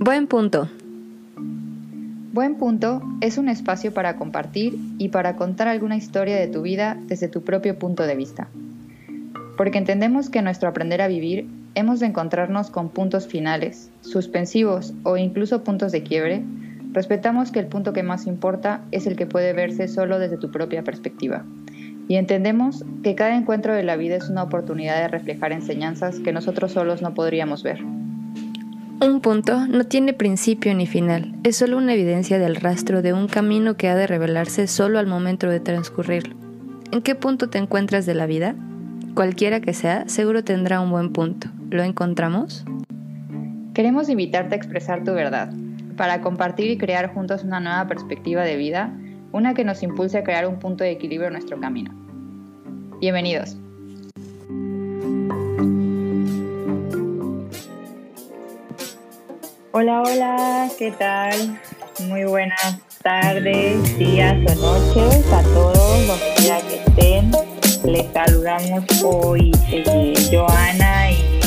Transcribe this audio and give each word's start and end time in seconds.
Buen 0.00 0.26
punto. 0.26 0.70
Buen 2.32 2.54
punto 2.54 3.02
es 3.20 3.36
un 3.36 3.48
espacio 3.48 3.92
para 3.92 4.16
compartir 4.16 4.78
y 4.96 5.08
para 5.08 5.36
contar 5.36 5.68
alguna 5.68 5.96
historia 5.96 6.36
de 6.36 6.46
tu 6.46 6.62
vida 6.62 6.96
desde 7.06 7.28
tu 7.28 7.42
propio 7.42 7.78
punto 7.78 8.04
de 8.04 8.16
vista. 8.16 8.48
Porque 9.58 9.76
entendemos 9.76 10.30
que 10.30 10.38
en 10.38 10.44
nuestro 10.44 10.68
aprender 10.68 11.02
a 11.02 11.08
vivir 11.08 11.46
hemos 11.74 12.00
de 12.00 12.06
encontrarnos 12.06 12.70
con 12.70 12.88
puntos 12.88 13.26
finales, 13.26 13.90
suspensivos 14.00 14.94
o 15.02 15.16
incluso 15.16 15.62
puntos 15.62 15.92
de 15.92 16.02
quiebre, 16.02 16.42
respetamos 16.92 17.50
que 17.50 17.58
el 17.58 17.66
punto 17.66 17.92
que 17.92 18.02
más 18.02 18.26
importa 18.26 18.80
es 18.92 19.06
el 19.06 19.14
que 19.14 19.26
puede 19.26 19.52
verse 19.52 19.88
solo 19.88 20.18
desde 20.18 20.38
tu 20.38 20.50
propia 20.50 20.82
perspectiva. 20.84 21.44
Y 22.08 22.16
entendemos 22.16 22.84
que 23.02 23.14
cada 23.14 23.36
encuentro 23.36 23.74
de 23.74 23.82
la 23.82 23.96
vida 23.96 24.16
es 24.16 24.30
una 24.30 24.42
oportunidad 24.42 24.98
de 25.00 25.08
reflejar 25.08 25.52
enseñanzas 25.52 26.20
que 26.20 26.32
nosotros 26.32 26.72
solos 26.72 27.02
no 27.02 27.14
podríamos 27.14 27.62
ver. 27.62 27.84
Un 29.00 29.20
punto 29.20 29.66
no 29.68 29.84
tiene 29.84 30.12
principio 30.14 30.74
ni 30.74 30.86
final, 30.86 31.36
es 31.44 31.56
solo 31.56 31.76
una 31.76 31.92
evidencia 31.92 32.38
del 32.38 32.56
rastro 32.56 33.00
de 33.00 33.12
un 33.12 33.28
camino 33.28 33.76
que 33.76 33.88
ha 33.88 33.94
de 33.94 34.08
revelarse 34.08 34.66
solo 34.66 34.98
al 34.98 35.06
momento 35.06 35.48
de 35.48 35.60
transcurrirlo. 35.60 36.34
¿En 36.90 37.02
qué 37.02 37.14
punto 37.14 37.48
te 37.48 37.58
encuentras 37.58 38.06
de 38.06 38.14
la 38.14 38.26
vida? 38.26 38.56
Cualquiera 39.14 39.60
que 39.60 39.74
sea, 39.74 40.08
seguro 40.08 40.42
tendrá 40.42 40.80
un 40.80 40.90
buen 40.90 41.12
punto. 41.12 41.48
¿Lo 41.70 41.84
encontramos? 41.84 42.64
Queremos 43.74 44.08
invitarte 44.08 44.54
a 44.54 44.58
expresar 44.58 45.04
tu 45.04 45.12
verdad, 45.12 45.52
para 45.96 46.20
compartir 46.20 46.70
y 46.70 46.78
crear 46.78 47.12
juntos 47.12 47.44
una 47.44 47.60
nueva 47.60 47.86
perspectiva 47.86 48.42
de 48.42 48.56
vida, 48.56 48.92
una 49.32 49.54
que 49.54 49.64
nos 49.64 49.82
impulse 49.82 50.18
a 50.18 50.24
crear 50.24 50.46
un 50.46 50.58
punto 50.58 50.84
de 50.84 50.90
equilibrio 50.90 51.28
en 51.28 51.34
nuestro 51.34 51.60
camino. 51.60 51.92
Bienvenidos. 53.00 53.56
Hola, 59.72 60.02
hola, 60.02 60.68
¿qué 60.78 60.90
tal? 60.92 61.60
Muy 62.08 62.24
buenas 62.24 62.78
tardes, 63.02 63.98
días 63.98 64.34
o 64.34 64.54
noches 64.56 65.32
a 65.32 65.42
todos 65.42 66.06
donde 66.06 66.24
quiera 66.36 66.60
que 66.62 66.76
estén. 66.76 67.30
Les 67.84 68.06
saludamos 68.12 68.84
hoy 69.04 69.52
eh, 69.70 70.14
Joana 70.32 71.12
y... 71.12 71.38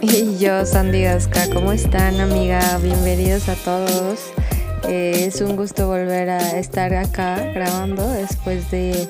Y 0.00 0.38
yo, 0.38 0.64
Sandy 0.64 1.02
Gasca, 1.02 1.48
¿cómo 1.52 1.72
están, 1.72 2.20
amiga? 2.20 2.60
Bienvenidos 2.80 3.48
a 3.48 3.56
todos. 3.56 4.32
Eh, 4.86 5.24
es 5.26 5.40
un 5.40 5.56
gusto 5.56 5.88
volver 5.88 6.30
a 6.30 6.58
estar 6.58 6.94
acá 6.94 7.36
grabando 7.52 8.08
después 8.10 8.70
de, 8.70 9.08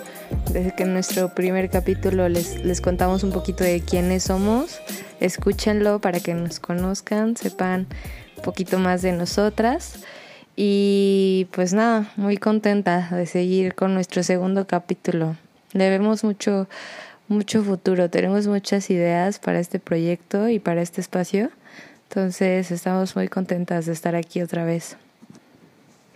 que 0.77 0.83
en 0.85 0.95
nuestro 0.95 1.35
primer 1.35 1.69
capítulo 1.69 2.29
les, 2.29 2.65
les 2.65 2.81
contamos 2.81 3.23
un 3.23 3.33
poquito 3.33 3.65
de 3.65 3.81
quiénes 3.81 4.25
somos 4.25 4.81
escúchenlo 5.21 6.01
para 6.01 6.21
que 6.21 6.35
nos 6.35 6.61
conozcan, 6.61 7.37
sepan 7.37 7.87
un 8.37 8.43
poquito 8.43 8.79
más 8.79 9.03
de 9.03 9.13
nosotras. 9.13 10.01
Y 10.57 11.47
pues 11.53 11.73
nada, 11.73 12.11
muy 12.17 12.37
contenta 12.37 13.09
de 13.13 13.27
seguir 13.27 13.75
con 13.75 13.95
nuestro 13.95 14.23
segundo 14.23 14.67
capítulo. 14.67 15.37
Le 15.73 15.89
vemos 15.89 16.25
mucho, 16.25 16.69
mucho 17.29 17.63
futuro, 17.63 18.11
tenemos 18.11 18.47
muchas 18.49 18.91
ideas 18.91 19.39
para 19.39 19.61
este 19.61 19.79
proyecto 19.79 20.49
y 20.49 20.59
para 20.59 20.83
este 20.83 21.01
espacio. 21.01 21.51
Entonces 22.09 22.71
estamos 22.73 23.15
muy 23.15 23.29
contentas 23.29 23.87
de 23.87 23.93
estar 23.93 24.17
aquí 24.17 24.43
otra 24.43 24.65
vez. 24.65 24.97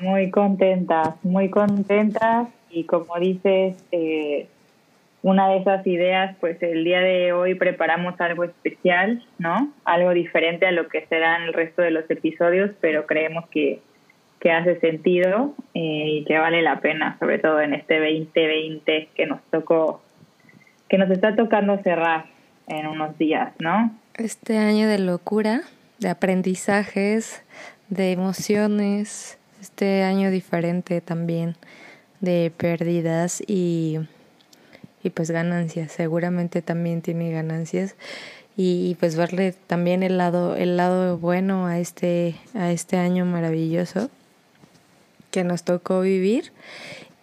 Muy 0.03 0.31
contentas, 0.31 1.15
muy 1.23 1.49
contentas 1.49 2.49
y 2.71 2.85
como 2.85 3.19
dices, 3.21 3.77
eh, 3.93 4.49
una 5.23 5.49
de 5.49 5.59
esas 5.59 5.87
ideas, 5.87 6.37
pues 6.41 6.61
el 6.61 6.83
día 6.83 6.99
de 6.99 7.33
hoy 7.33 7.55
preparamos 7.55 8.21
algo 8.21 8.43
especial, 8.43 9.25
¿no? 9.39 9.73
Algo 9.85 10.11
diferente 10.11 10.67
a 10.67 10.73
lo 10.73 10.89
que 10.89 11.07
serán 11.07 11.43
el 11.43 11.53
resto 11.53 11.83
de 11.83 11.93
los 11.93 12.11
episodios, 12.11 12.73
pero 12.81 13.07
creemos 13.07 13.49
que, 13.49 13.81
que 14.41 14.51
hace 14.51 14.81
sentido 14.81 15.55
eh, 15.75 16.07
y 16.09 16.25
que 16.25 16.37
vale 16.37 16.63
la 16.63 16.81
pena, 16.81 17.17
sobre 17.21 17.39
todo 17.39 17.61
en 17.61 17.73
este 17.73 18.01
2020 18.01 19.11
que 19.15 19.27
nos 19.27 19.41
tocó, 19.53 20.03
que 20.89 20.99
nos 20.99 21.11
está 21.11 21.37
tocando 21.37 21.79
cerrar 21.85 22.27
en 22.67 22.89
unos 22.89 23.17
días, 23.19 23.53
¿no? 23.61 23.97
Este 24.15 24.59
año 24.59 24.89
de 24.89 24.99
locura, 24.99 25.63
de 26.01 26.09
aprendizajes, 26.09 27.45
de 27.89 28.11
emociones, 28.11 29.39
este 29.63 30.03
año 30.03 30.31
diferente 30.31 31.01
también 31.01 31.57
de 32.21 32.53
pérdidas 32.55 33.43
y 33.47 34.01
y 35.05 35.11
pues 35.11 35.31
ganancias, 35.31 35.93
seguramente 35.93 36.63
también 36.63 37.03
tiene 37.03 37.33
ganancias. 37.33 37.97
Y, 38.55 38.97
pues 39.01 39.17
verle 39.17 39.55
también 39.67 40.03
el 40.03 40.19
lado 40.19 40.57
el 40.57 40.77
lado 40.77 41.17
bueno 41.17 41.67
a 41.67 41.79
este 41.79 42.37
a 42.55 42.71
este 42.71 42.99
año 42.99 43.25
maravilloso 43.25 44.11
que 45.31 45.43
nos 45.43 45.63
tocó 45.63 46.03
vivir. 46.03 46.53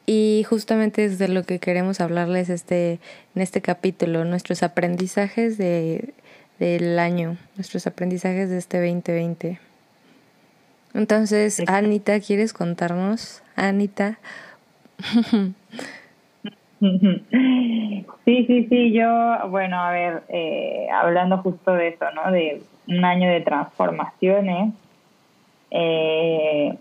Y 0.07 0.44
justamente 0.50 1.06
es 1.06 1.19
de 1.19 1.27
lo 1.27 1.44
que 1.44 1.59
queremos 1.59 2.01
hablarles 2.01 2.50
este 2.50 3.00
en 3.35 3.41
este 3.44 3.61
capítulo 3.61 4.25
nuestros 4.25 4.63
aprendizajes 4.63 5.57
de 5.59 6.13
del 6.57 6.97
año 6.97 7.38
nuestros 7.56 7.85
aprendizajes 7.85 8.50
de 8.50 8.57
este 8.57 8.79
2020 8.79 9.59
entonces 10.94 11.61
Anita 11.67 12.19
quieres 12.19 12.53
contarnos 12.53 13.44
Anita 13.55 14.19
Sí, 16.79 18.45
sí, 18.45 18.67
sí, 18.69 18.94
yo, 18.94 19.50
bueno, 19.50 19.79
a 19.81 19.91
ver, 19.91 20.23
eh, 20.29 20.88
hablando 20.94 21.39
justo 21.39 21.73
de 21.73 21.89
eso, 21.89 22.05
¿no? 22.11 22.31
De 22.31 22.61
un 22.88 23.03
año 23.03 23.29
de 23.29 23.41
transformaciones, 23.41 24.73
eh, 25.72 26.77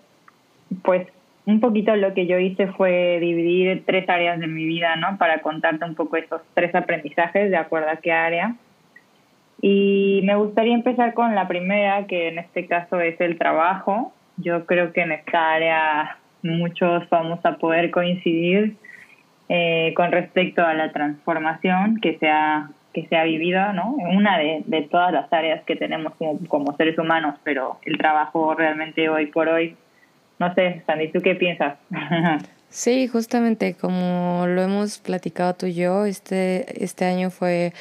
pues 0.82 1.08
un 1.46 1.60
poquito 1.60 1.96
lo 1.96 2.12
que 2.14 2.26
yo 2.26 2.38
hice 2.38 2.66
fue 2.69 3.19
dividir 3.20 3.82
tres 3.86 4.08
áreas 4.08 4.38
de 4.38 4.46
mi 4.46 4.66
vida, 4.66 4.96
¿no? 4.96 5.16
Para 5.16 5.40
contarte 5.40 5.84
un 5.84 5.94
poco 5.94 6.16
esos 6.16 6.42
tres 6.54 6.75
aprendizajes 6.75 7.50
de 7.50 7.56
acuerdo 7.56 7.88
a 7.90 7.96
qué 7.96 8.12
área. 8.12 8.54
Y 9.60 10.20
me 10.24 10.36
gustaría 10.36 10.74
empezar 10.74 11.14
con 11.14 11.34
la 11.34 11.48
primera, 11.48 12.06
que 12.06 12.28
en 12.28 12.38
este 12.38 12.66
caso 12.66 13.00
es 13.00 13.20
el 13.20 13.38
trabajo. 13.38 14.12
Yo 14.36 14.66
creo 14.66 14.92
que 14.92 15.00
en 15.02 15.12
esta 15.12 15.52
área 15.52 16.19
muchos 16.42 17.08
vamos 17.10 17.41
a 17.44 17.56
poder 17.56 17.91
coincidir 17.91 18.76
eh, 19.48 19.92
con 19.96 20.12
respecto 20.12 20.62
a 20.64 20.74
la 20.74 20.92
transformación 20.92 22.00
que 22.00 22.19
se 22.19 22.28
ha, 22.28 22.70
que 22.94 23.06
se 23.06 23.16
ha 23.16 23.24
vivido, 23.24 23.72
¿no? 23.72 23.91
Una 23.92 24.38
de, 24.38 24.62
de 24.66 24.82
todas 24.82 25.12
las 25.12 25.32
áreas 25.32 25.64
que 25.64 25.75
tenemos 25.75 26.14
como, 26.14 26.38
como, 26.46 26.76
seres 26.76 26.98
humanos, 26.98 27.34
pero 27.42 27.78
el 27.84 27.98
trabajo 27.98 28.54
realmente 28.54 29.08
hoy 29.08 29.26
por 29.26 29.48
hoy, 29.48 29.76
no 30.38 30.54
sé, 30.54 30.82
Sandy, 30.86 31.08
¿tú 31.08 31.20
qué 31.20 31.34
piensas? 31.34 31.78
Sí, 32.70 33.08
justamente 33.08 33.72
como 33.72 34.44
lo 34.46 34.60
hemos 34.60 34.98
platicado 34.98 35.54
tú 35.54 35.64
y 35.64 35.72
yo, 35.72 36.04
este, 36.04 36.84
este 36.84 37.06
año 37.06 37.30
fue 37.30 37.72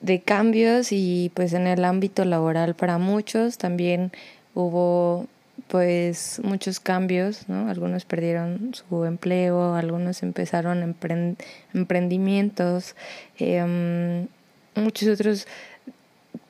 de 0.00 0.20
cambios 0.20 0.92
y 0.92 1.30
pues 1.34 1.52
en 1.52 1.66
el 1.66 1.84
ámbito 1.84 2.24
laboral 2.24 2.74
para 2.74 2.98
muchos 2.98 3.58
también 3.58 4.12
hubo 4.54 5.26
pues 5.66 6.40
muchos 6.44 6.80
cambios, 6.80 7.48
¿no? 7.48 7.68
Algunos 7.68 8.04
perdieron 8.04 8.74
su 8.74 9.04
empleo, 9.04 9.74
algunos 9.74 10.22
empezaron 10.22 10.96
emprendimientos, 11.74 12.94
eh, 13.38 14.26
muchos 14.74 15.08
otros 15.08 15.46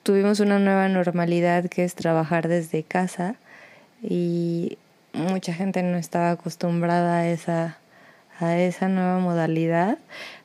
tuvimos 0.03 0.41
una 0.41 0.59
nueva 0.59 0.89
normalidad 0.89 1.67
que 1.67 1.85
es 1.85 1.95
trabajar 1.95 2.49
desde 2.49 2.83
casa 2.83 3.37
y 4.03 4.79
mucha 5.13 5.53
gente 5.53 5.83
no 5.83 5.97
estaba 5.97 6.31
acostumbrada 6.31 7.19
a 7.19 7.29
esa 7.29 7.79
a 8.41 8.57
esa 8.57 8.89
nueva 8.89 9.19
modalidad. 9.19 9.99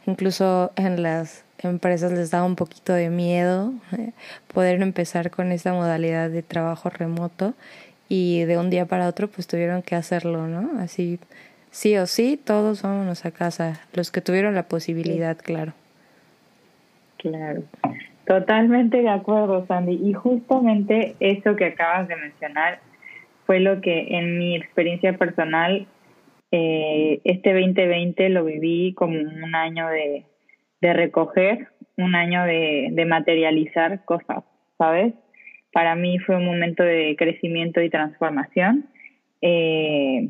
Incluso 0.06 0.72
en 0.76 1.04
las 1.04 1.44
empresas 1.66 2.12
les 2.12 2.32
daba 2.32 2.46
un 2.46 2.56
poquito 2.56 2.94
de 2.94 3.10
miedo 3.10 3.74
eh, 3.98 4.12
poder 4.54 4.82
empezar 4.82 5.32
con 5.32 5.52
esa 5.52 5.74
modalidad 5.74 6.30
de 6.30 6.44
trabajo 6.44 6.90
remoto 6.90 7.54
y 8.10 8.44
de 8.44 8.58
un 8.58 8.70
día 8.70 8.86
para 8.86 9.08
otro 9.08 9.28
pues 9.28 9.48
tuvieron 9.48 9.82
que 9.82 9.96
hacerlo, 9.96 10.48
¿no? 10.48 10.80
Así, 10.80 11.20
sí 11.72 11.98
o 11.98 12.06
sí, 12.06 12.40
todos 12.44 12.82
vámonos 12.82 13.26
a 13.26 13.32
casa, 13.32 13.82
los 13.94 14.12
que 14.12 14.22
tuvieron 14.22 14.56
la 14.56 14.64
posibilidad, 14.64 15.38
claro. 15.38 15.74
Claro, 17.18 17.64
totalmente 18.28 18.98
de 18.98 19.10
acuerdo, 19.10 19.66
Sandy. 19.66 19.94
Y 20.04 20.14
justamente 20.14 21.16
eso 21.20 21.56
que 21.56 21.66
acabas 21.66 22.08
de 22.08 22.18
mencionar 22.18 22.80
fue 23.46 23.60
lo 23.60 23.82
que 23.82 24.18
en 24.18 24.38
mi 24.38 24.56
experiencia 24.56 25.18
personal, 25.18 25.88
eh, 26.52 27.22
este 27.24 27.54
2020 27.54 28.30
lo 28.30 28.46
viví 28.46 28.94
como 28.94 29.18
un 29.18 29.56
año 29.56 29.88
de, 29.88 30.26
de 30.84 30.94
recoger, 30.94 31.70
un 31.96 32.14
año 32.14 32.44
de, 32.44 33.06
materializar 33.08 34.04
cosas, 34.04 34.44
¿sabes? 34.78 35.14
para 35.72 35.96
mí 35.96 36.20
fue 36.20 36.36
un 36.36 36.46
momento 36.46 36.84
de 36.84 37.16
crecimiento 37.18 37.82
y 37.82 37.90
transformación. 37.90 38.86
Eh, 39.42 40.30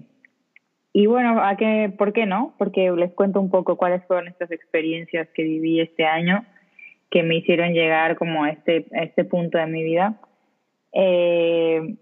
y 0.93 1.05
bueno, 1.07 1.43
¿a 1.43 1.57
qué, 1.57 1.91
¿por 1.97 2.13
qué 2.13 2.25
no? 2.25 2.53
Porque 2.57 2.89
les 2.91 3.11
cuento 3.11 3.41
un 3.41 3.49
poco 3.49 3.75
cuáles 3.75 4.05
fueron 4.05 4.29
estas 4.29 4.51
experiencias 4.51 5.27
que 5.33 5.43
viví 5.43 5.81
este 5.81 6.05
año, 6.05 6.45
que 7.11 7.23
me 7.23 7.35
hicieron 7.35 7.73
llegar 7.73 8.15
como 8.15 8.45
a 8.45 8.51
este, 8.51 8.85
a 8.93 9.03
este 9.03 9.25
punto 9.25 9.57
de 9.57 9.67
mi 9.67 9.83
vida. 9.83 10.17
Eh, 10.93 11.95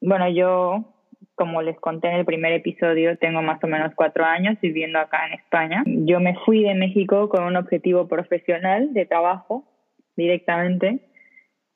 bueno, 0.00 0.28
yo, 0.28 0.93
como 1.34 1.62
les 1.62 1.78
conté 1.80 2.08
en 2.08 2.14
el 2.14 2.24
primer 2.24 2.52
episodio, 2.52 3.16
tengo 3.18 3.42
más 3.42 3.62
o 3.62 3.66
menos 3.66 3.92
cuatro 3.94 4.24
años 4.24 4.56
viviendo 4.60 4.98
acá 4.98 5.26
en 5.26 5.34
España. 5.34 5.82
Yo 5.86 6.20
me 6.20 6.36
fui 6.44 6.62
de 6.62 6.74
México 6.74 7.28
con 7.28 7.44
un 7.44 7.56
objetivo 7.56 8.06
profesional 8.06 8.92
de 8.94 9.06
trabajo 9.06 9.64
directamente. 10.16 11.00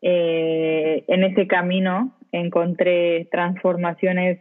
Eh, 0.01 1.05
en 1.09 1.25
ese 1.25 1.47
camino 1.47 2.17
encontré 2.31 3.27
transformaciones 3.33 4.39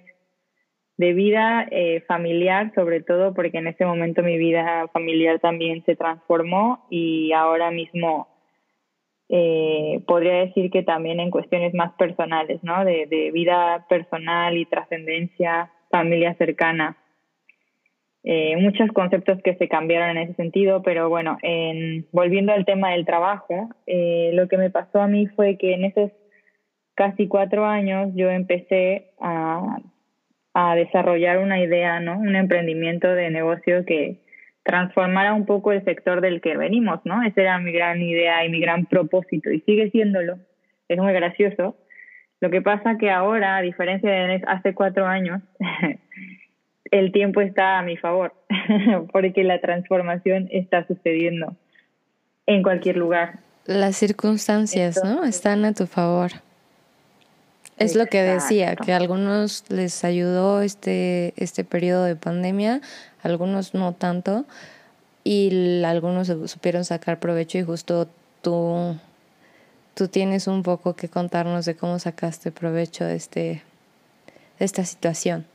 de 0.98 1.14
vida 1.14 1.68
eh, 1.72 2.02
familiar, 2.08 2.72
sobre 2.76 3.02
todo 3.02 3.34
porque 3.34 3.60
en 3.60 3.68
ese 3.68 3.86
momento 3.86 4.24
mi 4.24 4.38
vida 4.38 4.88
familiar 4.90 5.40
también 5.40 5.84
se 5.86 5.96
transformó 5.96 6.86
y 6.90 7.32
ahora 7.34 7.72
mismo 7.72 8.37
eh, 9.30 10.02
podría 10.08 10.46
decir 10.46 10.72
que 10.72 10.84
también 10.84 11.20
en 11.20 11.32
cuestiones 11.32 11.74
más 11.74 11.94
personales, 11.94 12.64
¿no? 12.64 12.86
De, 12.86 13.08
de 13.08 13.32
vida 13.32 13.86
personal 13.90 14.58
y 14.58 14.66
trascendencia, 14.66 15.72
familia 15.90 16.34
cercana. 16.36 16.98
Eh, 18.24 18.58
muchos 18.58 18.92
conceptos 18.92 19.40
que 19.44 19.56
se 19.56 19.70
cambiaron 19.70 20.18
en 20.18 20.24
ese 20.24 20.34
sentido, 20.34 20.82
pero 20.82 21.08
bueno, 21.08 21.38
en, 21.44 22.08
volviendo 22.12 22.52
al 22.52 22.66
tema 22.66 22.92
del 22.92 23.06
trabajo, 23.06 23.70
eh, 23.86 24.32
lo 24.34 24.48
que 24.48 24.58
me 24.58 24.70
pasó 24.70 25.02
a 25.02 25.08
mí 25.08 25.28
fue 25.28 25.58
que 25.58 25.74
en 25.74 25.86
esos 25.86 26.12
casi 26.96 27.28
cuatro 27.28 27.66
años 27.66 28.12
yo 28.16 28.30
empecé 28.30 29.12
a, 29.22 29.78
a 30.54 30.76
desarrollar 30.76 31.38
una 31.40 31.62
idea, 31.62 32.00
¿no? 32.00 32.18
Un 32.18 32.36
emprendimiento 32.36 33.08
de 33.08 33.30
negocio 33.30 33.86
que 33.86 34.20
transformara 34.68 35.34
un 35.34 35.46
poco 35.46 35.72
el 35.72 35.84
sector 35.86 36.20
del 36.20 36.42
que 36.42 36.58
venimos, 36.58 37.00
¿no? 37.06 37.24
Esa 37.24 37.42
era 37.42 37.58
mi 37.58 37.72
gran 37.72 38.02
idea 38.02 38.46
y 38.46 38.50
mi 38.50 38.60
gran 38.60 38.86
propósito 38.86 39.50
y 39.50 39.62
sigue 39.62 39.90
siéndolo. 39.92 40.40
Es 40.90 40.98
muy 40.98 41.14
gracioso. 41.14 41.78
Lo 42.42 42.50
que 42.50 42.62
pasa 42.62 42.98
que 42.98 43.10
ahora, 43.10 43.56
a 43.56 43.62
diferencia 43.62 44.12
de 44.12 44.44
hace 44.46 44.74
cuatro 44.74 45.08
años, 45.08 45.42
el 46.92 47.14
tiempo 47.14 47.40
está 47.40 47.80
a 47.80 47.82
mi 47.82 47.96
favor, 47.96 48.34
porque 49.14 49.46
la 49.46 49.62
transformación 49.62 50.50
está 50.52 50.86
sucediendo 50.86 51.56
en 52.46 52.62
cualquier 52.62 52.98
lugar. 52.98 53.40
Las 53.66 53.96
circunstancias, 53.96 55.02
¿no? 55.02 55.24
Están 55.24 55.64
a 55.64 55.74
tu 55.74 55.88
favor. 55.88 56.32
Es 57.78 57.96
lo 57.96 58.08
que 58.08 58.22
decía, 58.24 58.76
que 58.76 58.92
a 58.92 58.98
algunos 58.98 59.64
les 59.70 60.04
ayudó 60.04 60.62
este, 60.62 61.34
este 61.38 61.64
periodo 61.64 62.06
de 62.06 62.16
pandemia, 62.16 62.82
algunos 63.28 63.74
no 63.74 63.94
tanto, 63.94 64.46
y 65.24 65.84
algunos 65.84 66.28
supieron 66.50 66.86
sacar 66.86 67.20
provecho 67.20 67.58
y 67.58 67.64
justo 67.64 68.08
tú, 68.42 68.96
tú 69.96 70.08
tienes 70.08 70.48
un 70.48 70.64
poco 70.64 70.96
que 70.96 71.10
contarnos 71.10 71.66
de 71.66 71.76
cómo 71.76 72.00
sacaste 72.00 72.52
provecho 72.52 73.04
de, 73.04 73.16
este, 73.16 73.62
esta 74.60 74.84
situación. 74.84 75.46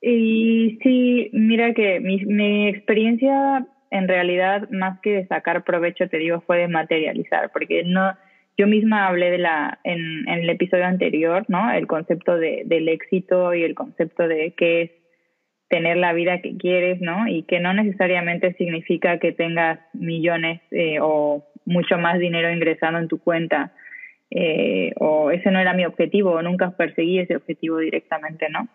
Y 0.00 0.78
sí, 0.82 1.30
mira 1.32 1.74
que 1.74 1.98
mi, 1.98 2.24
mi 2.24 2.68
experiencia 2.68 3.66
en 3.90 4.06
realidad 4.06 4.68
más 4.70 5.00
que 5.00 5.12
de 5.12 5.26
sacar 5.26 5.64
provecho, 5.64 6.08
te 6.08 6.18
digo, 6.18 6.40
fue 6.42 6.58
de 6.58 6.68
materializar, 6.68 7.50
porque 7.52 7.82
no, 7.84 8.14
yo 8.56 8.66
misma 8.66 9.06
hablé 9.06 9.30
de 9.30 9.38
la 9.38 9.78
en, 9.84 10.28
en 10.28 10.40
el 10.40 10.50
episodio 10.50 10.84
anterior, 10.84 11.44
¿no? 11.48 11.72
El 11.72 11.86
concepto 11.86 12.36
de, 12.36 12.62
del 12.66 12.88
éxito 12.88 13.54
y 13.54 13.62
el 13.62 13.74
concepto 13.74 14.28
de 14.28 14.52
qué 14.56 14.82
es 14.82 14.90
tener 15.68 15.96
la 15.96 16.12
vida 16.12 16.40
que 16.40 16.56
quieres, 16.56 17.00
¿no? 17.00 17.28
Y 17.28 17.42
que 17.44 17.60
no 17.60 17.72
necesariamente 17.74 18.54
significa 18.54 19.18
que 19.18 19.32
tengas 19.32 19.80
millones 19.92 20.60
eh, 20.70 20.98
o 21.00 21.44
mucho 21.64 21.98
más 21.98 22.18
dinero 22.18 22.50
ingresando 22.50 22.98
en 22.98 23.08
tu 23.08 23.18
cuenta. 23.18 23.72
Eh, 24.30 24.92
o 24.96 25.30
ese 25.30 25.50
no 25.50 25.58
era 25.58 25.72
mi 25.72 25.86
objetivo, 25.86 26.40
nunca 26.42 26.70
perseguí 26.70 27.18
ese 27.18 27.36
objetivo 27.36 27.78
directamente, 27.78 28.48
¿no? 28.50 28.68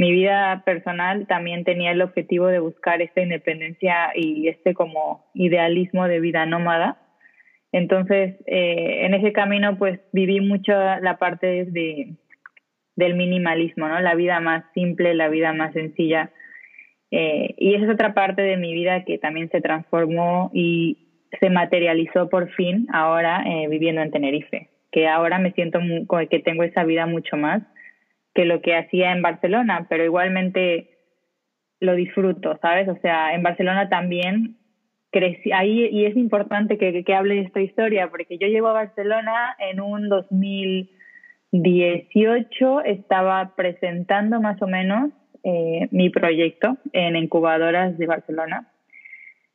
mi 0.00 0.12
vida 0.12 0.62
personal 0.64 1.26
también 1.26 1.62
tenía 1.62 1.90
el 1.90 2.00
objetivo 2.00 2.46
de 2.46 2.58
buscar 2.58 3.02
esta 3.02 3.20
independencia 3.20 4.12
y 4.14 4.48
este 4.48 4.72
como 4.72 5.26
idealismo 5.34 6.08
de 6.08 6.20
vida 6.20 6.46
nómada. 6.46 6.96
Entonces, 7.70 8.36
eh, 8.46 9.04
en 9.04 9.12
ese 9.12 9.34
camino, 9.34 9.76
pues 9.76 10.00
viví 10.12 10.40
mucho 10.40 10.72
la 10.72 11.18
parte 11.18 11.66
de, 11.66 12.14
del 13.00 13.14
minimalismo, 13.14 13.88
¿no? 13.88 14.00
La 14.00 14.14
vida 14.14 14.38
más 14.38 14.64
simple, 14.74 15.14
la 15.14 15.28
vida 15.28 15.52
más 15.52 15.72
sencilla. 15.72 16.30
Eh, 17.10 17.54
y 17.58 17.74
esa 17.74 17.86
es 17.86 17.90
otra 17.90 18.14
parte 18.14 18.42
de 18.42 18.56
mi 18.56 18.72
vida 18.72 19.04
que 19.04 19.18
también 19.18 19.50
se 19.50 19.60
transformó 19.60 20.50
y 20.54 21.08
se 21.40 21.50
materializó 21.50 22.28
por 22.28 22.50
fin 22.52 22.86
ahora 22.92 23.42
eh, 23.44 23.66
viviendo 23.68 24.02
en 24.02 24.12
Tenerife, 24.12 24.68
que 24.92 25.08
ahora 25.08 25.38
me 25.38 25.52
siento 25.52 25.80
que 26.28 26.38
tengo 26.38 26.62
esa 26.62 26.84
vida 26.84 27.06
mucho 27.06 27.36
más 27.36 27.62
que 28.34 28.44
lo 28.44 28.60
que 28.60 28.76
hacía 28.76 29.12
en 29.12 29.22
Barcelona, 29.22 29.86
pero 29.88 30.04
igualmente 30.04 30.90
lo 31.80 31.94
disfruto, 31.94 32.58
¿sabes? 32.62 32.88
O 32.88 32.96
sea, 33.00 33.34
en 33.34 33.42
Barcelona 33.42 33.88
también 33.88 34.56
crecí 35.10 35.50
ahí 35.50 35.88
y 35.90 36.04
es 36.04 36.16
importante 36.16 36.78
que, 36.78 37.02
que 37.02 37.14
hable 37.14 37.34
de 37.36 37.40
esta 37.40 37.60
historia 37.60 38.08
porque 38.08 38.38
yo 38.38 38.46
llego 38.46 38.68
a 38.68 38.74
Barcelona 38.74 39.56
en 39.58 39.80
un 39.80 40.08
2018, 41.52 42.82
estaba 42.82 43.54
presentando 43.56 44.40
más 44.40 44.60
o 44.62 44.66
menos 44.66 45.10
eh, 45.42 45.88
mi 45.90 46.10
proyecto 46.10 46.76
en 46.92 47.16
incubadoras 47.16 47.96
de 47.98 48.06
Barcelona, 48.06 48.68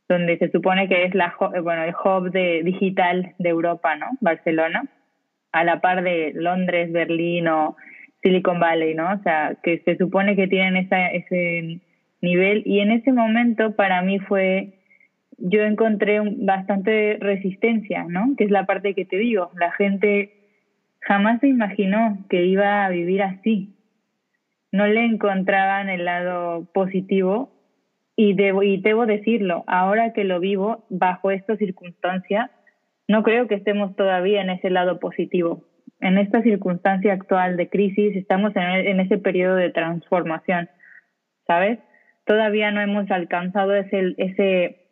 donde 0.10 0.38
se 0.38 0.50
supone 0.52 0.88
que 0.88 1.06
es 1.06 1.16
la 1.16 1.36
bueno 1.40 1.84
el 1.84 1.94
hub 1.94 2.32
de 2.32 2.64
digital 2.64 3.34
de 3.40 3.50
Europa, 3.50 3.96
¿no? 3.96 4.08
Barcelona, 4.20 4.86
a 5.52 5.64
la 5.64 5.80
par 5.80 6.04
de 6.04 6.34
Londres, 6.36 6.92
Berlín 6.92 7.48
o 7.48 7.78
Silicon 8.22 8.60
Valley, 8.60 8.94
¿no? 8.94 9.14
O 9.14 9.18
sea, 9.24 9.56
que 9.64 9.80
se 9.86 9.96
supone 9.98 10.36
que 10.36 10.48
tienen 10.48 10.76
esa, 10.76 11.08
ese 11.10 11.80
nivel 12.22 12.64
y 12.66 12.80
en 12.80 12.92
ese 12.92 13.14
momento 13.14 13.76
para 13.76 14.02
mí 14.02 14.20
fue, 14.20 14.74
yo 15.38 15.62
encontré 15.62 16.20
bastante 16.38 17.18
resistencia, 17.22 18.06
¿no? 18.10 18.36
Que 18.38 18.46
es 18.46 18.52
la 18.52 18.66
parte 18.66 18.96
que 18.96 19.06
te 19.06 19.18
digo, 19.18 19.52
la 19.56 19.72
gente 19.72 20.45
jamás 21.07 21.40
se 21.40 21.48
imaginó 21.48 22.25
que 22.30 22.46
iba 22.46 22.86
a 22.86 22.90
vivir 22.90 23.24
así, 23.24 23.75
no 24.72 24.88
le 24.88 25.06
encontraban 25.06 25.90
el 25.90 26.06
lado 26.06 26.68
positivo 26.74 27.52
y 28.16 28.34
debo, 28.34 28.63
y 28.63 28.81
debo 28.81 29.06
decirlo, 29.06 29.63
ahora 29.68 30.13
que 30.13 30.24
lo 30.24 30.40
vivo 30.40 30.86
bajo 30.90 31.31
estas 31.31 31.57
circunstancias, 31.60 32.52
no 33.07 33.24
creo 33.24 33.48
que 33.48 33.56
estemos 33.56 33.96
todavía 33.96 34.41
en 34.41 34.50
ese 34.50 34.70
lado 34.70 35.00
positivo 35.00 35.63
en 36.01 36.18
esta 36.18 36.41
circunstancia 36.41 37.13
actual 37.13 37.58
de 37.58 37.70
crisis, 37.70 38.15
estamos 38.15 38.51
en, 38.56 39.00
ese 39.00 39.18
periodo 39.18 39.56
de 39.56 39.72
transformación, 39.72 40.70
¿sabes? 41.48 41.80
Todavía 42.25 42.72
no 42.72 42.82
hemos 42.82 43.10
alcanzado 43.12 43.75
ese, 43.75 44.13
ese 44.18 44.88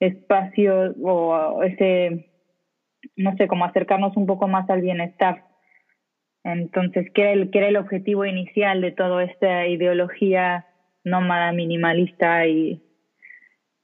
espacio 0.00 0.94
o 1.02 1.62
ese, 1.62 2.26
no 3.16 3.36
sé, 3.36 3.46
como 3.46 3.64
acercarnos 3.64 4.16
un 4.16 4.26
poco 4.26 4.48
más 4.48 4.68
al 4.70 4.80
bienestar. 4.80 5.44
Entonces, 6.42 7.10
¿qué 7.14 7.22
era 7.22 7.32
el, 7.32 7.50
qué 7.50 7.58
era 7.58 7.68
el 7.68 7.76
objetivo 7.76 8.24
inicial 8.24 8.80
de 8.80 8.92
toda 8.92 9.24
esta 9.24 9.66
ideología 9.66 10.66
nómada 11.04 11.52
minimalista 11.52 12.46
y, 12.46 12.82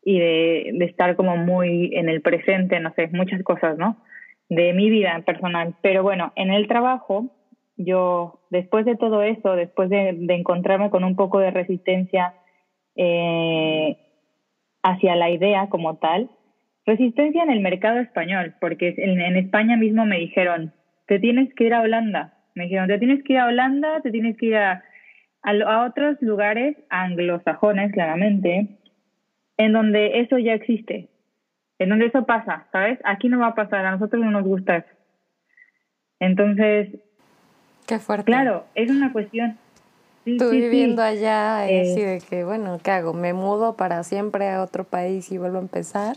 y 0.02 0.18
de, 0.18 0.70
de 0.74 0.84
estar 0.84 1.16
como 1.16 1.36
muy 1.36 1.94
en 1.94 2.08
el 2.08 2.22
presente, 2.22 2.80
no 2.80 2.92
sé, 2.94 3.08
muchas 3.12 3.42
cosas, 3.42 3.78
¿no? 3.78 4.02
de 4.50 4.74
mi 4.74 4.90
vida 4.90 5.22
personal. 5.24 5.74
Pero 5.80 6.02
bueno, 6.02 6.32
en 6.36 6.50
el 6.50 6.68
trabajo, 6.68 7.30
yo, 7.76 8.40
después 8.50 8.84
de 8.84 8.96
todo 8.96 9.22
eso, 9.22 9.56
después 9.56 9.88
de, 9.88 10.08
encontrarme 10.28 10.90
con 10.90 11.04
un 11.04 11.16
poco 11.16 11.38
de 11.38 11.52
resistencia 11.52 12.34
eh, 12.96 13.96
hacia 14.82 15.16
la 15.16 15.30
idea 15.30 15.68
como 15.70 15.96
tal, 15.96 16.30
resistencia 16.90 17.42
en 17.42 17.50
el 17.50 17.60
mercado 17.60 17.98
español, 17.98 18.54
porque 18.60 18.94
en, 18.96 19.20
en 19.20 19.36
España 19.36 19.76
mismo 19.76 20.06
me 20.06 20.18
dijeron, 20.18 20.72
te 21.06 21.18
tienes 21.18 21.52
que 21.54 21.64
ir 21.64 21.74
a 21.74 21.80
Holanda. 21.80 22.34
Me 22.54 22.64
dijeron, 22.64 22.88
te 22.88 22.98
tienes 22.98 23.22
que 23.24 23.34
ir 23.34 23.38
a 23.38 23.46
Holanda, 23.46 24.00
te 24.02 24.10
tienes 24.10 24.36
que 24.36 24.46
ir 24.46 24.56
a, 24.56 24.84
a 25.42 25.86
otros 25.86 26.16
lugares 26.20 26.76
anglosajones, 26.88 27.92
claramente, 27.92 28.78
en 29.56 29.72
donde 29.72 30.20
eso 30.20 30.38
ya 30.38 30.54
existe 30.54 31.10
en 31.80 31.88
donde 31.88 32.06
eso 32.06 32.24
pasa, 32.26 32.66
¿sabes? 32.70 32.98
Aquí 33.04 33.28
no 33.28 33.40
va 33.40 33.48
a 33.48 33.54
pasar, 33.54 33.86
a 33.86 33.92
nosotros 33.92 34.22
no 34.22 34.30
nos 34.30 34.44
gusta 34.44 34.76
eso. 34.76 34.88
Entonces, 36.20 36.88
qué 37.86 37.98
fuerte. 37.98 38.26
Claro, 38.26 38.66
es 38.74 38.90
una 38.90 39.12
cuestión. 39.12 39.56
Tú 40.38 40.50
viviendo 40.50 41.02
allá, 41.02 41.66
eh, 41.70 41.80
así 41.80 42.02
de 42.02 42.20
que, 42.20 42.44
bueno, 42.44 42.78
¿qué 42.84 42.90
hago? 42.90 43.14
¿Me 43.14 43.32
mudo 43.32 43.76
para 43.76 44.04
siempre 44.04 44.50
a 44.50 44.62
otro 44.62 44.84
país 44.84 45.32
y 45.32 45.38
vuelvo 45.38 45.56
a 45.56 45.62
empezar? 45.62 46.16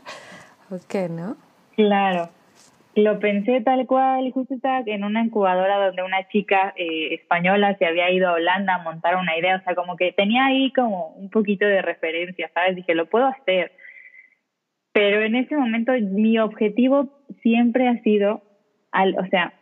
¿O 0.69 0.77
qué, 0.89 1.09
no? 1.09 1.37
Claro, 1.75 2.29
lo 2.95 3.19
pensé 3.19 3.61
tal 3.61 3.85
cual, 3.87 4.31
justo 4.31 4.55
en 4.85 5.03
una 5.03 5.23
incubadora 5.23 5.85
donde 5.85 6.03
una 6.03 6.27
chica 6.27 6.73
eh, 6.75 7.15
española 7.15 7.75
se 7.77 7.85
había 7.85 8.11
ido 8.11 8.29
a 8.29 8.33
Holanda 8.33 8.75
a 8.75 8.83
montar 8.83 9.15
una 9.15 9.37
idea, 9.37 9.57
o 9.57 9.63
sea, 9.63 9.75
como 9.75 9.95
que 9.95 10.11
tenía 10.11 10.45
ahí 10.45 10.71
como 10.73 11.07
un 11.15 11.29
poquito 11.29 11.65
de 11.65 11.81
referencia, 11.81 12.51
¿sabes? 12.53 12.75
Dije, 12.75 12.93
lo 12.93 13.07
puedo 13.07 13.25
hacer 13.25 13.71
pero 14.93 15.23
en 15.23 15.35
ese 15.35 15.57
momento 15.57 15.91
mi 15.99 16.37
objetivo 16.37 17.09
siempre 17.41 17.89
ha 17.89 18.01
sido, 18.03 18.43
al, 18.91 19.17
o 19.17 19.25
sea, 19.27 19.53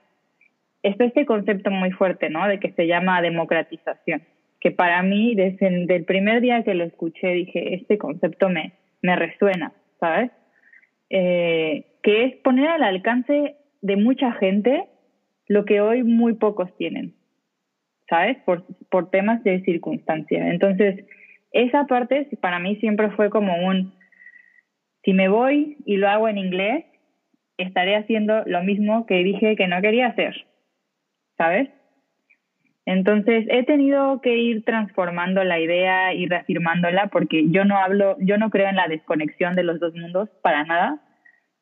está 0.83 1.05
este 1.05 1.25
concepto 1.25 1.71
muy 1.71 1.91
fuerte, 1.91 2.29
¿no? 2.29 2.47
De 2.47 2.59
que 2.59 2.73
se 2.73 2.85
llama 2.85 3.21
democratización, 3.21 4.23
que 4.59 4.71
para 4.71 5.01
mí 5.03 5.33
desde 5.33 5.95
el 5.95 6.03
primer 6.03 6.41
día 6.41 6.63
que 6.63 6.75
lo 6.75 6.83
escuché 6.83 7.29
dije, 7.29 7.75
este 7.75 7.97
concepto 7.97 8.49
me, 8.49 8.73
me 9.01 9.15
resuena, 9.15 9.71
¿sabes? 10.01 10.31
Eh, 11.13 11.97
que 12.03 12.23
es 12.23 12.35
poner 12.37 12.69
al 12.69 12.83
alcance 12.83 13.57
de 13.81 13.95
mucha 13.97 14.31
gente 14.31 14.85
lo 15.47 15.65
que 15.65 15.81
hoy 15.81 16.03
muy 16.03 16.35
pocos 16.35 16.73
tienen, 16.77 17.15
¿sabes? 18.09 18.37
Por, 18.45 18.63
por 18.89 19.09
temas 19.09 19.43
de 19.43 19.61
circunstancia. 19.63 20.47
Entonces, 20.51 21.05
esa 21.51 21.85
parte 21.85 22.29
para 22.39 22.59
mí 22.59 22.77
siempre 22.77 23.09
fue 23.11 23.29
como 23.29 23.53
un, 23.67 23.93
si 25.03 25.11
me 25.11 25.27
voy 25.27 25.75
y 25.85 25.97
lo 25.97 26.07
hago 26.07 26.29
en 26.29 26.37
inglés, 26.37 26.85
estaré 27.57 27.97
haciendo 27.97 28.43
lo 28.45 28.63
mismo 28.63 29.05
que 29.05 29.21
dije 29.21 29.57
que 29.57 29.67
no 29.67 29.81
quería 29.81 30.07
hacer, 30.07 30.45
¿sabes? 31.37 31.67
Entonces 32.85 33.45
he 33.49 33.63
tenido 33.63 34.21
que 34.21 34.37
ir 34.37 34.63
transformando 34.63 35.43
la 35.43 35.59
idea 35.59 36.13
y 36.13 36.27
reafirmándola 36.27 37.07
porque 37.07 37.49
yo 37.49 37.63
no 37.63 37.77
hablo, 37.77 38.17
yo 38.19 38.37
no 38.37 38.49
creo 38.49 38.69
en 38.69 38.75
la 38.75 38.87
desconexión 38.87 39.55
de 39.55 39.63
los 39.63 39.79
dos 39.79 39.93
mundos 39.93 40.29
para 40.41 40.63
nada. 40.63 41.01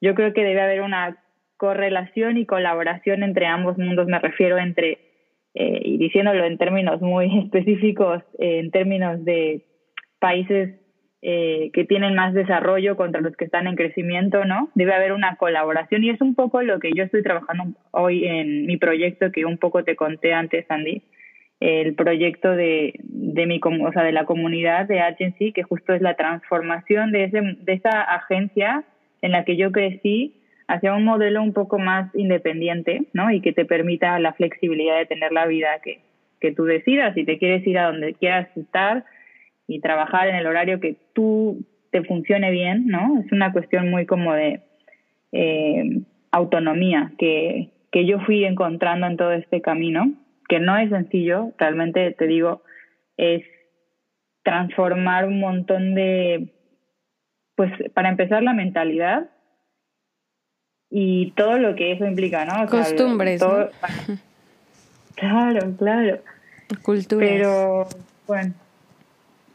Yo 0.02 0.16
creo 0.16 0.34
que 0.34 0.44
debe 0.44 0.62
haber 0.62 0.82
una 0.82 1.18
correlación 1.58 2.38
y 2.38 2.46
colaboración 2.46 3.22
entre 3.22 3.46
ambos 3.46 3.78
mundos, 3.78 4.08
me 4.08 4.20
refiero 4.20 4.58
entre, 4.58 4.92
eh, 5.54 5.82
y 5.84 5.98
diciéndolo 5.98 6.46
en 6.46 6.58
términos 6.58 7.02
muy 7.02 7.40
específicos, 7.44 8.24
eh, 8.40 8.60
en 8.60 8.72
términos 8.72 9.24
de 9.26 9.66
países 10.20 10.80
eh, 11.22 11.70
que 11.74 11.84
tienen 11.84 12.16
más 12.16 12.34
desarrollo 12.34 12.96
contra 12.96 13.20
los 13.20 13.36
que 13.36 13.46
están 13.46 13.68
en 13.68 13.76
crecimiento, 13.76 14.46
¿no? 14.46 14.70
Debe 14.76 14.94
haber 14.94 15.12
una 15.12 15.36
colaboración 15.36 16.04
y 16.04 16.10
es 16.12 16.22
un 16.22 16.34
poco 16.34 16.62
lo 16.62 16.80
que 16.80 16.92
yo 16.96 17.04
estoy 17.04 17.24
trabajando 17.24 17.78
hoy 17.92 18.26
en 18.26 18.66
mi 18.66 18.78
proyecto 18.78 19.32
que 19.32 19.44
un 19.44 19.58
poco 19.58 19.84
te 19.84 19.98
conté 19.98 20.34
antes, 20.34 20.66
Andy, 20.70 21.04
el 21.60 21.94
proyecto 21.96 22.52
de, 22.52 22.94
de, 23.04 23.46
mi, 23.46 23.60
o 23.62 23.92
sea, 23.92 24.04
de 24.04 24.14
la 24.14 24.26
comunidad 24.26 24.88
de 24.88 25.02
Agency, 25.02 25.52
que 25.52 25.64
justo 25.64 25.94
es 25.94 26.02
la 26.02 26.16
transformación 26.16 27.12
de, 27.12 27.26
ese, 27.26 27.42
de 27.42 27.74
esa 27.74 28.02
agencia 28.02 28.86
en 29.22 29.34
la 29.34 29.44
que 29.44 29.58
yo 29.58 29.74
crecí 29.74 30.36
hacia 30.68 30.94
un 30.94 31.04
modelo 31.04 31.42
un 31.42 31.52
poco 31.52 31.80
más 31.80 32.16
independiente, 32.16 33.08
¿no? 33.12 33.30
Y 33.32 33.42
que 33.42 33.52
te 33.52 33.66
permita 33.66 34.18
la 34.20 34.34
flexibilidad 34.34 34.98
de 34.98 35.06
tener 35.06 35.34
la 35.34 35.48
vida 35.48 35.82
que, 35.84 36.00
que 36.40 36.54
tú 36.54 36.64
decidas, 36.64 37.14
si 37.16 37.26
te 37.26 37.38
quieres 37.38 37.66
ir 37.68 37.78
a 37.78 37.88
donde 37.88 38.14
quieras 38.14 38.48
estar, 38.56 39.04
y 39.70 39.82
trabajar 39.82 40.28
en 40.28 40.36
el 40.36 40.48
horario 40.48 40.80
que 40.80 40.98
tú 41.14 41.64
te 41.92 42.04
funcione 42.04 42.50
bien, 42.50 42.88
¿no? 42.88 43.22
Es 43.24 43.32
una 43.32 43.54
cuestión 43.54 43.92
muy 43.92 44.08
como 44.08 44.34
de 44.34 44.62
eh, 45.32 46.02
autonomía 46.32 47.12
que, 47.20 47.70
que 47.92 48.08
yo 48.08 48.20
fui 48.22 48.46
encontrando 48.46 49.06
en 49.06 49.16
todo 49.16 49.32
este 49.32 49.62
camino, 49.62 50.12
que 50.48 50.60
no 50.60 50.76
es 50.76 50.90
sencillo, 50.90 51.54
realmente 51.60 52.12
te 52.18 52.26
digo, 52.26 52.64
es 53.16 53.44
transformar 54.44 55.28
un 55.28 55.40
montón 55.40 55.94
de, 55.94 56.52
pues 57.56 57.72
para 57.94 58.10
empezar 58.10 58.42
la 58.42 58.54
mentalidad 58.54 59.30
y 60.90 61.30
todo 61.34 61.60
lo 61.60 61.76
que 61.76 61.92
eso 61.92 62.08
implica, 62.08 62.44
¿no? 62.46 62.66
Costumbres. 62.68 63.42
Claro, 65.16 65.76
claro. 65.78 66.20
Cultura. 66.82 67.28
Pero, 67.28 67.90
bueno, 68.26 68.54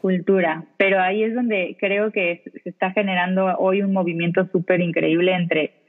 cultura, 0.05 0.65
pero 0.77 1.01
ahí 1.01 1.23
es 1.23 1.33
donde 1.33 1.75
creo 1.79 2.11
que 2.11 2.43
se 2.61 2.69
está 2.69 2.91
generando 2.91 3.57
hoy 3.57 3.81
un 3.81 3.91
movimiento 3.91 4.47
súper 4.51 4.79
increíble 4.79 5.33
entre, 5.33 5.81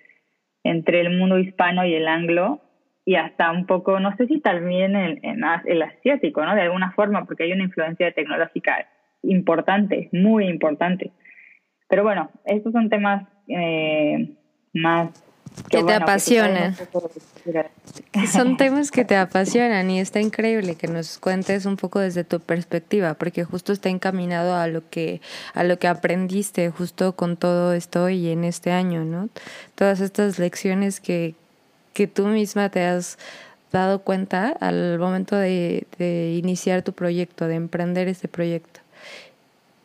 entre 0.64 1.02
el 1.02 1.18
mundo 1.18 1.38
hispano 1.38 1.84
y 1.84 1.92
el 1.92 2.08
anglo 2.08 2.62
y 3.04 3.16
hasta 3.16 3.50
un 3.50 3.66
poco, 3.66 4.00
no 4.00 4.16
sé 4.16 4.26
si 4.26 4.40
también 4.40 4.96
el, 4.96 5.20
el 5.66 5.82
asiático, 5.82 6.42
¿no? 6.46 6.54
De 6.54 6.62
alguna 6.62 6.92
forma, 6.92 7.26
porque 7.26 7.42
hay 7.42 7.52
una 7.52 7.64
influencia 7.64 8.10
tecnológica 8.12 8.88
importante, 9.22 10.08
muy 10.12 10.46
importante. 10.48 11.12
Pero 11.86 12.02
bueno, 12.02 12.30
estos 12.46 12.72
son 12.72 12.88
temas 12.88 13.28
eh, 13.48 14.34
más 14.72 15.25
que, 15.68 15.82
te 15.82 15.94
apasionan. 15.94 16.76
Son 18.32 18.56
temas 18.56 18.90
que 18.90 19.04
te 19.04 19.16
apasionan 19.16 19.90
y 19.90 20.00
está 20.00 20.20
increíble 20.20 20.74
que 20.74 20.88
nos 20.88 21.18
cuentes 21.18 21.66
un 21.66 21.76
poco 21.76 22.00
desde 22.00 22.24
tu 22.24 22.40
perspectiva, 22.40 23.14
porque 23.14 23.44
justo 23.44 23.72
está 23.72 23.88
encaminado 23.88 24.54
a 24.54 24.66
lo 24.66 24.88
que 24.88 25.20
a 25.54 25.64
lo 25.64 25.78
que 25.78 25.88
aprendiste 25.88 26.70
justo 26.70 27.14
con 27.14 27.36
todo 27.36 27.72
esto 27.72 28.08
y 28.08 28.28
en 28.28 28.44
este 28.44 28.72
año, 28.72 29.04
¿no? 29.04 29.28
Todas 29.74 30.00
estas 30.00 30.38
lecciones 30.38 31.00
que 31.00 31.34
que 31.92 32.06
tú 32.06 32.26
misma 32.26 32.68
te 32.68 32.84
has 32.84 33.16
dado 33.72 34.00
cuenta 34.00 34.50
al 34.60 34.98
momento 34.98 35.34
de, 35.34 35.86
de 35.98 36.34
iniciar 36.34 36.82
tu 36.82 36.92
proyecto, 36.92 37.48
de 37.48 37.54
emprender 37.54 38.06
este 38.06 38.28
proyecto. 38.28 38.80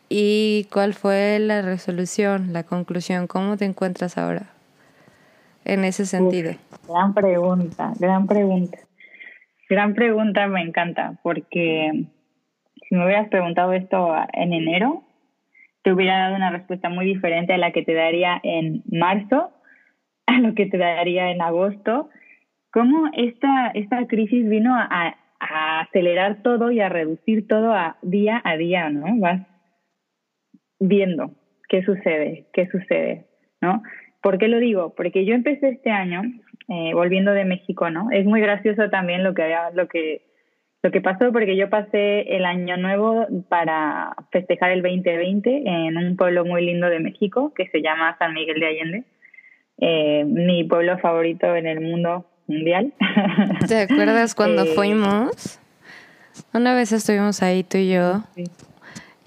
¿Y 0.09 0.67
cuál 0.73 0.93
fue 0.93 1.39
la 1.39 1.61
resolución, 1.61 2.51
la 2.51 2.63
conclusión? 2.63 3.27
¿Cómo 3.27 3.55
te 3.55 3.63
encuentras 3.63 4.17
ahora? 4.17 4.49
En 5.65 5.83
ese 5.85 6.05
sentido? 6.05 6.53
gran 6.87 7.13
pregunta, 7.13 7.93
gran 7.99 8.27
pregunta. 8.27 8.77
Gran 9.69 9.93
pregunta, 9.93 10.47
me 10.47 10.61
encanta, 10.61 11.17
porque 11.23 12.07
si 12.87 12.95
me 12.95 13.05
hubieras 13.05 13.29
preguntado 13.29 13.71
esto 13.71 14.13
en 14.33 14.51
enero, 14.53 15.03
te 15.83 15.93
hubiera 15.93 16.19
dado 16.19 16.35
una 16.35 16.51
respuesta 16.51 16.89
muy 16.89 17.05
diferente 17.05 17.53
a 17.53 17.57
la 17.57 17.71
que 17.71 17.83
te 17.83 17.93
daría 17.93 18.39
en 18.43 18.83
marzo, 18.91 19.51
a 20.25 20.39
lo 20.39 20.53
que 20.55 20.65
te 20.65 20.77
daría 20.77 21.31
en 21.31 21.41
agosto. 21.41 22.09
¿Cómo 22.71 23.09
esta, 23.13 23.69
esta 23.73 24.05
crisis 24.07 24.47
vino 24.47 24.75
a, 24.75 25.15
a 25.39 25.79
acelerar 25.81 26.43
todo 26.43 26.71
y 26.71 26.79
a 26.81 26.89
reducir 26.89 27.47
todo 27.47 27.73
a 27.73 27.97
día 28.01 28.41
a 28.43 28.57
día, 28.57 28.89
¿no? 28.89 29.05
Vas 29.19 29.41
viendo 30.79 31.31
qué 31.69 31.83
sucede, 31.83 32.47
qué 32.53 32.67
sucede, 32.67 33.27
¿no? 33.61 33.81
¿Por 34.21 34.37
qué 34.37 34.47
lo 34.47 34.59
digo? 34.59 34.93
Porque 34.95 35.25
yo 35.25 35.33
empecé 35.33 35.69
este 35.69 35.89
año, 35.89 36.21
eh, 36.67 36.93
volviendo 36.93 37.31
de 37.31 37.45
México, 37.45 37.89
¿no? 37.89 38.09
Es 38.11 38.25
muy 38.25 38.39
gracioso 38.39 38.89
también 38.89 39.23
lo 39.23 39.33
que, 39.33 39.53
lo 39.73 39.87
que, 39.87 40.21
lo 40.83 40.91
que 40.91 41.01
pasó, 41.01 41.31
porque 41.31 41.55
yo 41.57 41.69
pasé 41.69 42.21
el 42.35 42.45
año 42.45 42.77
nuevo 42.77 43.25
para 43.49 44.15
festejar 44.31 44.71
el 44.71 44.83
2020 44.83 45.63
en 45.65 45.97
un 45.97 46.15
pueblo 46.15 46.45
muy 46.45 46.65
lindo 46.65 46.87
de 46.87 46.99
México 46.99 47.51
que 47.55 47.67
se 47.69 47.81
llama 47.81 48.15
San 48.19 48.33
Miguel 48.33 48.59
de 48.59 48.67
Allende, 48.67 49.03
eh, 49.79 50.23
mi 50.25 50.63
pueblo 50.63 50.99
favorito 50.99 51.55
en 51.55 51.65
el 51.65 51.81
mundo 51.81 52.25
mundial. 52.47 52.93
¿Te 53.67 53.81
acuerdas 53.81 54.35
cuando 54.35 54.63
eh, 54.65 54.73
fuimos? 54.75 55.59
Una 56.53 56.75
vez 56.75 56.91
estuvimos 56.91 57.41
ahí 57.41 57.63
tú 57.63 57.77
y 57.77 57.93
yo. 57.93 58.23
Sí 58.35 58.43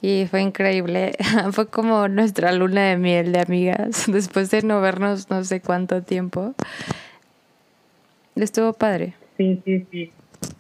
y 0.05 0.27
fue 0.27 0.43
increíble. 0.43 1.13
fue 1.53 1.71
como 1.71 2.09
nuestra 2.09 2.53
luna 2.53 2.91
de 2.91 2.99
miel 2.99 3.33
de 3.33 3.41
amigas, 3.41 4.05
después 4.13 4.51
de 4.51 4.61
no 4.63 4.83
vernos 4.83 5.31
no 5.31 5.43
sé 5.45 5.63
cuánto 5.63 6.03
tiempo. 6.03 6.55
Estuvo 8.37 8.75
padre. 8.75 9.15
Sí, 9.39 9.63
sí, 9.65 9.87
sí. 9.91 10.13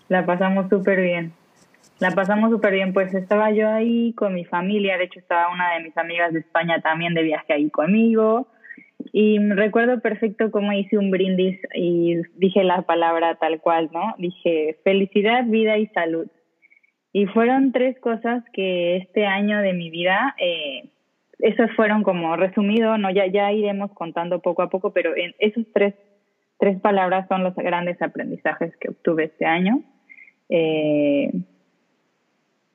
La 0.09 0.25
pasamos 0.25 0.71
súper 0.71 1.03
bien. 1.03 1.33
La 1.99 2.13
pasamos 2.13 2.51
súper 2.51 2.73
bien. 2.73 2.95
Pues 2.95 3.13
estaba 3.13 3.51
yo 3.51 3.69
ahí 3.69 4.15
con 4.15 4.33
mi 4.33 4.47
familia. 4.47 4.97
De 4.97 5.05
hecho, 5.05 5.19
estaba 5.19 5.53
una 5.53 5.75
de 5.75 5.83
mis 5.83 5.97
amigas 5.99 6.33
de 6.33 6.39
España 6.39 6.81
también 6.81 7.13
de 7.13 7.23
viaje 7.23 7.53
ahí 7.53 7.69
conmigo. 7.69 8.47
Y 9.13 9.39
recuerdo 9.39 10.01
perfecto 10.01 10.51
cómo 10.51 10.73
hice 10.73 10.97
un 10.97 11.11
brindis 11.11 11.61
y 11.75 12.17
dije 12.37 12.65
la 12.65 12.83
palabra 12.83 13.35
tal 13.35 13.61
cual, 13.61 13.91
¿no? 13.93 14.15
Dije 14.17 14.79
felicidad, 14.85 15.45
vida 15.45 15.77
y 15.77 15.87
salud. 15.89 16.29
Y 17.15 17.27
fueron 17.27 17.71
tres 17.71 17.97
cosas 18.01 18.43
que 18.53 18.97
este 18.97 19.25
año 19.25 19.61
de 19.61 19.73
mi 19.73 19.89
vida, 19.89 20.35
eh, 20.37 20.91
esos 21.39 21.71
fueron 21.77 22.03
como 22.03 22.35
resumido, 22.35 22.99
no 22.99 23.09
ya, 23.09 23.27
ya 23.29 23.53
iremos 23.53 23.93
contando 23.93 24.41
poco 24.41 24.63
a 24.63 24.69
poco, 24.69 24.93
pero 24.93 25.17
en 25.17 25.33
esos 25.39 25.65
tres, 25.73 25.95
tres 26.59 26.81
palabras 26.81 27.29
son 27.29 27.45
los 27.45 27.55
grandes 27.55 28.03
aprendizajes 28.03 28.77
que 28.79 28.89
obtuve 28.89 29.27
este 29.27 29.47
año. 29.47 29.85
Eh, 30.49 31.31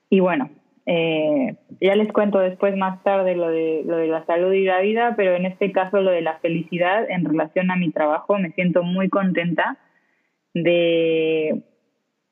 y 0.10 0.22
bueno, 0.22 0.52
eh, 0.86 1.58
ya 1.82 1.96
les 1.96 2.10
cuento 2.14 2.40
después 2.40 2.78
más 2.78 3.04
tarde 3.04 3.36
lo 3.36 3.50
de, 3.50 3.84
lo 3.86 3.98
de 3.98 4.08
la 4.08 4.26
salud 4.26 4.54
y 4.54 4.64
la 4.64 4.80
vida, 4.80 5.16
pero 5.18 5.36
en 5.36 5.48
este 5.48 5.74
caso 5.74 6.00
lo 6.00 6.12
de 6.12 6.22
la 6.22 6.38
felicidad 6.38 7.12
en 7.12 7.26
relación 7.26 7.72
a 7.72 7.76
mi 7.76 7.92
trabajo, 7.92 8.40
me 8.40 8.52
siento 8.52 8.84
muy 8.84 9.10
contenta 9.10 9.78
de 10.54 11.62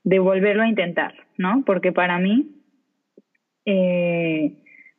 de 0.08 0.20
volverlo 0.20 0.64
a 0.64 0.70
intentar, 0.70 1.14
¿no? 1.38 1.64
Porque 1.66 1.92
para 1.92 2.20
mí, 2.20 2.48
eh, 3.66 4.54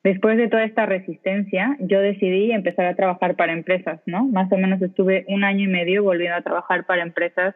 después 0.04 0.37
de 0.37 0.49
toda 0.49 0.64
esta 0.64 0.87
resistencia, 0.87 1.76
yo 1.80 2.00
decidí 2.00 2.52
empezar 2.52 2.87
a 2.87 2.95
trabajar 2.97 3.35
para 3.37 3.52
empresas, 3.52 4.00
¿no? 4.07 4.25
Más 4.26 4.50
o 4.52 4.57
menos 4.57 4.80
estuve 4.83 5.25
un 5.28 5.45
año 5.45 5.64
y 5.64 5.68
medio 5.68 6.02
volviendo 6.04 6.37
a 6.37 6.42
trabajar 6.42 6.87
para 6.87 7.02
empresas 7.02 7.54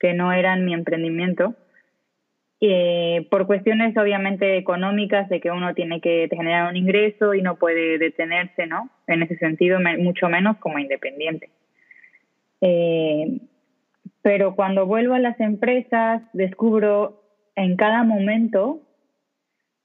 que 0.00 0.12
no 0.14 0.32
eran 0.32 0.64
mi 0.64 0.74
emprendimiento. 0.74 1.54
eh, 2.60 3.26
por 3.30 3.46
cuestiones 3.46 3.96
obviamente 3.98 4.56
económicas 4.56 5.28
de 5.28 5.40
que 5.40 5.50
uno 5.50 5.74
tiene 5.74 6.00
que 6.00 6.26
generar 6.30 6.70
un 6.70 6.76
ingreso 6.76 7.34
y 7.34 7.42
no 7.42 7.56
puede 7.56 7.98
detenerse, 7.98 8.66
¿no? 8.66 8.88
En 9.06 9.22
ese 9.22 9.36
sentido, 9.36 9.78
mucho 9.98 10.28
menos 10.28 10.56
como 10.58 10.78
independiente. 10.78 11.50
Eh, 12.62 13.40
pero 14.22 14.54
cuando 14.56 14.86
vuelvo 14.86 15.14
a 15.14 15.18
las 15.18 15.38
empresas, 15.38 16.22
descubro 16.32 17.22
en 17.56 17.76
cada 17.76 18.04
momento, 18.04 18.80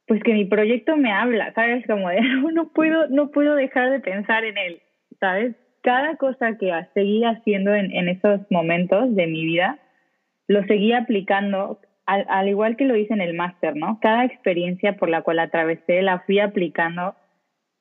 pues 0.07 0.21
que 0.23 0.33
mi 0.33 0.45
proyecto 0.45 0.97
me 0.97 1.11
habla, 1.11 1.53
¿sabes? 1.53 1.85
Como 1.87 2.09
de, 2.09 2.21
no 2.53 2.69
puedo, 2.69 3.07
no 3.09 3.31
puedo 3.31 3.55
dejar 3.55 3.89
de 3.89 3.99
pensar 3.99 4.43
en 4.45 4.57
él, 4.57 4.81
¿sabes? 5.19 5.55
Cada 5.81 6.15
cosa 6.17 6.57
que 6.57 6.71
seguí 6.93 7.23
haciendo 7.23 7.73
en, 7.73 7.91
en 7.91 8.09
esos 8.09 8.41
momentos 8.51 9.15
de 9.15 9.25
mi 9.25 9.43
vida, 9.43 9.79
lo 10.47 10.63
seguí 10.65 10.93
aplicando 10.93 11.79
al, 12.05 12.49
igual 12.49 12.75
que 12.75 12.85
lo 12.85 12.95
hice 12.95 13.13
en 13.13 13.21
el 13.21 13.33
máster, 13.33 13.75
¿no? 13.75 13.99
Cada 14.01 14.25
experiencia 14.25 14.97
por 14.97 15.09
la 15.09 15.21
cual 15.21 15.39
atravesé 15.39 16.01
la 16.01 16.19
fui 16.19 16.39
aplicando 16.39 17.15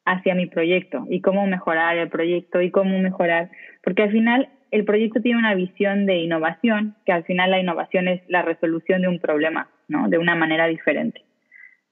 hacia 0.05 0.35
mi 0.35 0.47
proyecto 0.47 1.07
y 1.09 1.21
cómo 1.21 1.47
mejorar 1.47 1.97
el 1.97 2.09
proyecto 2.09 2.61
y 2.61 2.71
cómo 2.71 2.99
mejorar, 2.99 3.51
porque 3.83 4.03
al 4.03 4.13
final 4.13 4.49
el 4.71 4.85
proyecto 4.85 5.21
tiene 5.21 5.39
una 5.39 5.55
visión 5.55 6.07
de 6.07 6.19
innovación, 6.19 6.97
que 7.05 7.13
al 7.13 7.25
final 7.25 7.51
la 7.51 7.61
innovación 7.61 8.09
es 8.09 8.23
la 8.29 8.43
resolución 8.43 9.03
de 9.03 9.09
un 9.09 9.19
problema, 9.19 9.69
¿no? 9.91 10.09
De 10.09 10.17
una 10.17 10.35
manera 10.35 10.67
diferente, 10.67 11.23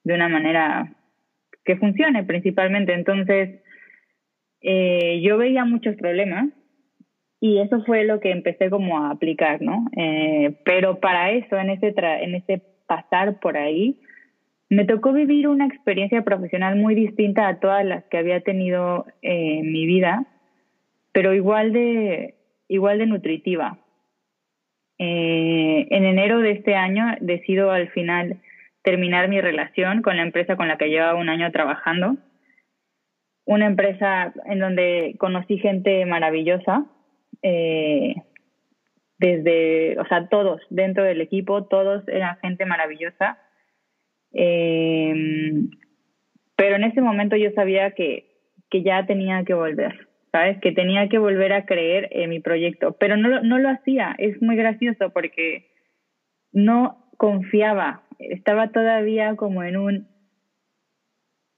de 0.04 0.14
una 0.14 0.28
manera 0.28 0.94
que 1.64 1.76
funcione 1.76 2.24
principalmente. 2.24 2.94
Entonces, 2.94 3.60
eh, 4.62 5.20
yo 5.22 5.36
veía 5.36 5.64
muchos 5.64 5.96
problemas 5.96 6.48
y 7.40 7.58
eso 7.58 7.82
fue 7.84 8.04
lo 8.04 8.20
que 8.20 8.30
empecé 8.30 8.70
como 8.70 8.98
a 8.98 9.10
aplicar, 9.10 9.60
¿no? 9.60 9.86
Eh, 9.96 10.56
pero 10.64 10.98
para 11.00 11.30
eso, 11.32 11.56
en 11.56 11.70
ese, 11.70 11.94
en 11.96 12.34
ese 12.34 12.62
pasar 12.86 13.38
por 13.38 13.56
ahí, 13.56 14.00
me 14.70 14.84
tocó 14.84 15.12
vivir 15.12 15.48
una 15.48 15.66
experiencia 15.66 16.22
profesional 16.22 16.76
muy 16.76 16.94
distinta 16.94 17.48
a 17.48 17.60
todas 17.60 17.84
las 17.84 18.04
que 18.04 18.18
había 18.18 18.40
tenido 18.40 19.06
eh, 19.22 19.58
en 19.60 19.72
mi 19.72 19.86
vida, 19.86 20.26
pero 21.12 21.34
igual 21.34 21.72
de, 21.72 22.34
igual 22.68 22.98
de 22.98 23.06
nutritiva. 23.06 23.78
Eh, 24.98 25.86
en 25.90 26.04
enero 26.04 26.40
de 26.40 26.52
este 26.52 26.74
año 26.74 27.16
decido 27.20 27.70
al 27.70 27.88
final 27.90 28.40
terminar 28.82 29.28
mi 29.28 29.40
relación 29.40 30.02
con 30.02 30.16
la 30.16 30.22
empresa 30.22 30.56
con 30.56 30.66
la 30.66 30.76
que 30.76 30.88
llevaba 30.88 31.18
un 31.18 31.28
año 31.28 31.50
trabajando. 31.52 32.16
Una 33.44 33.66
empresa 33.66 34.32
en 34.46 34.58
donde 34.58 35.14
conocí 35.18 35.58
gente 35.58 36.04
maravillosa, 36.04 36.86
eh, 37.42 38.16
desde, 39.18 39.98
o 39.98 40.06
sea, 40.06 40.28
todos 40.28 40.60
dentro 40.70 41.04
del 41.04 41.20
equipo, 41.20 41.64
todos 41.64 42.06
eran 42.08 42.38
gente 42.38 42.66
maravillosa. 42.66 43.38
Eh, 44.32 45.14
pero 46.56 46.76
en 46.76 46.84
ese 46.84 47.00
momento 47.00 47.36
yo 47.36 47.50
sabía 47.52 47.92
que, 47.92 48.28
que 48.68 48.82
ya 48.82 49.06
tenía 49.06 49.44
que 49.44 49.54
volver, 49.54 50.07
¿sabes? 50.32 50.60
Que 50.60 50.72
tenía 50.72 51.08
que 51.08 51.18
volver 51.18 51.52
a 51.52 51.64
creer 51.64 52.08
en 52.12 52.30
mi 52.30 52.40
proyecto, 52.40 52.96
pero 52.98 53.16
no, 53.16 53.42
no 53.42 53.58
lo 53.58 53.68
hacía. 53.68 54.14
Es 54.18 54.40
muy 54.42 54.56
gracioso 54.56 55.10
porque 55.10 55.70
no 56.52 57.10
confiaba, 57.16 58.02
estaba 58.18 58.68
todavía 58.68 59.36
como 59.36 59.62
en 59.62 59.76
un... 59.76 60.08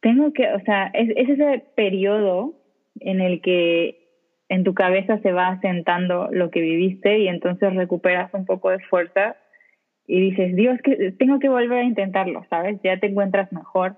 Tengo 0.01 0.33
que, 0.33 0.51
o 0.53 0.61
sea, 0.61 0.91
es, 0.95 1.11
es 1.15 1.29
ese 1.29 1.65
periodo 1.77 2.55
en 3.01 3.21
el 3.21 3.43
que 3.43 4.01
en 4.49 4.65
tu 4.65 4.75
cabeza 4.75 5.19
se 5.19 5.33
va 5.33 5.49
asentando 5.49 6.29
lo 6.33 6.51
que 6.51 6.61
viviste 6.61 7.19
y 7.19 7.29
entonces 7.29 7.75
recuperas 7.75 8.33
un 8.35 8.47
poco 8.47 8.71
de 8.71 8.81
fuerza 8.81 9.37
y 10.07 10.21
dices, 10.21 10.57
Dios, 10.57 10.81
que 10.83 11.13
tengo 11.13 11.39
que 11.39 11.49
volver 11.49 11.79
a 11.79 11.85
intentarlo, 11.85 12.45
¿sabes? 12.51 12.81
Ya 12.83 12.99
te 12.99 13.07
encuentras 13.07 13.53
mejor. 13.53 13.97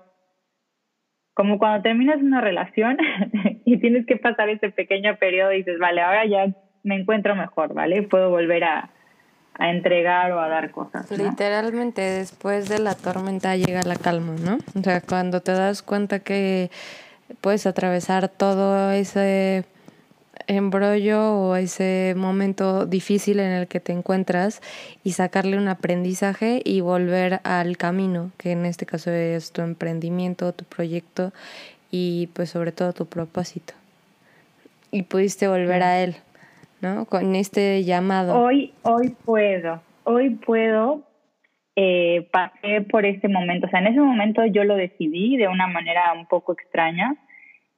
Como 1.33 1.57
cuando 1.57 1.81
terminas 1.81 2.21
una 2.21 2.41
relación 2.41 2.97
y 3.65 3.79
tienes 3.79 4.05
que 4.05 4.17
pasar 4.17 4.49
ese 4.49 4.69
pequeño 4.69 5.17
periodo 5.17 5.51
y 5.53 5.57
dices, 5.57 5.79
vale, 5.79 6.01
ahora 6.01 6.25
ya 6.25 6.47
me 6.83 6.95
encuentro 6.95 7.35
mejor, 7.35 7.73
¿vale? 7.73 8.03
Puedo 8.03 8.29
volver 8.29 8.63
a, 8.63 8.89
a 9.55 9.69
entregar 9.69 10.31
o 10.31 10.39
a 10.39 10.47
dar 10.47 10.71
cosas. 10.71 11.09
Literalmente 11.11 12.01
después 12.01 12.69
de 12.69 12.79
la 12.79 12.95
tormenta 12.95 13.55
llega 13.55 13.81
la 13.83 13.95
calma, 13.95 14.35
¿no? 14.43 14.57
O 14.77 14.83
sea, 14.83 15.01
cuando 15.01 15.41
te 15.41 15.53
das 15.53 15.81
cuenta 15.81 16.19
que 16.19 16.69
puedes 17.41 17.65
atravesar 17.65 18.29
todo 18.29 18.91
ese 18.91 19.65
embrollo 20.47 21.35
o 21.35 21.55
ese 21.55 22.13
momento 22.17 22.85
difícil 22.85 23.39
en 23.39 23.51
el 23.51 23.67
que 23.67 23.79
te 23.79 23.91
encuentras 23.91 24.61
y 25.03 25.11
sacarle 25.11 25.57
un 25.57 25.67
aprendizaje 25.67 26.61
y 26.63 26.81
volver 26.81 27.39
al 27.43 27.77
camino, 27.77 28.31
que 28.37 28.51
en 28.51 28.65
este 28.65 28.85
caso 28.85 29.11
es 29.11 29.51
tu 29.51 29.61
emprendimiento, 29.61 30.53
tu 30.53 30.65
proyecto 30.65 31.31
y 31.91 32.27
pues 32.33 32.49
sobre 32.49 32.71
todo 32.71 32.93
tu 32.93 33.05
propósito. 33.05 33.73
Y 34.91 35.03
pudiste 35.03 35.47
volver 35.47 35.83
a 35.83 36.01
él, 36.01 36.15
¿no? 36.81 37.05
Con 37.05 37.35
este 37.35 37.83
llamado. 37.83 38.39
Hoy, 38.39 38.73
hoy 38.83 39.15
puedo, 39.25 39.81
hoy 40.03 40.31
puedo, 40.31 41.01
eh, 41.75 42.27
pasé 42.31 42.81
por 42.81 43.05
ese 43.05 43.27
momento, 43.27 43.67
o 43.67 43.69
sea, 43.69 43.79
en 43.79 43.87
ese 43.87 43.99
momento 43.99 44.45
yo 44.45 44.63
lo 44.63 44.75
decidí 44.75 45.37
de 45.37 45.47
una 45.47 45.67
manera 45.67 46.13
un 46.13 46.27
poco 46.27 46.53
extraña, 46.53 47.15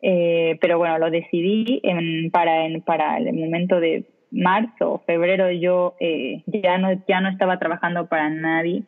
eh, 0.01 0.57
pero 0.61 0.77
bueno, 0.77 0.97
lo 0.97 1.09
decidí 1.09 1.79
en, 1.83 2.31
para, 2.31 2.65
en, 2.65 2.81
para 2.81 3.17
el 3.17 3.33
momento 3.33 3.79
de 3.79 4.05
marzo 4.31 4.93
o 4.93 4.99
febrero 4.99 5.51
yo 5.51 5.95
eh, 5.99 6.43
ya, 6.47 6.77
no, 6.77 6.89
ya 7.07 7.21
no 7.21 7.29
estaba 7.29 7.57
trabajando 7.57 8.07
para 8.07 8.29
nadie, 8.29 8.83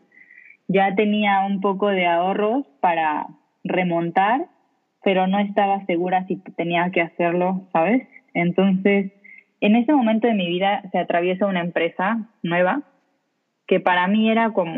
ya 0.67 0.93
tenía 0.95 1.45
un 1.45 1.61
poco 1.61 1.87
de 1.87 2.05
ahorros 2.05 2.65
para 2.81 3.27
remontar, 3.63 4.47
pero 5.03 5.27
no 5.27 5.39
estaba 5.39 5.85
segura 5.85 6.25
si 6.27 6.37
tenía 6.57 6.89
que 6.91 7.01
hacerlo, 7.01 7.67
¿sabes? 7.71 8.07
Entonces, 8.33 9.11
en 9.61 9.75
ese 9.75 9.93
momento 9.93 10.27
de 10.27 10.33
mi 10.33 10.47
vida 10.47 10.83
se 10.91 10.99
atraviesa 10.99 11.47
una 11.47 11.61
empresa 11.61 12.29
nueva 12.43 12.83
que 13.67 13.79
para 13.79 14.07
mí 14.07 14.29
era 14.29 14.51
como, 14.51 14.75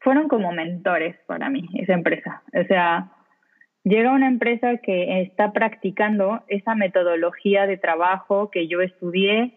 fueron 0.00 0.28
como 0.28 0.52
mentores 0.52 1.16
para 1.26 1.50
mí, 1.50 1.68
esa 1.74 1.94
empresa. 1.94 2.42
O 2.52 2.64
sea, 2.64 3.10
llega 3.84 4.12
una 4.12 4.28
empresa 4.28 4.78
que 4.78 5.22
está 5.22 5.52
practicando 5.52 6.42
esa 6.48 6.74
metodología 6.74 7.66
de 7.66 7.76
trabajo 7.76 8.50
que 8.50 8.68
yo 8.68 8.80
estudié 8.80 9.54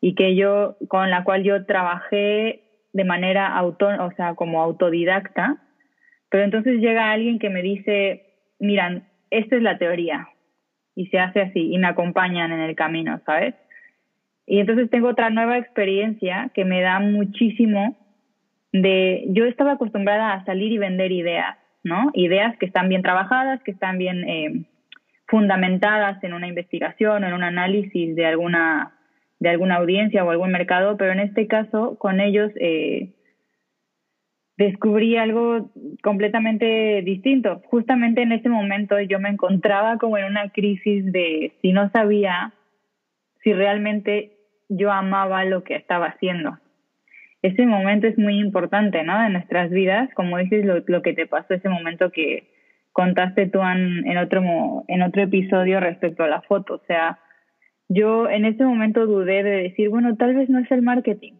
y 0.00 0.14
que 0.14 0.36
yo 0.36 0.76
con 0.88 1.10
la 1.10 1.24
cual 1.24 1.42
yo 1.42 1.64
trabajé 1.66 2.62
de 2.92 3.04
manera 3.04 3.56
auto, 3.56 3.88
o 3.88 4.10
sea, 4.12 4.34
como 4.34 4.62
autodidacta, 4.62 5.58
pero 6.30 6.44
entonces 6.44 6.80
llega 6.80 7.12
alguien 7.12 7.38
que 7.38 7.50
me 7.50 7.62
dice, 7.62 8.34
miran, 8.58 9.04
esta 9.30 9.56
es 9.56 9.62
la 9.62 9.78
teoría 9.78 10.28
y 10.94 11.06
se 11.08 11.18
hace 11.18 11.42
así 11.42 11.72
y 11.72 11.78
me 11.78 11.88
acompañan 11.88 12.52
en 12.52 12.60
el 12.60 12.74
camino, 12.74 13.20
¿sabes? 13.26 13.54
Y 14.46 14.60
entonces 14.60 14.88
tengo 14.90 15.08
otra 15.08 15.28
nueva 15.28 15.58
experiencia 15.58 16.50
que 16.54 16.64
me 16.64 16.80
da 16.80 17.00
muchísimo 17.00 17.96
de, 18.72 19.24
yo 19.28 19.44
estaba 19.44 19.72
acostumbrada 19.72 20.32
a 20.32 20.44
salir 20.44 20.72
y 20.72 20.78
vender 20.78 21.12
ideas 21.12 21.56
¿no? 21.86 22.10
Ideas 22.14 22.56
que 22.58 22.66
están 22.66 22.88
bien 22.88 23.02
trabajadas, 23.02 23.62
que 23.62 23.70
están 23.70 23.96
bien 23.96 24.28
eh, 24.28 24.64
fundamentadas 25.28 26.22
en 26.24 26.34
una 26.34 26.48
investigación 26.48 27.22
o 27.22 27.26
en 27.28 27.32
un 27.32 27.44
análisis 27.44 28.16
de 28.16 28.26
alguna, 28.26 28.92
de 29.38 29.50
alguna 29.50 29.76
audiencia 29.76 30.24
o 30.24 30.30
algún 30.30 30.50
mercado, 30.50 30.96
pero 30.96 31.12
en 31.12 31.20
este 31.20 31.46
caso 31.46 31.96
con 31.98 32.20
ellos 32.20 32.50
eh, 32.60 33.12
descubrí 34.56 35.16
algo 35.16 35.70
completamente 36.02 37.02
distinto. 37.02 37.62
Justamente 37.66 38.22
en 38.22 38.32
ese 38.32 38.48
momento 38.48 39.00
yo 39.00 39.20
me 39.20 39.28
encontraba 39.28 39.96
como 39.98 40.18
en 40.18 40.24
una 40.24 40.50
crisis 40.50 41.04
de 41.12 41.52
si 41.62 41.72
no 41.72 41.88
sabía 41.90 42.52
si 43.44 43.52
realmente 43.52 44.32
yo 44.68 44.90
amaba 44.90 45.44
lo 45.44 45.62
que 45.62 45.76
estaba 45.76 46.06
haciendo 46.06 46.58
ese 47.46 47.66
momento 47.66 48.06
es 48.06 48.18
muy 48.18 48.38
importante, 48.38 49.02
¿no? 49.02 49.24
En 49.24 49.34
nuestras 49.34 49.70
vidas, 49.70 50.08
como 50.14 50.38
dices, 50.38 50.64
lo, 50.64 51.02
que 51.02 51.12
te 51.12 51.26
pasó, 51.26 51.54
ese 51.54 51.68
momento 51.68 52.10
que 52.10 52.48
contaste 52.92 53.46
tú 53.46 53.60
en, 53.60 54.06
en, 54.06 54.18
otro, 54.18 54.84
en 54.88 55.02
otro 55.02 55.22
episodio 55.22 55.80
respecto 55.80 56.24
a 56.24 56.28
la 56.28 56.42
foto. 56.42 56.74
O 56.74 56.82
sea, 56.86 57.18
yo 57.88 58.28
en 58.28 58.44
ese 58.44 58.64
momento 58.64 59.06
dudé 59.06 59.42
de 59.42 59.62
decir, 59.62 59.90
bueno, 59.90 60.16
tal 60.16 60.34
vez 60.34 60.48
no 60.48 60.58
es 60.58 60.70
el 60.70 60.82
marketing. 60.82 61.34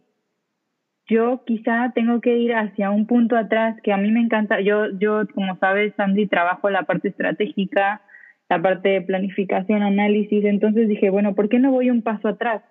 Yo 1.09 1.43
quizá 1.45 1.91
tengo 1.95 2.19
que 2.21 2.37
ir 2.37 2.53
hacia 2.53 2.91
un 2.91 3.07
punto 3.07 3.37
atrás 3.37 3.77
que 3.81 3.93
a 3.93 3.97
mí 3.97 4.11
me 4.11 4.19
encanta. 4.19 4.59
Yo, 4.61 4.87
yo 4.99 5.23
como 5.33 5.57
sabes, 5.57 5.93
Sandy, 5.95 6.27
trabajo 6.27 6.69
la 6.69 6.83
parte 6.83 7.09
estratégica, 7.09 8.01
la 8.49 8.61
parte 8.61 8.89
de 8.89 9.01
planificación, 9.01 9.83
análisis. 9.83 10.43
Entonces 10.45 10.87
dije, 10.87 11.09
bueno, 11.09 11.33
¿por 11.33 11.49
qué 11.49 11.59
no 11.59 11.71
voy 11.71 11.89
un 11.89 12.01
paso 12.01 12.27
atrás? 12.27 12.61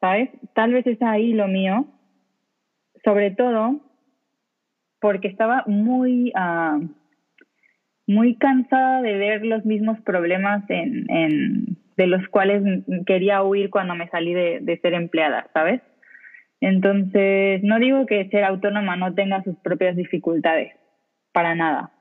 ¿Sabes? 0.00 0.30
Tal 0.54 0.72
vez 0.72 0.86
es 0.86 1.00
ahí 1.02 1.32
lo 1.34 1.46
mío 1.46 1.86
sobre 3.04 3.30
todo 3.30 3.80
porque 5.00 5.28
estaba 5.28 5.64
muy, 5.66 6.32
uh, 6.34 6.88
muy 8.06 8.36
cansada 8.36 9.02
de 9.02 9.16
ver 9.16 9.44
los 9.44 9.64
mismos 9.64 10.00
problemas 10.00 10.68
en, 10.68 11.10
en, 11.10 11.78
de 11.96 12.06
los 12.06 12.26
cuales 12.28 12.62
quería 13.06 13.42
huir 13.42 13.70
cuando 13.70 13.94
me 13.94 14.08
salí 14.08 14.34
de, 14.34 14.60
de 14.60 14.78
ser 14.78 14.94
empleada, 14.94 15.48
¿sabes? 15.52 15.80
Entonces, 16.60 17.62
no 17.62 17.78
digo 17.78 18.06
que 18.06 18.28
ser 18.30 18.44
autónoma 18.44 18.96
no 18.96 19.14
tenga 19.14 19.42
sus 19.44 19.56
propias 19.58 19.94
dificultades, 19.94 20.72
para 21.32 21.54
nada, 21.54 21.92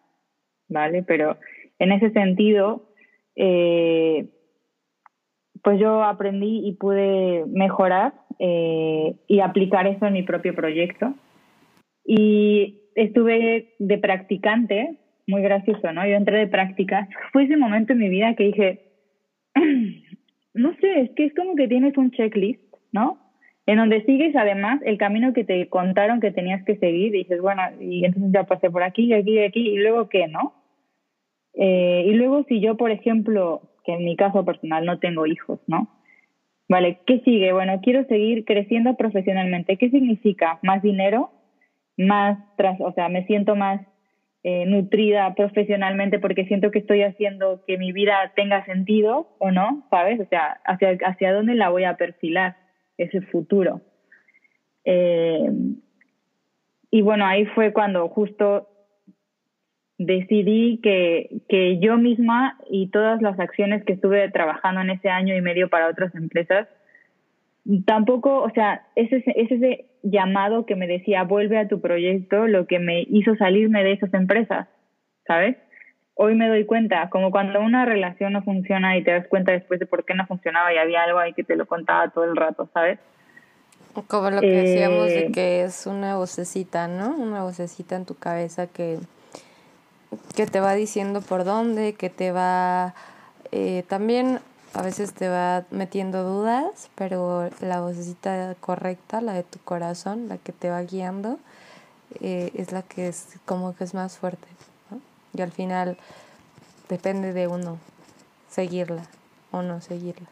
¿vale? 0.67 1.03
Pero 1.03 1.38
en 1.77 1.91
ese 1.91 2.10
sentido, 2.12 2.89
eh, 3.36 4.29
pues 5.62 5.79
yo 5.79 6.03
aprendí 6.03 6.67
y 6.67 6.73
pude 6.73 7.45
mejorar 7.47 8.13
eh, 8.39 9.15
y 9.28 9.39
aplicar 9.39 9.88
eso 9.88 10.06
en 10.06 10.13
mi 10.13 10.23
propio 10.23 10.54
proyecto. 10.56 11.13
Y 12.06 12.80
estuve 12.95 13.76
de 13.80 13.97
practicante, 13.97 14.97
muy 15.28 15.41
gracioso, 15.41 15.91
¿no? 15.91 16.08
Yo 16.08 16.15
entré 16.15 16.39
de 16.39 16.47
prácticas. 16.47 17.08
Fue 17.32 17.43
ese 17.43 17.58
momento 17.58 17.93
en 17.93 18.00
mi 18.00 18.10
vida 18.10 18.36
que 18.36 18.43
dije, 18.45 18.82
no 20.54 20.73
sé, 20.76 21.02
es 21.02 21.12
que 21.12 21.26
es 21.26 21.36
como 21.36 21.56
que 21.56 21.67
tienes 21.67 21.97
un 21.97 22.12
checklist, 22.12 22.62
¿no? 22.91 23.19
En 23.65 23.78
donde 23.78 24.04
sigues 24.06 24.34
además 24.36 24.80
el 24.86 24.97
camino 24.97 25.34
que 25.34 25.43
te 25.43 25.67
contaron 25.67 26.21
que 26.21 26.32
tenías 26.32 26.63
que 26.63 26.78
seguir 26.78 27.13
y 27.13 27.19
dices, 27.19 27.41
bueno, 27.41 27.62
y 27.82 28.06
entonces 28.06 28.32
ya 28.32 28.45
pasé 28.45 28.69
por 28.69 28.82
aquí, 28.82 29.12
aquí, 29.13 29.39
aquí, 29.39 29.69
y 29.71 29.78
luego 29.78 30.08
qué, 30.08 30.28
¿no? 30.28 30.54
Eh, 31.54 32.06
y 32.08 32.13
luego 32.13 32.43
si 32.43 32.62
yo, 32.62 32.78
por 32.78 32.91
ejemplo, 32.91 33.62
que 33.84 33.93
en 33.93 34.06
mi 34.06 34.15
caso 34.15 34.45
personal 34.45 34.86
no 34.86 35.00
tengo 35.00 35.26
hijos, 35.26 35.60
¿no? 35.67 35.89
Vale, 36.69 36.99
¿qué 37.06 37.21
sigue? 37.21 37.53
Bueno, 37.53 37.80
quiero 37.82 38.03
seguir 38.06 38.43
creciendo 38.43 38.95
profesionalmente. 38.95 39.77
¿Qué 39.77 39.89
significa? 39.89 40.60
Más 40.63 40.82
dinero, 40.82 41.32
más, 41.95 42.38
tras, 42.58 42.80
o 42.82 42.91
sea, 42.91 43.08
me 43.08 43.25
siento 43.25 43.56
más 43.56 43.82
eh, 44.43 44.65
nutrida 44.65 45.34
profesionalmente 45.34 46.19
porque 46.19 46.45
siento 46.45 46.71
que 46.71 46.80
estoy 46.80 47.03
haciendo 47.03 47.63
que 47.65 47.77
mi 47.77 47.91
vida 47.91 48.34
tenga 48.36 48.65
sentido 48.65 49.36
o 49.39 49.51
no, 49.51 49.88
¿sabes? 49.89 50.19
O 50.19 50.25
sea, 50.25 50.60
hacia, 50.65 50.97
hacia 51.06 51.34
dónde 51.34 51.56
la 51.56 51.69
voy 51.69 51.86
a 51.86 51.95
perfilar 51.95 52.58
ese 52.97 53.21
futuro. 53.21 53.82
Eh, 54.84 55.49
y 56.91 57.01
bueno, 57.01 57.25
ahí 57.25 57.45
fue 57.47 57.73
cuando 57.73 58.08
justo 58.10 58.69
decidí 59.97 60.79
que, 60.81 61.41
que 61.49 61.79
yo 61.79 61.97
misma 61.97 62.57
y 62.69 62.89
todas 62.89 63.21
las 63.21 63.39
acciones 63.39 63.83
que 63.83 63.93
estuve 63.93 64.29
trabajando 64.29 64.81
en 64.81 64.91
ese 64.91 65.10
año 65.10 65.36
y 65.36 65.41
medio 65.41 65.69
para 65.69 65.89
otras 65.89 66.13
empresas, 66.15 66.67
tampoco, 67.86 68.41
o 68.43 68.49
sea, 68.51 68.86
ese, 68.95 69.23
ese 69.25 69.86
llamado 70.03 70.65
que 70.65 70.75
me 70.75 70.88
decía, 70.88 71.23
vuelve 71.23 71.57
a 71.57 71.67
tu 71.67 71.81
proyecto, 71.81 72.47
lo 72.47 72.67
que 72.67 72.79
me 72.79 73.01
hizo 73.10 73.36
salirme 73.36 73.83
de 73.83 73.93
esas 73.93 74.13
empresas, 74.13 74.67
¿sabes? 75.25 75.57
Hoy 76.13 76.36
me 76.36 76.47
doy 76.47 76.65
cuenta, 76.65 77.10
como 77.10 77.29
cuando 77.29 77.60
una 77.60 77.86
relación 77.86 78.33
no 78.33 78.41
funciona 78.43 78.97
y 78.97 79.03
te 79.03 79.12
das 79.12 79.27
cuenta 79.27 79.51
después 79.51 79.79
de 79.79 79.86
por 79.86 80.05
qué 80.05 80.13
no 80.13 80.25
funcionaba 80.25 80.73
y 80.73 80.77
había 80.77 81.03
algo 81.03 81.19
ahí 81.19 81.33
que 81.33 81.43
te 81.43 81.55
lo 81.55 81.65
contaba 81.65 82.10
todo 82.10 82.23
el 82.23 82.36
rato, 82.36 82.69
¿sabes? 82.73 82.99
Como 84.07 84.29
lo 84.29 84.41
que 84.41 84.47
decíamos 84.47 85.07
de 85.07 85.25
eh, 85.25 85.31
que 85.31 85.63
es 85.63 85.88
una 85.88 86.17
vocecita, 86.17 86.88
¿no? 86.88 87.15
Una 87.17 87.43
vocecita 87.43 87.95
en 87.95 88.05
tu 88.05 88.15
cabeza 88.15 88.67
que, 88.67 88.99
que 90.35 90.45
te 90.45 90.59
va 90.59 90.73
diciendo 90.73 91.21
por 91.21 91.43
dónde, 91.43 91.93
que 91.93 92.09
te 92.09 92.31
va 92.31 92.93
eh, 93.51 93.83
también 93.87 94.39
a 94.73 94.81
veces 94.81 95.13
te 95.13 95.27
va 95.27 95.65
metiendo 95.71 96.23
dudas, 96.23 96.91
pero 96.95 97.49
la 97.61 97.81
vocecita 97.81 98.55
correcta, 98.59 99.21
la 99.21 99.33
de 99.33 99.43
tu 99.43 99.59
corazón, 99.59 100.27
la 100.27 100.37
que 100.37 100.51
te 100.51 100.69
va 100.69 100.81
guiando, 100.83 101.39
eh, 102.21 102.51
es 102.53 102.71
la 102.71 102.83
que 102.83 103.07
es 103.07 103.39
como 103.45 103.75
que 103.75 103.83
es 103.83 103.93
más 103.93 104.17
fuerte. 104.17 104.47
Y 105.35 105.41
al 105.41 105.51
final 105.51 105.97
depende 106.89 107.33
de 107.33 107.47
uno 107.47 107.79
seguirla 108.49 109.03
o 109.51 109.61
no 109.61 109.81
seguirla. 109.81 110.27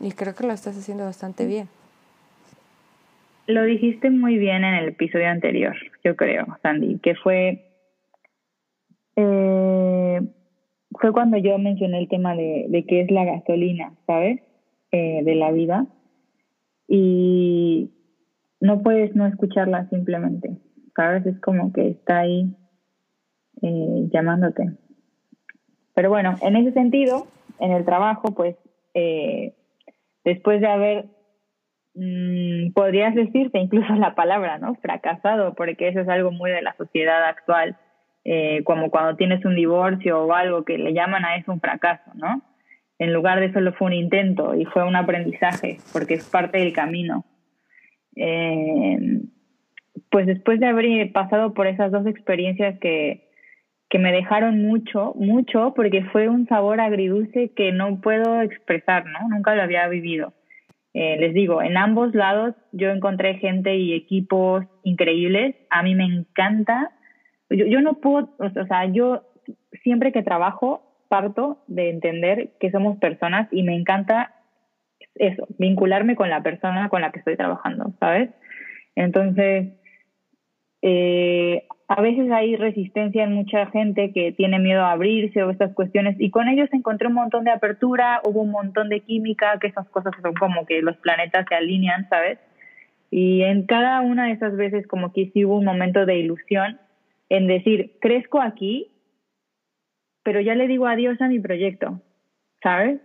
Y 0.00 0.12
creo 0.12 0.34
que 0.34 0.46
lo 0.46 0.52
estás 0.52 0.76
haciendo 0.76 1.04
bastante 1.04 1.46
bien. 1.46 1.68
Lo 3.46 3.64
dijiste 3.64 4.10
muy 4.10 4.38
bien 4.38 4.64
en 4.64 4.74
el 4.74 4.88
episodio 4.88 5.28
anterior, 5.28 5.76
yo 6.04 6.14
creo, 6.16 6.58
Sandy, 6.62 6.98
que 6.98 7.14
fue 7.14 7.71
eh, 9.16 10.20
fue 11.00 11.12
cuando 11.12 11.36
yo 11.38 11.58
mencioné 11.58 11.98
el 11.98 12.08
tema 12.08 12.34
de, 12.34 12.66
de 12.68 12.84
qué 12.86 13.00
es 13.02 13.10
la 13.10 13.24
gasolina, 13.24 13.94
¿sabes? 14.06 14.40
Eh, 14.90 15.22
de 15.24 15.34
la 15.34 15.50
vida. 15.50 15.86
Y 16.86 17.90
no 18.60 18.82
puedes 18.82 19.16
no 19.16 19.26
escucharla 19.26 19.88
simplemente, 19.88 20.58
¿sabes? 20.94 21.24
Es 21.24 21.40
como 21.40 21.72
que 21.72 21.88
está 21.88 22.20
ahí 22.20 22.54
eh, 23.62 24.08
llamándote. 24.12 24.76
Pero 25.94 26.10
bueno, 26.10 26.36
en 26.42 26.56
ese 26.56 26.72
sentido, 26.72 27.26
en 27.58 27.72
el 27.72 27.84
trabajo, 27.84 28.34
pues, 28.34 28.56
eh, 28.94 29.54
después 30.24 30.60
de 30.60 30.68
haber, 30.68 31.06
mm, 31.94 32.72
podrías 32.74 33.14
decirte 33.14 33.58
incluso 33.60 33.94
la 33.94 34.14
palabra, 34.14 34.58
¿no? 34.58 34.74
Fracasado, 34.74 35.54
porque 35.54 35.88
eso 35.88 36.00
es 36.00 36.08
algo 36.08 36.30
muy 36.30 36.50
de 36.50 36.60
la 36.60 36.76
sociedad 36.76 37.24
actual 37.24 37.78
eh, 38.24 38.62
como 38.64 38.90
cuando 38.90 39.16
tienes 39.16 39.44
un 39.44 39.54
divorcio 39.54 40.22
o 40.22 40.32
algo 40.32 40.64
que 40.64 40.78
le 40.78 40.92
llaman 40.92 41.24
a 41.24 41.36
eso 41.36 41.52
un 41.52 41.60
fracaso, 41.60 42.10
¿no? 42.14 42.42
En 42.98 43.12
lugar 43.12 43.40
de 43.40 43.52
solo 43.52 43.72
fue 43.72 43.88
un 43.88 43.94
intento 43.94 44.54
y 44.54 44.64
fue 44.66 44.84
un 44.84 44.94
aprendizaje, 44.94 45.78
porque 45.92 46.14
es 46.14 46.28
parte 46.28 46.58
del 46.58 46.72
camino. 46.72 47.24
Eh, 48.14 49.22
pues 50.10 50.26
después 50.26 50.60
de 50.60 50.66
haber 50.66 51.10
pasado 51.12 51.54
por 51.54 51.66
esas 51.66 51.90
dos 51.90 52.06
experiencias 52.06 52.78
que, 52.78 53.30
que 53.88 53.98
me 53.98 54.12
dejaron 54.12 54.62
mucho, 54.62 55.14
mucho, 55.16 55.72
porque 55.74 56.04
fue 56.12 56.28
un 56.28 56.46
sabor 56.46 56.80
agridulce 56.80 57.52
que 57.56 57.72
no 57.72 58.00
puedo 58.00 58.40
expresar, 58.42 59.04
¿no? 59.06 59.28
Nunca 59.28 59.54
lo 59.54 59.62
había 59.62 59.88
vivido. 59.88 60.32
Eh, 60.94 61.16
les 61.18 61.32
digo, 61.34 61.62
en 61.62 61.76
ambos 61.76 62.14
lados 62.14 62.54
yo 62.72 62.90
encontré 62.90 63.34
gente 63.34 63.76
y 63.76 63.94
equipos 63.94 64.64
increíbles. 64.84 65.56
A 65.70 65.82
mí 65.82 65.94
me 65.94 66.04
encanta 66.04 66.90
yo, 67.52 67.66
yo 67.66 67.80
no 67.80 67.94
puedo, 67.94 68.30
o 68.38 68.66
sea, 68.66 68.86
yo 68.86 69.22
siempre 69.82 70.12
que 70.12 70.22
trabajo 70.22 70.82
parto 71.08 71.58
de 71.66 71.90
entender 71.90 72.50
que 72.58 72.70
somos 72.70 72.98
personas 72.98 73.48
y 73.50 73.62
me 73.62 73.76
encanta 73.76 74.34
eso, 75.14 75.46
vincularme 75.58 76.16
con 76.16 76.30
la 76.30 76.42
persona 76.42 76.88
con 76.88 77.02
la 77.02 77.12
que 77.12 77.18
estoy 77.18 77.36
trabajando, 77.36 77.92
¿sabes? 78.00 78.30
Entonces, 78.94 79.74
eh, 80.80 81.66
a 81.88 82.00
veces 82.00 82.30
hay 82.30 82.56
resistencia 82.56 83.24
en 83.24 83.34
mucha 83.34 83.66
gente 83.66 84.12
que 84.12 84.32
tiene 84.32 84.58
miedo 84.58 84.82
a 84.82 84.92
abrirse 84.92 85.42
o 85.42 85.50
estas 85.50 85.74
cuestiones 85.74 86.16
y 86.18 86.30
con 86.30 86.48
ellos 86.48 86.68
encontré 86.72 87.08
un 87.08 87.14
montón 87.14 87.44
de 87.44 87.50
apertura, 87.50 88.20
hubo 88.24 88.40
un 88.40 88.50
montón 88.50 88.88
de 88.88 89.00
química, 89.00 89.58
que 89.60 89.66
esas 89.66 89.88
cosas 89.90 90.12
son 90.22 90.34
como 90.34 90.64
que 90.64 90.80
los 90.80 90.96
planetas 90.96 91.44
se 91.48 91.54
alinean, 91.54 92.08
¿sabes? 92.08 92.38
Y 93.10 93.42
en 93.42 93.66
cada 93.66 94.00
una 94.00 94.26
de 94.26 94.32
esas 94.32 94.56
veces 94.56 94.86
como 94.86 95.12
que 95.12 95.30
sí 95.34 95.44
hubo 95.44 95.58
un 95.58 95.66
momento 95.66 96.06
de 96.06 96.16
ilusión 96.16 96.78
en 97.32 97.46
decir, 97.46 97.92
crezco 97.98 98.42
aquí, 98.42 98.92
pero 100.22 100.40
ya 100.42 100.54
le 100.54 100.68
digo 100.68 100.86
adiós 100.86 101.18
a 101.22 101.28
mi 101.28 101.40
proyecto, 101.40 102.02
¿sabes? 102.62 103.00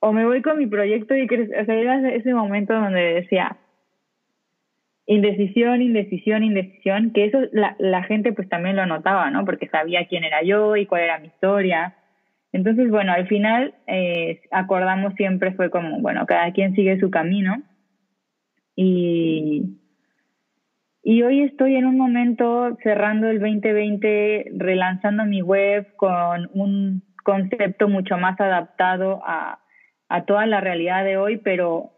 O 0.00 0.12
me 0.12 0.26
voy 0.26 0.42
con 0.42 0.58
mi 0.58 0.66
proyecto 0.66 1.14
y 1.14 1.26
o 1.26 1.64
sea, 1.64 1.74
era 1.76 2.10
ese 2.10 2.34
momento 2.34 2.74
donde 2.74 3.14
decía, 3.14 3.58
indecisión, 5.06 5.82
indecisión, 5.82 6.42
indecisión, 6.42 7.12
que 7.12 7.26
eso 7.26 7.38
la, 7.52 7.76
la 7.78 8.02
gente 8.02 8.32
pues 8.32 8.48
también 8.48 8.74
lo 8.74 8.86
notaba, 8.86 9.30
¿no? 9.30 9.44
Porque 9.44 9.68
sabía 9.68 10.08
quién 10.08 10.24
era 10.24 10.42
yo 10.42 10.74
y 10.76 10.86
cuál 10.86 11.02
era 11.02 11.20
mi 11.20 11.28
historia. 11.28 11.94
Entonces, 12.50 12.90
bueno, 12.90 13.12
al 13.12 13.28
final 13.28 13.76
eh, 13.86 14.40
acordamos 14.50 15.14
siempre 15.14 15.52
fue 15.52 15.70
como, 15.70 16.00
bueno, 16.00 16.26
cada 16.26 16.50
quien 16.52 16.74
sigue 16.74 16.98
su 16.98 17.08
camino 17.08 17.62
y, 18.74 19.78
y 21.02 21.22
hoy 21.22 21.42
estoy 21.42 21.74
en 21.76 21.86
un 21.86 21.96
momento 21.96 22.76
cerrando 22.82 23.28
el 23.28 23.40
2020, 23.40 24.52
relanzando 24.56 25.24
mi 25.24 25.42
web 25.42 25.94
con 25.96 26.48
un 26.54 27.02
concepto 27.24 27.88
mucho 27.88 28.18
más 28.18 28.40
adaptado 28.40 29.20
a, 29.24 29.58
a 30.08 30.24
toda 30.24 30.46
la 30.46 30.60
realidad 30.60 31.04
de 31.04 31.16
hoy, 31.16 31.38
pero, 31.38 31.90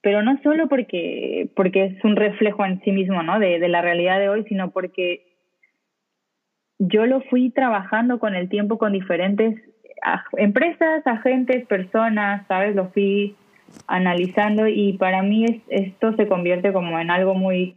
pero 0.00 0.22
no 0.22 0.40
solo 0.42 0.68
porque, 0.68 1.50
porque 1.54 1.84
es 1.84 2.04
un 2.04 2.16
reflejo 2.16 2.64
en 2.64 2.80
sí 2.82 2.92
mismo 2.92 3.22
¿no? 3.22 3.38
de, 3.38 3.58
de 3.58 3.68
la 3.68 3.82
realidad 3.82 4.18
de 4.18 4.30
hoy, 4.30 4.44
sino 4.48 4.70
porque 4.70 5.26
yo 6.78 7.04
lo 7.04 7.20
fui 7.22 7.50
trabajando 7.50 8.18
con 8.18 8.34
el 8.34 8.48
tiempo 8.48 8.78
con 8.78 8.92
diferentes 8.92 9.54
empresas, 10.38 11.06
agentes, 11.06 11.66
personas, 11.66 12.46
¿sabes? 12.48 12.74
Lo 12.74 12.88
fui 12.88 13.36
analizando 13.86 14.66
y 14.66 14.94
para 14.94 15.22
mí 15.22 15.62
esto 15.68 16.16
se 16.16 16.26
convierte 16.26 16.72
como 16.72 16.98
en 16.98 17.10
algo 17.10 17.34
muy 17.34 17.76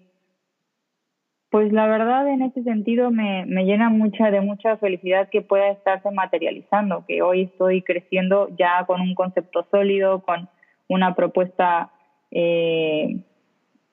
pues 1.53 1.71
la 1.71 1.85
verdad 1.85 2.27
en 2.29 2.41
ese 2.41 2.63
sentido 2.63 3.11
me, 3.11 3.45
me 3.45 3.65
llena 3.65 3.89
mucha 3.89 4.31
de 4.31 4.41
mucha 4.41 4.75
felicidad 4.77 5.29
que 5.29 5.43
pueda 5.43 5.69
estarse 5.69 6.09
materializando, 6.09 7.05
que 7.07 7.21
hoy 7.21 7.43
estoy 7.43 7.83
creciendo 7.83 8.49
ya 8.57 8.83
con 8.87 9.01
un 9.01 9.13
concepto 9.13 9.63
sólido, 9.69 10.23
con 10.23 10.49
una 10.87 11.13
propuesta 11.13 11.91
eh, 12.31 13.19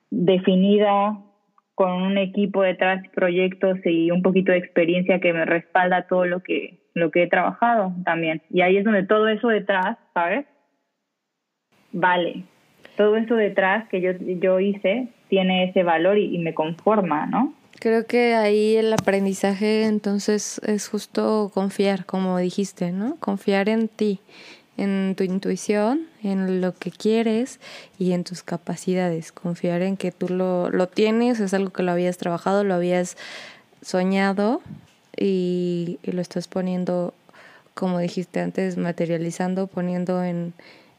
definida, 0.08 1.20
con 1.74 1.92
un 1.92 2.16
equipo 2.16 2.62
detrás, 2.62 3.06
proyectos 3.14 3.78
y 3.84 4.10
un 4.10 4.22
poquito 4.22 4.52
de 4.52 4.58
experiencia 4.58 5.20
que 5.20 5.34
me 5.34 5.44
respalda 5.44 6.06
todo 6.06 6.24
lo 6.24 6.40
que, 6.40 6.78
lo 6.94 7.10
que 7.10 7.24
he 7.24 7.28
trabajado 7.28 7.92
también. 8.06 8.40
Y 8.48 8.62
ahí 8.62 8.78
es 8.78 8.84
donde 8.84 9.02
todo 9.02 9.28
eso 9.28 9.48
detrás, 9.48 9.98
¿sabes? 10.14 10.46
Vale, 11.92 12.44
todo 13.00 13.16
eso 13.16 13.34
detrás 13.34 13.88
que 13.88 14.02
yo, 14.02 14.10
yo 14.20 14.60
hice 14.60 15.08
tiene 15.30 15.64
ese 15.64 15.84
valor 15.84 16.18
y, 16.18 16.36
me 16.36 16.52
conforma, 16.52 17.24
¿no? 17.24 17.54
Creo 17.78 18.04
que 18.06 18.34
ahí 18.34 18.76
el 18.76 18.92
aprendizaje 18.92 19.84
entonces 19.84 20.60
es 20.66 20.86
justo 20.86 21.50
confiar, 21.54 22.04
como 22.04 22.36
dijiste, 22.36 22.92
¿no? 22.92 23.16
Confiar 23.18 23.70
en 23.70 23.88
ti, 23.88 24.20
en 24.76 25.14
tu 25.16 25.24
intuición, 25.24 26.08
en 26.22 26.60
lo 26.60 26.74
que 26.74 26.90
quieres 26.90 27.58
y 27.98 28.12
en 28.12 28.22
tus 28.22 28.42
capacidades. 28.42 29.32
Confiar 29.32 29.80
en 29.80 29.96
que 29.96 30.12
tú 30.12 30.28
lo, 30.28 30.68
lo 30.68 30.86
tienes, 30.86 31.40
es 31.40 31.54
algo 31.54 31.72
que 31.72 31.82
lo 31.82 31.92
habías 31.92 32.18
trabajado, 32.18 32.64
lo 32.64 32.74
habías 32.74 33.16
soñado 33.80 34.60
y, 35.16 35.98
y 36.02 36.12
lo 36.12 36.20
estás 36.20 36.48
poniendo, 36.48 37.14
como 37.72 37.98
dijiste 37.98 38.40
antes, 38.40 38.76
materializando, 38.76 39.68
poniendo 39.68 40.22
en, 40.22 40.52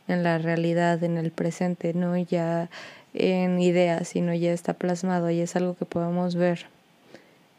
en 0.07 0.23
la 0.23 0.37
realidad, 0.37 1.03
en 1.03 1.17
el 1.17 1.31
presente, 1.31 1.93
no 1.93 2.17
ya 2.17 2.69
en 3.13 3.59
ideas, 3.59 4.07
sino 4.07 4.33
ya 4.33 4.53
está 4.53 4.73
plasmado 4.73 5.29
y 5.29 5.39
es 5.41 5.55
algo 5.55 5.75
que 5.75 5.85
podemos 5.85 6.35
ver. 6.35 6.67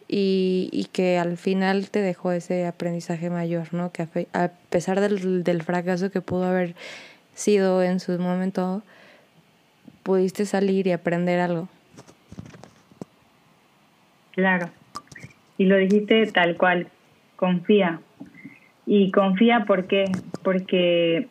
Y, 0.09 0.69
y 0.73 0.87
que 0.93 1.19
al 1.19 1.39
final 1.39 1.89
te 1.91 2.01
dejó 2.01 2.33
ese 2.33 2.67
aprendizaje 2.67 3.31
mayor, 3.31 3.73
¿no? 3.73 3.93
Que 3.93 4.07
a, 4.35 4.49
pesar 4.69 5.01
del, 5.01 5.43
del 5.43 5.63
fracaso 5.63 6.11
que 6.11 6.21
pudo 6.21 6.45
haber 6.45 6.75
sido 7.35 7.83
en 7.83 7.99
su 7.99 8.19
momento, 8.19 8.83
pudiste 10.03 10.45
salir 10.45 10.87
y 10.87 10.93
aprender 10.93 11.41
algo. 11.41 11.69
Claro. 14.33 14.71
Y 15.59 15.65
lo 15.65 15.77
dijiste 15.77 16.27
tal 16.27 16.57
cual, 16.57 16.89
confía. 17.37 18.01
Y 18.87 19.11
confía 19.13 19.65
¿por 19.67 19.87
qué? 19.87 20.05
Porque 20.43 21.29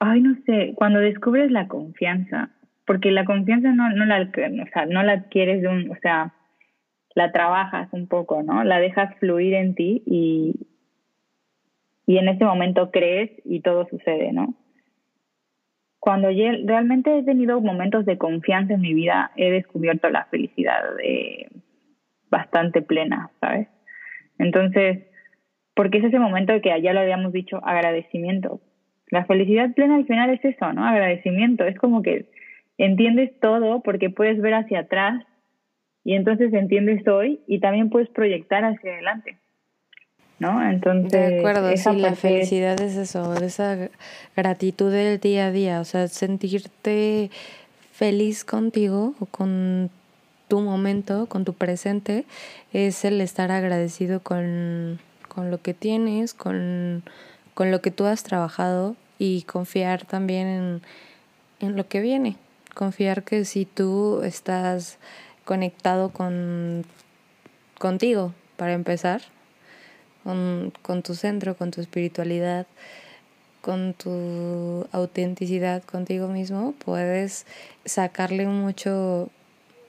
ay, 0.00 0.22
no 0.22 0.34
sé, 0.46 0.72
cuando 0.74 0.98
descubres 0.98 1.50
la 1.50 1.68
confianza, 1.68 2.50
porque 2.86 3.12
la 3.12 3.24
confianza 3.24 3.72
no, 3.72 3.90
no, 3.90 4.04
la, 4.06 4.22
o 4.22 4.66
sea, 4.72 4.86
no 4.86 5.02
la 5.02 5.12
adquieres 5.12 5.62
de 5.62 5.68
un, 5.68 5.90
o 5.90 5.96
sea, 6.02 6.34
la 7.14 7.30
trabajas 7.32 7.88
un 7.92 8.08
poco, 8.08 8.42
¿no? 8.42 8.64
La 8.64 8.80
dejas 8.80 9.14
fluir 9.18 9.54
en 9.54 9.74
ti 9.74 10.02
y, 10.06 10.66
y 12.06 12.18
en 12.18 12.28
ese 12.28 12.44
momento 12.44 12.90
crees 12.90 13.30
y 13.44 13.60
todo 13.60 13.86
sucede, 13.88 14.32
¿no? 14.32 14.54
Cuando 15.98 16.30
yo 16.30 16.46
realmente 16.64 17.18
he 17.18 17.22
tenido 17.22 17.60
momentos 17.60 18.06
de 18.06 18.16
confianza 18.16 18.74
en 18.74 18.80
mi 18.80 18.94
vida, 18.94 19.32
he 19.36 19.50
descubierto 19.50 20.08
la 20.08 20.24
felicidad 20.24 20.82
bastante 22.30 22.80
plena, 22.80 23.30
¿sabes? 23.40 23.68
Entonces, 24.38 25.06
porque 25.74 25.98
es 25.98 26.04
ese 26.04 26.18
momento 26.18 26.58
que 26.62 26.80
ya 26.80 26.94
lo 26.94 27.00
habíamos 27.00 27.32
dicho, 27.32 27.60
agradecimiento. 27.62 28.60
La 29.10 29.24
felicidad 29.24 29.72
plena 29.74 29.96
al 29.96 30.06
final 30.06 30.30
es 30.30 30.44
eso, 30.44 30.72
¿no? 30.72 30.84
Agradecimiento. 30.84 31.64
Es 31.64 31.76
como 31.76 32.02
que 32.02 32.26
entiendes 32.78 33.32
todo 33.40 33.82
porque 33.82 34.08
puedes 34.08 34.40
ver 34.40 34.54
hacia 34.54 34.80
atrás 34.80 35.24
y 36.04 36.14
entonces 36.14 36.52
entiendes 36.52 37.06
hoy 37.08 37.40
y 37.46 37.60
también 37.60 37.90
puedes 37.90 38.08
proyectar 38.08 38.64
hacia 38.64 38.92
adelante. 38.92 39.36
¿No? 40.38 40.64
Entonces. 40.70 41.10
De 41.10 41.38
acuerdo, 41.38 41.76
sí, 41.76 41.96
la 41.96 42.14
felicidad 42.14 42.80
es 42.80 42.96
eso, 42.96 43.34
esa 43.34 43.90
gratitud 44.34 44.90
del 44.90 45.20
día 45.20 45.46
a 45.46 45.50
día, 45.50 45.80
o 45.80 45.84
sea, 45.84 46.08
sentirte 46.08 47.30
feliz 47.92 48.44
contigo 48.44 49.12
o 49.20 49.26
con 49.26 49.90
tu 50.48 50.60
momento, 50.60 51.26
con 51.26 51.44
tu 51.44 51.52
presente, 51.52 52.24
es 52.72 53.04
el 53.04 53.20
estar 53.20 53.52
agradecido 53.52 54.20
con, 54.20 54.98
con 55.28 55.50
lo 55.50 55.60
que 55.60 55.74
tienes, 55.74 56.32
con 56.32 57.02
con 57.60 57.70
lo 57.70 57.82
que 57.82 57.90
tú 57.90 58.06
has 58.06 58.22
trabajado 58.22 58.96
y 59.20 59.42
confiar 59.42 60.06
también 60.06 60.80
en, 61.60 61.76
lo 61.76 61.86
que 61.86 62.00
viene. 62.00 62.38
Confiar 62.74 63.22
que 63.22 63.44
si 63.44 63.66
tú 63.66 64.22
estás 64.24 64.96
conectado 65.44 66.08
con 66.08 66.86
contigo, 67.78 68.32
para 68.56 68.72
empezar, 68.72 69.20
con, 70.24 70.72
con 70.80 71.02
tu 71.02 71.14
centro, 71.14 71.54
con 71.54 71.70
tu 71.70 71.82
espiritualidad, 71.82 72.66
con 73.60 73.92
tu 73.92 74.86
autenticidad 74.90 75.82
contigo 75.82 76.28
mismo, 76.28 76.72
puedes 76.82 77.44
sacarle 77.84 78.46
mucho 78.46 79.28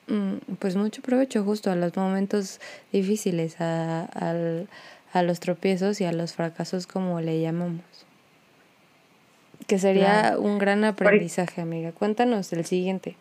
mm, 0.08 0.56
pues 0.60 0.76
mucho 0.76 1.02
provecho 1.02 1.46
justo 1.46 1.72
a 1.72 1.76
los 1.76 1.96
momentos 1.96 2.60
difíciles, 2.92 3.62
a, 3.62 4.10
a 5.14 5.24
los 5.24 5.40
tropiezos 5.40 6.02
y 6.02 6.06
a 6.06 6.12
los 6.12 6.34
fracasos 6.34 6.86
como 6.86 7.22
le 7.22 7.40
llamamos. 7.40 8.11
Que 9.68 9.78
sería 9.78 10.36
un 10.38 10.58
gran 10.58 10.84
aprendizaje, 10.84 11.62
amiga. 11.62 11.92
Cuéntanos 11.92 12.52
el 12.54 12.66
siguiente. 12.66 13.16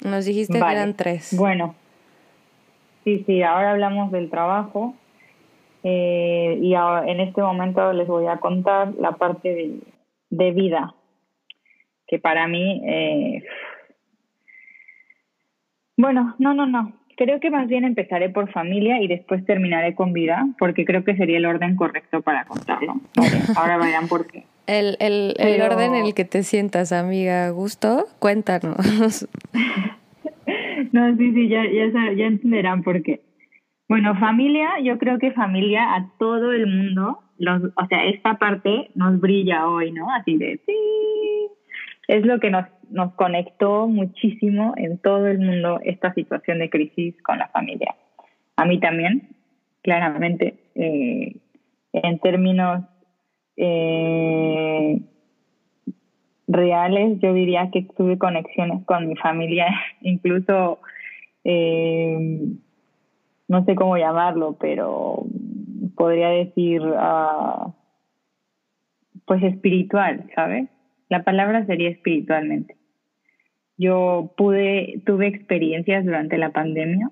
Nos 0.00 0.24
dijiste 0.24 0.58
que 0.58 0.72
eran 0.72 0.94
tres. 0.94 1.34
Bueno, 1.36 1.74
sí, 3.04 3.22
sí, 3.26 3.42
ahora 3.42 3.72
hablamos 3.72 4.12
del 4.12 4.30
trabajo. 4.30 4.94
Eh, 5.82 6.58
y 6.62 6.74
en 6.74 7.20
este 7.20 7.42
momento 7.42 7.92
les 7.92 8.08
voy 8.08 8.26
a 8.26 8.38
contar 8.38 8.94
la 8.94 9.12
parte 9.12 9.76
de, 10.30 10.50
vida, 10.52 10.94
que 12.06 12.18
para 12.18 12.48
mí, 12.48 12.82
eh, 12.86 13.44
bueno, 15.98 16.34
no, 16.38 16.54
no, 16.54 16.66
no, 16.66 16.94
Creo 17.16 17.38
que 17.38 17.50
más 17.50 17.68
bien 17.68 17.84
empezaré 17.84 18.28
por 18.28 18.50
familia 18.50 19.00
y 19.00 19.06
después 19.06 19.44
terminaré 19.44 19.94
con 19.94 20.12
vida, 20.12 20.46
porque 20.58 20.84
creo 20.84 21.04
que 21.04 21.16
sería 21.16 21.36
el 21.36 21.46
orden 21.46 21.76
correcto 21.76 22.22
para 22.22 22.44
contarlo. 22.44 22.94
ahora 23.56 23.78
verán 23.78 24.08
por 24.08 24.26
qué. 24.26 24.44
El, 24.66 24.96
el, 25.00 25.34
el 25.38 25.60
orden 25.62 25.94
en 25.94 26.06
el 26.06 26.14
que 26.14 26.24
te 26.24 26.42
sientas, 26.42 26.92
amiga. 26.92 27.50
¿Gusto? 27.50 28.06
Cuéntanos. 28.18 28.76
no, 30.92 31.16
sí, 31.16 31.32
sí, 31.32 31.48
ya, 31.48 31.64
ya, 31.64 32.12
ya 32.12 32.26
entenderán 32.26 32.82
por 32.82 33.02
qué. 33.02 33.20
Bueno, 33.88 34.18
familia, 34.18 34.70
yo 34.82 34.98
creo 34.98 35.18
que 35.18 35.32
familia 35.32 35.94
a 35.94 36.10
todo 36.18 36.52
el 36.52 36.66
mundo, 36.66 37.20
los, 37.38 37.62
o 37.64 37.86
sea, 37.88 38.06
esta 38.06 38.38
parte 38.38 38.90
nos 38.94 39.20
brilla 39.20 39.68
hoy, 39.68 39.92
¿no? 39.92 40.10
Así 40.10 40.38
de, 40.38 40.58
sí, 40.64 40.74
es 42.08 42.24
lo 42.24 42.40
que 42.40 42.50
nos 42.50 42.64
nos 42.90 43.14
conectó 43.14 43.88
muchísimo 43.88 44.74
en 44.76 44.98
todo 44.98 45.26
el 45.26 45.40
mundo 45.40 45.80
esta 45.84 46.14
situación 46.14 46.60
de 46.60 46.70
crisis 46.70 47.14
con 47.22 47.38
la 47.38 47.48
familia. 47.48 47.94
A 48.56 48.64
mí 48.64 48.78
también, 48.78 49.30
claramente, 49.82 50.54
eh, 50.76 51.36
en 51.92 52.18
términos 52.20 52.84
eh, 53.56 55.00
reales, 56.46 57.18
yo 57.20 57.32
diría 57.32 57.70
que 57.72 57.86
tuve 57.96 58.18
conexiones 58.18 58.84
con 58.84 59.08
mi 59.08 59.16
familia, 59.16 59.66
incluso, 60.02 60.78
eh, 61.44 62.38
no 63.48 63.64
sé 63.64 63.74
cómo 63.74 63.96
llamarlo, 63.96 64.56
pero 64.58 65.26
podría 65.96 66.28
decir, 66.30 66.82
uh, 66.82 67.72
pues 69.26 69.42
espiritual, 69.42 70.30
¿sabes? 70.34 70.68
La 71.08 71.22
palabra 71.22 71.64
sería 71.66 71.90
espiritualmente. 71.90 72.76
Yo 73.76 74.32
pude, 74.36 75.02
tuve 75.04 75.28
experiencias 75.28 76.04
durante 76.04 76.38
la 76.38 76.50
pandemia 76.50 77.10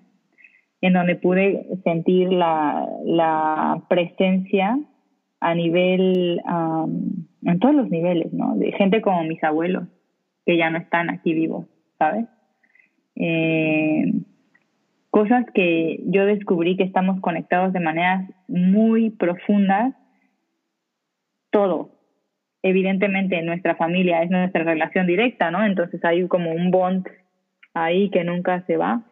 en 0.81 0.95
donde 0.95 1.15
pude 1.17 1.67
sentir 1.85 2.33
la 2.33 3.83
presencia 3.89 4.79
a 5.43 5.55
nivel, 5.57 6.41
en 7.43 7.59
todos 7.59 7.75
los 7.75 7.91
niveles, 7.91 8.33
¿no? 8.33 8.55
De 8.57 8.71
gente 8.73 9.03
como 9.03 9.25
mis 9.25 9.43
abuelos, 9.43 9.89
que 10.47 10.57
ya 10.57 10.71
no 10.71 10.79
están 10.79 11.11
aquí 11.11 11.35
vivos, 11.35 11.67
¿sabes? 11.99 12.27
Eh, 13.17 14.13
cosas 15.11 15.45
que 15.53 16.01
yo 16.07 16.27
descubrí 16.27 16.77
que 16.77 16.85
estamos 16.85 17.21
conectados 17.21 17.73
de 17.73 17.81
maneras 17.81 18.31
muy 18.47 19.11
profundas, 19.11 19.95
todo, 21.51 21.91
evidentemente 22.63 23.43
nuestra 23.43 23.75
familia 23.75 24.23
es 24.23 24.31
nuestra 24.31 24.63
relación 24.63 25.09
directa, 25.09 25.51
¿no? 25.51 25.65
Entonces 25.65 26.03
hay 26.05 26.27
como 26.29 26.53
un 26.53 26.71
bond 26.71 27.09
ahí 27.75 28.11
que 28.11 28.23
nunca 28.23 28.63
se 28.67 28.77
va 28.77 29.03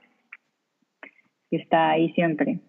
y 1.50 1.56
está 1.56 1.90
ahí 1.90 2.12
siempre. 2.12 2.60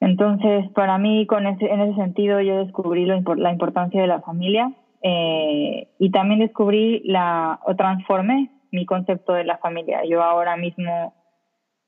Entonces, 0.00 0.70
para 0.72 0.98
mí, 0.98 1.26
con 1.26 1.46
ese, 1.46 1.66
en 1.66 1.80
ese 1.80 1.94
sentido, 1.94 2.40
yo 2.40 2.64
descubrí 2.64 3.04
lo, 3.04 3.20
la 3.34 3.52
importancia 3.52 4.00
de 4.00 4.06
la 4.06 4.20
familia 4.20 4.72
eh, 5.02 5.88
y 5.98 6.10
también 6.10 6.40
descubrí 6.40 7.02
la, 7.04 7.60
o 7.64 7.74
transformé 7.74 8.50
mi 8.70 8.86
concepto 8.86 9.32
de 9.32 9.44
la 9.44 9.58
familia. 9.58 10.02
Yo 10.08 10.22
ahora 10.22 10.56
mismo, 10.56 11.14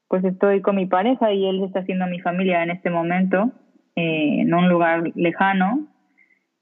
pues 0.08 0.24
estoy 0.24 0.60
con 0.60 0.76
mi 0.76 0.86
pareja 0.86 1.32
y 1.32 1.46
él 1.46 1.62
está 1.62 1.80
haciendo 1.80 2.06
mi 2.06 2.20
familia 2.20 2.62
en 2.62 2.70
este 2.70 2.90
momento, 2.90 3.52
eh, 3.94 4.40
en 4.40 4.54
un 4.54 4.68
lugar 4.68 5.12
lejano, 5.14 5.86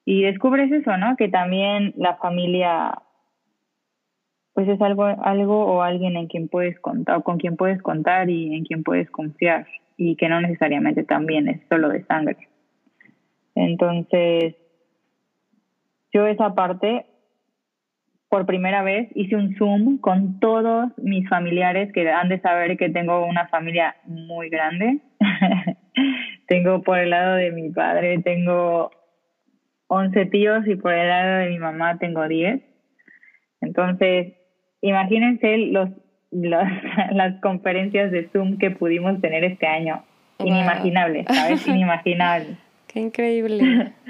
y 0.05 0.23
descubres 0.23 0.71
eso, 0.73 0.97
¿no? 0.97 1.17
Que 1.17 1.29
también 1.29 1.95
la 1.97 2.17
familia 2.17 3.03
pues 4.55 4.69
es 4.69 4.81
algo, 4.81 5.05
algo 5.05 5.67
o 5.67 5.83
alguien 5.83 6.17
en 6.17 6.27
quien 6.27 6.49
puedes 6.49 6.81
contar, 6.81 7.23
con 7.23 7.39
quien 7.39 7.57
puedes 7.57 7.81
contar 7.81 8.29
y 8.29 8.57
en 8.57 8.65
quien 8.65 8.83
puedes 8.83 9.09
confiar 9.09 9.67
y 9.99 10.17
que 10.17 10.29
no 10.29 10.41
necesariamente 10.41 11.03
también 11.03 11.49
es 11.49 11.61
solo 11.69 11.91
de 11.91 12.05
sangre. 12.05 12.49
Entonces, 13.57 14.55
yo 16.13 16.27
esa 16.27 16.55
parte 16.55 17.05
por 18.29 18.47
primera 18.47 18.83
vez 18.83 19.09
hice 19.15 19.35
un 19.35 19.57
Zoom 19.57 19.99
con 19.99 20.39
todos 20.39 20.91
mis 20.99 21.29
familiares 21.29 21.93
que 21.93 22.09
han 22.09 22.29
de 22.29 22.41
saber 22.41 22.77
que 22.77 22.91
tengo 22.91 23.27
una 23.27 23.49
familia 23.49 23.97
muy 24.05 24.49
grande. 24.49 25.01
tengo 26.47 26.83
por 26.83 26.99
el 26.99 27.11
lado 27.11 27.35
de 27.35 27.51
mi 27.51 27.71
padre, 27.71 28.21
tengo 28.23 28.91
11 29.89 30.27
tíos 30.27 30.67
y 30.67 30.77
por 30.77 30.93
el 30.93 31.09
lado 31.09 31.39
de 31.39 31.49
mi 31.49 31.59
mamá 31.59 31.99
tengo 31.99 32.29
10. 32.29 32.63
Entonces, 33.63 34.35
imagínense 34.81 35.57
los, 35.59 35.91
las 37.13 37.41
conferencias 37.41 38.11
de 38.11 38.29
Zoom 38.29 38.59
que 38.59 38.71
pudimos 38.71 39.21
tener 39.21 39.45
este 39.45 39.67
año. 39.67 40.05
Inimaginable, 40.39 41.25
¿sabes? 41.29 41.67
Inimaginable. 41.67 42.57
Qué 42.87 43.01
increíble. 43.01 43.93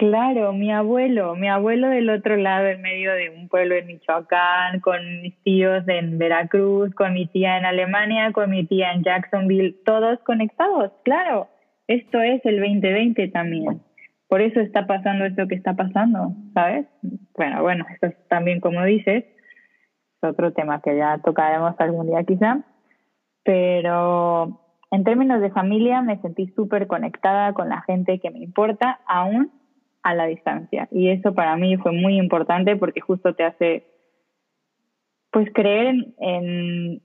Claro, 0.00 0.54
mi 0.54 0.72
abuelo, 0.72 1.36
mi 1.36 1.46
abuelo 1.48 1.90
del 1.90 2.08
otro 2.08 2.38
lado, 2.38 2.68
en 2.68 2.80
medio 2.80 3.12
de 3.12 3.28
un 3.28 3.50
pueblo 3.50 3.74
en 3.74 3.86
Michoacán, 3.86 4.80
con 4.80 5.20
mis 5.20 5.36
tíos 5.42 5.86
en 5.88 6.16
Veracruz, 6.16 6.94
con 6.94 7.12
mi 7.12 7.26
tía 7.26 7.58
en 7.58 7.66
Alemania, 7.66 8.32
con 8.32 8.48
mi 8.48 8.64
tía 8.64 8.92
en 8.92 9.04
Jacksonville, 9.04 9.76
todos 9.84 10.18
conectados, 10.20 10.90
claro. 11.04 11.48
Esto 11.86 12.18
es 12.22 12.40
el 12.46 12.60
2020 12.60 13.28
también. 13.28 13.82
Por 14.26 14.40
eso 14.40 14.60
está 14.60 14.86
pasando 14.86 15.26
esto 15.26 15.46
que 15.46 15.56
está 15.56 15.74
pasando, 15.74 16.32
¿sabes? 16.54 16.86
Bueno, 17.36 17.60
bueno, 17.60 17.84
esto 17.92 18.06
es 18.06 18.28
también 18.28 18.60
como 18.60 18.82
dices, 18.86 19.26
es 19.26 19.39
otro 20.22 20.52
tema 20.52 20.80
que 20.80 20.96
ya 20.96 21.18
tocaremos 21.18 21.74
algún 21.78 22.06
día 22.06 22.24
quizá, 22.24 22.62
pero 23.44 24.60
en 24.90 25.04
términos 25.04 25.40
de 25.40 25.50
familia 25.50 26.02
me 26.02 26.20
sentí 26.20 26.48
súper 26.48 26.86
conectada 26.86 27.52
con 27.52 27.68
la 27.68 27.82
gente 27.82 28.18
que 28.18 28.30
me 28.30 28.40
importa, 28.40 29.00
aún 29.06 29.52
a 30.02 30.14
la 30.14 30.26
distancia. 30.26 30.88
Y 30.90 31.10
eso 31.10 31.34
para 31.34 31.56
mí 31.56 31.76
fue 31.76 31.92
muy 31.92 32.16
importante 32.16 32.76
porque 32.76 33.00
justo 33.00 33.34
te 33.34 33.44
hace, 33.44 33.86
pues, 35.30 35.48
creer 35.54 35.94
en, 36.18 37.02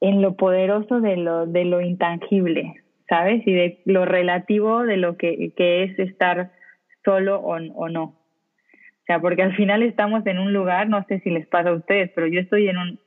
en, 0.00 0.22
lo 0.22 0.36
poderoso 0.36 1.00
de 1.00 1.16
lo, 1.16 1.46
de 1.46 1.64
lo 1.64 1.80
intangible, 1.80 2.84
¿sabes? 3.08 3.46
Y 3.46 3.52
de 3.52 3.82
lo 3.84 4.04
relativo 4.04 4.84
de 4.84 4.96
lo 4.96 5.16
que, 5.16 5.52
que 5.56 5.84
es 5.84 5.98
estar 5.98 6.52
solo 7.04 7.40
o, 7.40 7.56
o 7.56 7.88
no. 7.88 8.14
O 9.06 9.12
sea, 9.12 9.20
porque 9.20 9.42
al 9.42 9.54
final 9.54 9.84
estamos 9.84 10.26
en 10.26 10.40
un 10.40 10.52
lugar, 10.52 10.88
no 10.88 11.04
sé 11.04 11.20
si 11.20 11.30
les 11.30 11.46
pasa 11.46 11.68
a 11.68 11.74
ustedes, 11.74 12.10
pero 12.16 12.26
yo 12.26 12.40
estoy 12.40 12.68
en 12.68 12.76
un 12.76 12.98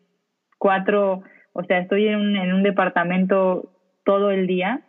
cuatro, 0.57 1.23
o 1.51 1.63
sea, 1.65 1.79
estoy 1.79 2.07
en 2.07 2.15
un, 2.15 2.37
en 2.37 2.53
un 2.53 2.63
departamento 2.63 3.73
todo 4.05 4.31
el 4.31 4.47
día 4.47 4.79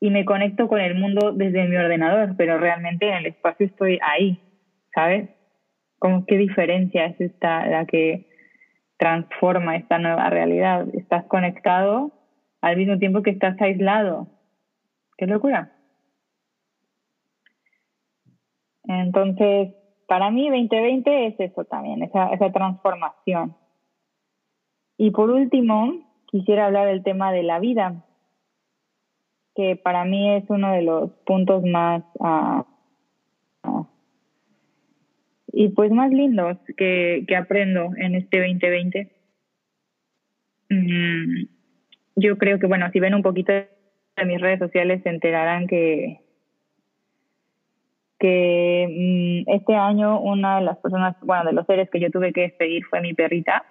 y 0.00 0.10
me 0.10 0.24
conecto 0.24 0.66
con 0.66 0.80
el 0.80 0.96
mundo 0.96 1.30
desde 1.32 1.68
mi 1.68 1.76
ordenador, 1.76 2.34
pero 2.36 2.58
realmente 2.58 3.08
en 3.08 3.18
el 3.18 3.26
espacio 3.26 3.66
estoy 3.66 4.00
ahí, 4.02 4.40
¿sabes? 4.92 5.30
Como 6.00 6.26
qué 6.26 6.38
diferencia 6.38 7.06
es 7.06 7.20
esta 7.20 7.64
la 7.68 7.86
que 7.86 8.26
transforma 8.96 9.76
esta 9.76 10.00
nueva 10.00 10.28
realidad. 10.28 10.88
Estás 10.92 11.24
conectado 11.26 12.10
al 12.60 12.76
mismo 12.76 12.98
tiempo 12.98 13.22
que 13.22 13.30
estás 13.30 13.60
aislado. 13.60 14.26
Qué 15.16 15.28
locura. 15.28 15.77
Entonces, 18.88 19.74
para 20.06 20.30
mí 20.30 20.48
2020 20.48 21.26
es 21.26 21.34
eso 21.38 21.64
también, 21.64 22.02
esa, 22.02 22.32
esa 22.32 22.50
transformación. 22.50 23.54
Y 24.96 25.10
por 25.10 25.30
último, 25.30 25.92
quisiera 26.26 26.66
hablar 26.66 26.88
del 26.88 27.02
tema 27.02 27.30
de 27.30 27.42
la 27.42 27.60
vida, 27.60 28.04
que 29.54 29.76
para 29.76 30.04
mí 30.04 30.34
es 30.34 30.44
uno 30.48 30.72
de 30.72 30.82
los 30.82 31.10
puntos 31.26 31.62
más 31.64 32.02
uh, 32.14 32.64
y 35.52 35.68
pues 35.68 35.90
más 35.90 36.10
lindos 36.10 36.56
que, 36.76 37.24
que 37.26 37.36
aprendo 37.36 37.90
en 37.96 38.14
este 38.14 38.38
2020. 38.38 39.10
Mm, 40.70 41.44
yo 42.16 42.38
creo 42.38 42.58
que, 42.58 42.66
bueno, 42.66 42.90
si 42.92 43.00
ven 43.00 43.14
un 43.14 43.22
poquito 43.22 43.52
de 43.52 43.68
mis 44.24 44.40
redes 44.40 44.58
sociales 44.58 45.02
se 45.02 45.10
enterarán 45.10 45.66
que 45.66 46.20
que 48.18 49.44
mm, 49.46 49.50
este 49.50 49.74
año 49.74 50.20
una 50.20 50.58
de 50.58 50.64
las 50.64 50.78
personas, 50.78 51.16
bueno, 51.22 51.44
de 51.44 51.52
los 51.52 51.66
seres 51.66 51.88
que 51.90 52.00
yo 52.00 52.10
tuve 52.10 52.32
que 52.32 52.42
despedir 52.42 52.84
fue 52.84 53.00
mi 53.00 53.14
perrita 53.14 53.64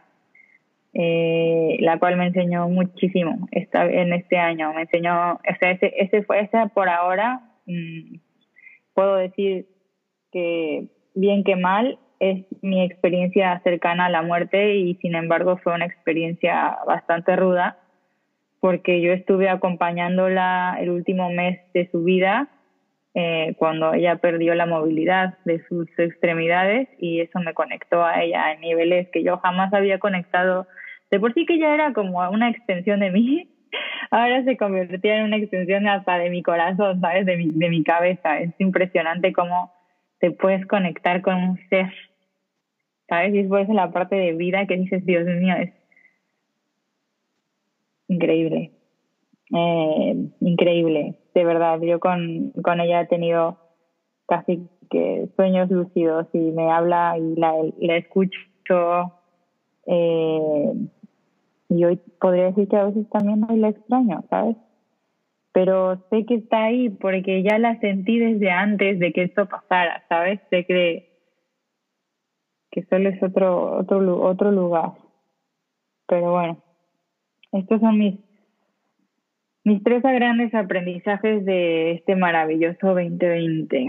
eh, 1.00 1.78
la 1.82 2.00
cual 2.00 2.18
me 2.18 2.26
enseñó 2.26 2.68
muchísimo 2.70 3.48
esta, 3.52 3.86
en 3.86 4.14
este 4.14 4.38
año. 4.38 4.74
Me 4.74 4.82
enseñó, 4.82 5.34
o 5.34 5.40
ese, 5.44 5.94
ese 5.96 6.24
fue, 6.24 6.40
esa 6.40 6.70
por 6.70 6.90
ahora, 6.90 7.42
mm, 7.68 8.16
puedo 8.96 9.16
decir 9.16 9.68
que 10.32 10.88
bien 11.14 11.44
que 11.44 11.56
mal, 11.56 12.00
es 12.20 12.48
mi 12.64 12.84
experiencia 12.84 13.62
cercana 13.64 14.06
a 14.06 14.10
la 14.10 14.24
muerte 14.24 14.76
y 14.76 14.96
sin 14.96 15.14
embargo 15.14 15.58
fue 15.58 15.76
una 15.76 15.86
experiencia 15.86 16.80
bastante 16.88 17.36
ruda 17.36 17.78
porque 18.60 19.02
yo 19.02 19.14
estuve 19.14 19.50
acompañándola 19.50 20.78
el 20.80 20.90
último 20.90 21.30
mes 21.30 21.60
de 21.76 21.88
su 21.92 22.04
vida 22.04 22.50
eh, 23.20 23.56
cuando 23.58 23.96
ella 23.96 24.18
perdió 24.18 24.54
la 24.54 24.68
movilidad 24.68 25.40
de 25.44 25.66
sus 25.68 25.88
extremidades 25.98 26.88
y 27.00 27.22
eso 27.22 27.40
me 27.40 27.56
conectó 27.56 28.06
a 28.06 28.22
ella 28.22 28.52
en 28.52 28.62
niveles 28.62 29.10
que 29.12 29.24
yo 29.24 29.38
jamás 29.40 29.74
había 29.74 29.98
conectado 29.98 30.68
de 31.10 31.20
por 31.20 31.34
sí 31.34 31.48
que 31.48 31.58
ya 31.58 31.74
era 31.74 31.94
como 31.94 32.20
una 32.30 32.52
extensión 32.52 33.00
de 33.00 33.10
mí, 33.10 33.50
ahora 34.12 34.44
se 34.44 34.56
convertía 34.56 35.18
en 35.18 35.24
una 35.24 35.38
extensión 35.38 35.88
hasta 35.88 36.20
de 36.20 36.30
mi 36.30 36.44
corazón, 36.44 37.02
¿sabes? 37.02 37.26
De 37.26 37.38
mi, 37.38 37.48
de 37.48 37.70
mi 37.70 37.84
cabeza. 37.84 38.38
Es 38.40 38.54
impresionante 38.60 39.34
cómo 39.34 39.74
te 40.20 40.30
puedes 40.30 40.68
conectar 40.68 41.24
con 41.24 41.38
un 41.38 41.60
ser, 41.70 41.92
¿sabes? 43.10 43.34
Y 43.34 43.40
después 43.40 43.68
la 43.70 43.92
parte 43.92 44.16
de 44.16 44.34
vida 44.34 44.68
que 44.68 44.78
dices, 44.78 45.04
Dios 45.08 45.26
mío, 45.26 45.56
es 45.56 45.74
increíble. 48.10 48.74
Eh, 49.56 50.16
increíble, 50.42 51.16
de 51.38 51.46
verdad. 51.46 51.80
Yo 51.82 52.00
con, 52.00 52.52
con 52.64 52.80
ella 52.80 53.02
he 53.02 53.06
tenido 53.06 53.60
casi 54.28 54.68
que 54.90 55.30
sueños 55.36 55.70
lúcidos 55.70 56.28
y 56.34 56.40
me 56.40 56.72
habla 56.72 57.16
y 57.20 57.36
la, 57.36 57.96
escucho. 57.96 59.14
Eh, 59.86 60.74
y 61.70 61.86
hoy 61.86 61.98
podría 62.20 62.46
decir 62.46 62.68
que 62.68 62.76
a 62.76 62.86
veces 62.86 63.08
también 63.10 63.46
hoy 63.48 63.58
la 63.58 63.70
extraño, 63.70 64.24
¿sabes? 64.32 64.58
Pero 65.52 66.04
sé 66.10 66.26
que 66.26 66.36
está 66.36 66.64
ahí 66.64 66.90
porque 66.90 67.44
ya 67.44 67.60
la 67.60 67.80
sentí 67.82 68.18
desde 68.18 68.50
antes 68.50 68.98
de 68.98 69.14
que 69.14 69.24
esto 69.24 69.46
pasara, 69.46 70.04
¿sabes? 70.10 70.40
Sé 70.50 70.66
que, 70.66 71.20
que 72.72 72.84
solo 72.86 73.10
es 73.10 73.22
otro, 73.22 73.78
otro, 73.78 74.24
otro 74.24 74.52
lugar. 74.52 74.94
Pero 76.08 76.32
bueno, 76.32 76.58
estos 77.52 77.80
son 77.80 77.98
mis, 78.00 78.16
mis 79.68 79.84
tres 79.84 80.02
grandes 80.02 80.56
aprendizajes 80.56 81.44
de 81.44 81.92
este 81.92 82.16
maravilloso 82.16 82.88
2020. 82.88 83.88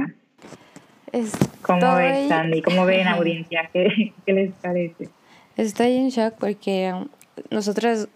¿Cómo 1.62 1.95
ves, 1.95 2.29
Sandy? 2.29 2.62
¿Cómo 2.62 2.85
ven, 2.85 3.07
audiencia? 3.07 3.71
¿Qué, 3.73 4.12
¿Qué 4.27 4.33
les 4.33 4.53
parece? 4.55 5.09
Estoy 5.57 5.93
en 5.93 6.09
shock 6.09 6.35
porque 6.35 6.93
nosotras, 7.51 8.09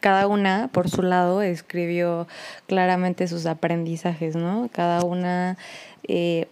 cada 0.00 0.26
una 0.26 0.68
por 0.72 0.90
su 0.90 1.00
lado, 1.00 1.40
escribió 1.40 2.28
claramente 2.66 3.28
sus 3.28 3.46
aprendizajes, 3.46 4.36
¿no? 4.36 4.68
Cada 4.70 5.04
una 5.04 5.56
eh, 6.06 6.48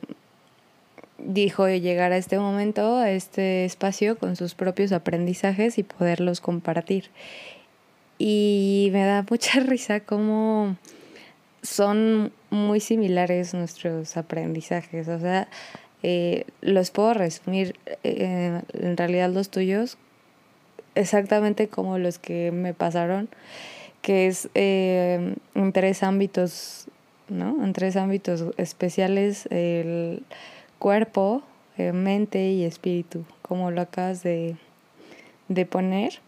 dijo 1.18 1.68
llegar 1.68 2.12
a 2.12 2.16
este 2.16 2.38
momento, 2.38 2.96
a 2.96 3.10
este 3.10 3.66
espacio, 3.66 4.16
con 4.16 4.36
sus 4.36 4.54
propios 4.54 4.92
aprendizajes 4.92 5.76
y 5.76 5.82
poderlos 5.82 6.40
compartir. 6.40 7.10
Y 8.24 8.90
me 8.92 9.04
da 9.04 9.26
mucha 9.28 9.58
risa 9.66 9.98
cómo 9.98 10.76
son 11.60 12.32
muy 12.50 12.78
similares 12.78 13.52
nuestros 13.52 14.16
aprendizajes. 14.16 15.08
O 15.08 15.18
sea, 15.18 15.48
eh, 16.04 16.44
los 16.60 16.92
puedo 16.92 17.14
resumir 17.14 17.74
eh, 18.04 18.62
en 18.74 18.96
realidad 18.96 19.28
los 19.28 19.50
tuyos 19.50 19.98
exactamente 20.94 21.66
como 21.66 21.98
los 21.98 22.20
que 22.20 22.52
me 22.52 22.74
pasaron, 22.74 23.28
que 24.02 24.28
es 24.28 24.48
eh, 24.54 25.34
en 25.56 25.72
tres 25.72 26.04
ámbitos, 26.04 26.86
¿no? 27.28 27.64
En 27.64 27.72
tres 27.72 27.96
ámbitos 27.96 28.44
especiales, 28.56 29.46
el 29.50 30.22
cuerpo, 30.78 31.42
eh, 31.76 31.90
mente 31.90 32.50
y 32.52 32.62
espíritu, 32.62 33.24
como 33.42 33.72
lo 33.72 33.80
acabas 33.80 34.22
de, 34.22 34.54
de 35.48 35.66
poner. 35.66 36.20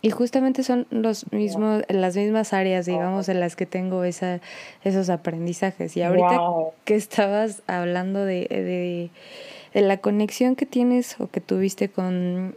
Y 0.00 0.10
justamente 0.10 0.62
son 0.62 0.86
los 0.90 1.30
mismos, 1.32 1.82
las 1.88 2.16
mismas 2.16 2.52
áreas, 2.52 2.86
digamos, 2.86 3.28
en 3.28 3.40
las 3.40 3.56
que 3.56 3.66
tengo 3.66 4.04
esa, 4.04 4.40
esos 4.84 5.10
aprendizajes. 5.10 5.96
Y 5.96 6.02
ahorita 6.02 6.38
que 6.84 6.94
estabas 6.94 7.62
hablando 7.66 8.24
de, 8.24 8.46
de, 8.48 9.10
de 9.74 9.80
la 9.86 9.96
conexión 9.96 10.54
que 10.54 10.66
tienes 10.66 11.20
o 11.20 11.28
que 11.28 11.40
tuviste 11.40 11.88
con 11.88 12.54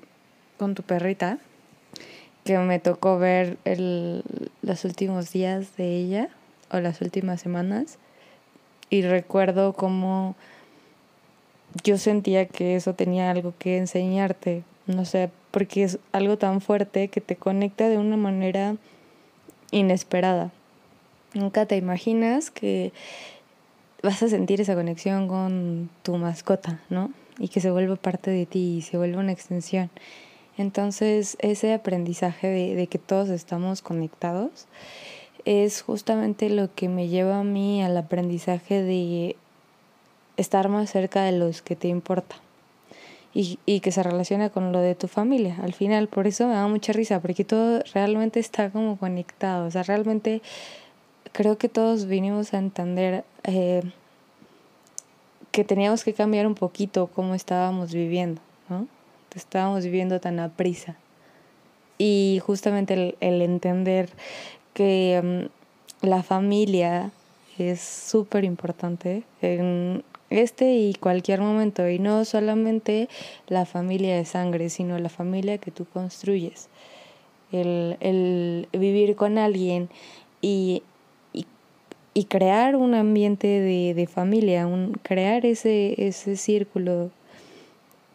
con 0.62 0.76
tu 0.76 0.84
perrita, 0.84 1.40
que 2.44 2.56
me 2.60 2.78
tocó 2.78 3.18
ver 3.18 3.58
el, 3.66 4.24
los 4.62 4.86
últimos 4.86 5.34
días 5.34 5.76
de 5.76 5.98
ella 5.98 6.30
o 6.70 6.80
las 6.80 7.02
últimas 7.02 7.42
semanas. 7.42 7.98
Y 8.92 9.02
recuerdo 9.02 9.74
cómo 9.74 10.36
yo 11.84 11.98
sentía 11.98 12.46
que 12.46 12.76
eso 12.76 12.94
tenía 12.94 13.32
algo 13.32 13.56
que 13.58 13.80
enseñarte, 13.80 14.62
no 14.86 15.04
sé, 15.04 15.32
porque 15.52 15.84
es 15.84 16.00
algo 16.14 16.38
tan 16.38 16.62
fuerte 16.62 17.10
que 17.10 17.22
te 17.22 17.36
conecta 17.36 17.90
de 17.90 17.98
una 17.98 18.18
manera 18.18 18.78
inesperada. 19.72 20.52
Nunca 21.34 21.66
te 21.66 21.78
imaginas 21.78 22.52
que 22.52 22.92
vas 24.02 24.24
a 24.24 24.30
sentir 24.30 24.62
esa 24.62 24.76
conexión 24.76 25.28
con 25.28 25.90
tu 26.04 26.18
mascota, 26.18 26.82
¿no? 26.90 27.12
Y 27.38 27.50
que 27.50 27.62
se 27.62 27.72
vuelva 27.72 27.96
parte 27.96 28.32
de 28.32 28.46
ti 28.46 28.78
y 28.78 28.82
se 28.82 28.98
vuelva 28.98 29.20
una 29.20 29.32
extensión. 29.32 29.90
Entonces, 30.58 31.38
ese 31.40 31.74
aprendizaje 31.74 32.48
de, 32.48 32.76
de 32.76 32.88
que 32.88 33.00
todos 33.00 33.30
estamos 33.30 33.82
conectados 33.82 34.68
es 35.46 35.82
justamente 35.82 36.50
lo 36.50 36.74
que 36.74 36.88
me 36.90 37.08
lleva 37.08 37.40
a 37.40 37.44
mí 37.44 37.84
al 37.84 37.98
aprendizaje 37.98 38.84
de 38.84 39.36
estar 40.38 40.70
más 40.70 40.90
cerca 40.90 41.24
de 41.24 41.32
los 41.32 41.62
que 41.62 41.76
te 41.76 41.88
importa 41.88 42.36
y, 43.34 43.60
y 43.66 43.80
que 43.80 43.92
se 43.92 44.04
relaciona 44.04 44.50
con 44.50 44.72
lo 44.72 44.80
de 44.80 44.96
tu 44.96 45.08
familia. 45.08 45.58
Al 45.62 45.74
final, 45.74 46.08
por 46.08 46.28
eso 46.28 46.48
me 46.48 46.54
da 46.54 46.68
mucha 46.68 46.94
risa, 46.94 47.20
porque 47.20 47.46
todo 47.46 47.82
realmente 47.94 48.40
está 48.40 48.70
como 48.70 48.98
conectado. 48.98 49.68
O 49.68 49.72
sea, 49.72 49.84
realmente 49.84 50.42
creo 51.32 51.58
que 51.58 51.70
todos 51.70 52.06
vinimos 52.06 52.54
a 52.54 52.58
entender 52.58 53.24
eh, 53.44 53.84
que 55.52 55.64
teníamos 55.64 56.04
que 56.04 56.14
cambiar 56.14 56.48
un 56.48 56.56
poquito 56.56 57.08
cómo 57.08 57.36
estábamos 57.36 57.94
viviendo, 57.94 58.42
¿no? 58.70 58.88
Estábamos 59.36 59.84
viviendo 59.86 60.20
tan 60.20 60.40
a 60.40 60.50
prisa. 60.50 60.96
Y 61.98 62.42
justamente 62.46 62.94
el, 62.94 63.16
el 63.22 63.42
entender 63.42 64.10
que 64.74 65.50
mm, 66.02 66.06
la 66.06 66.24
familia 66.24 67.12
es 67.58 67.82
súper 67.82 68.44
importante 68.44 69.24
en 69.42 70.04
este 70.32 70.74
y 70.74 70.94
cualquier 70.94 71.42
momento, 71.42 71.88
y 71.88 72.00
no 72.00 72.26
solamente 72.26 73.10
la 73.48 73.66
familia 73.66 74.16
de 74.16 74.26
sangre, 74.26 74.70
sino 74.70 74.98
la 74.98 75.10
familia 75.10 75.58
que 75.58 75.72
tú 75.72 75.86
construyes. 75.86 76.70
El, 77.52 77.98
el 78.00 78.70
vivir 78.72 79.16
con 79.18 79.38
alguien 79.38 79.90
y, 80.42 80.84
y, 81.34 81.46
y, 82.14 82.24
crear 82.26 82.78
un 82.78 82.96
ambiente 82.96 83.48
de, 83.48 83.94
de 83.94 84.08
familia, 84.08 84.68
un, 84.68 84.94
crear 85.04 85.46
ese, 85.46 86.08
ese 86.08 86.38
círculo, 86.38 87.12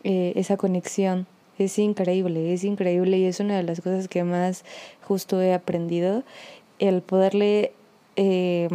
eh, 0.05 0.33
esa 0.37 0.57
conexión. 0.57 1.27
Es 1.59 1.79
increíble, 1.79 2.55
es 2.55 2.65
increíble 2.65 3.19
y 3.19 3.27
es 3.27 3.41
una 3.41 3.59
de 3.59 3.63
las 3.63 3.83
cosas 3.83 4.09
que 4.09 4.25
más 4.25 4.65
justo 5.03 5.41
he 5.43 5.53
aprendido, 5.53 6.23
el 6.79 7.03
poderle 7.03 7.73
eh, 8.17 8.69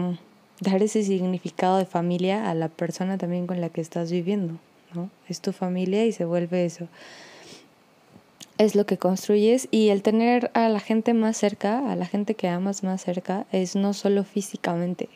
dar 0.62 0.82
ese 0.82 1.04
significado 1.04 1.78
de 1.78 1.86
familia 1.86 2.50
a 2.50 2.54
la 2.54 2.70
persona 2.70 3.18
también 3.18 3.48
con 3.48 3.60
la 3.60 3.70
que 3.70 3.82
estás 3.82 4.12
viviendo, 4.12 4.54
¿no? 4.94 5.10
Es 5.28 5.42
tu 5.42 5.52
familia 5.52 6.06
y 6.06 6.14
se 6.14 6.24
vuelve 6.24 6.66
eso. 6.66 6.88
Es 8.58 8.76
lo 8.76 8.86
que 8.86 8.98
construyes 8.98 9.68
y 9.72 9.90
el 9.90 10.04
tener 10.04 10.52
a 10.54 10.70
la 10.70 10.80
gente 10.80 11.16
más 11.16 11.36
cerca, 11.36 11.92
a 11.92 11.96
la 11.96 12.06
gente 12.06 12.36
que 12.36 12.48
amas 12.48 12.84
más 12.84 13.02
cerca, 13.02 13.48
es 13.52 13.76
no 13.76 13.94
solo 13.94 14.24
físicamente, 14.24 15.10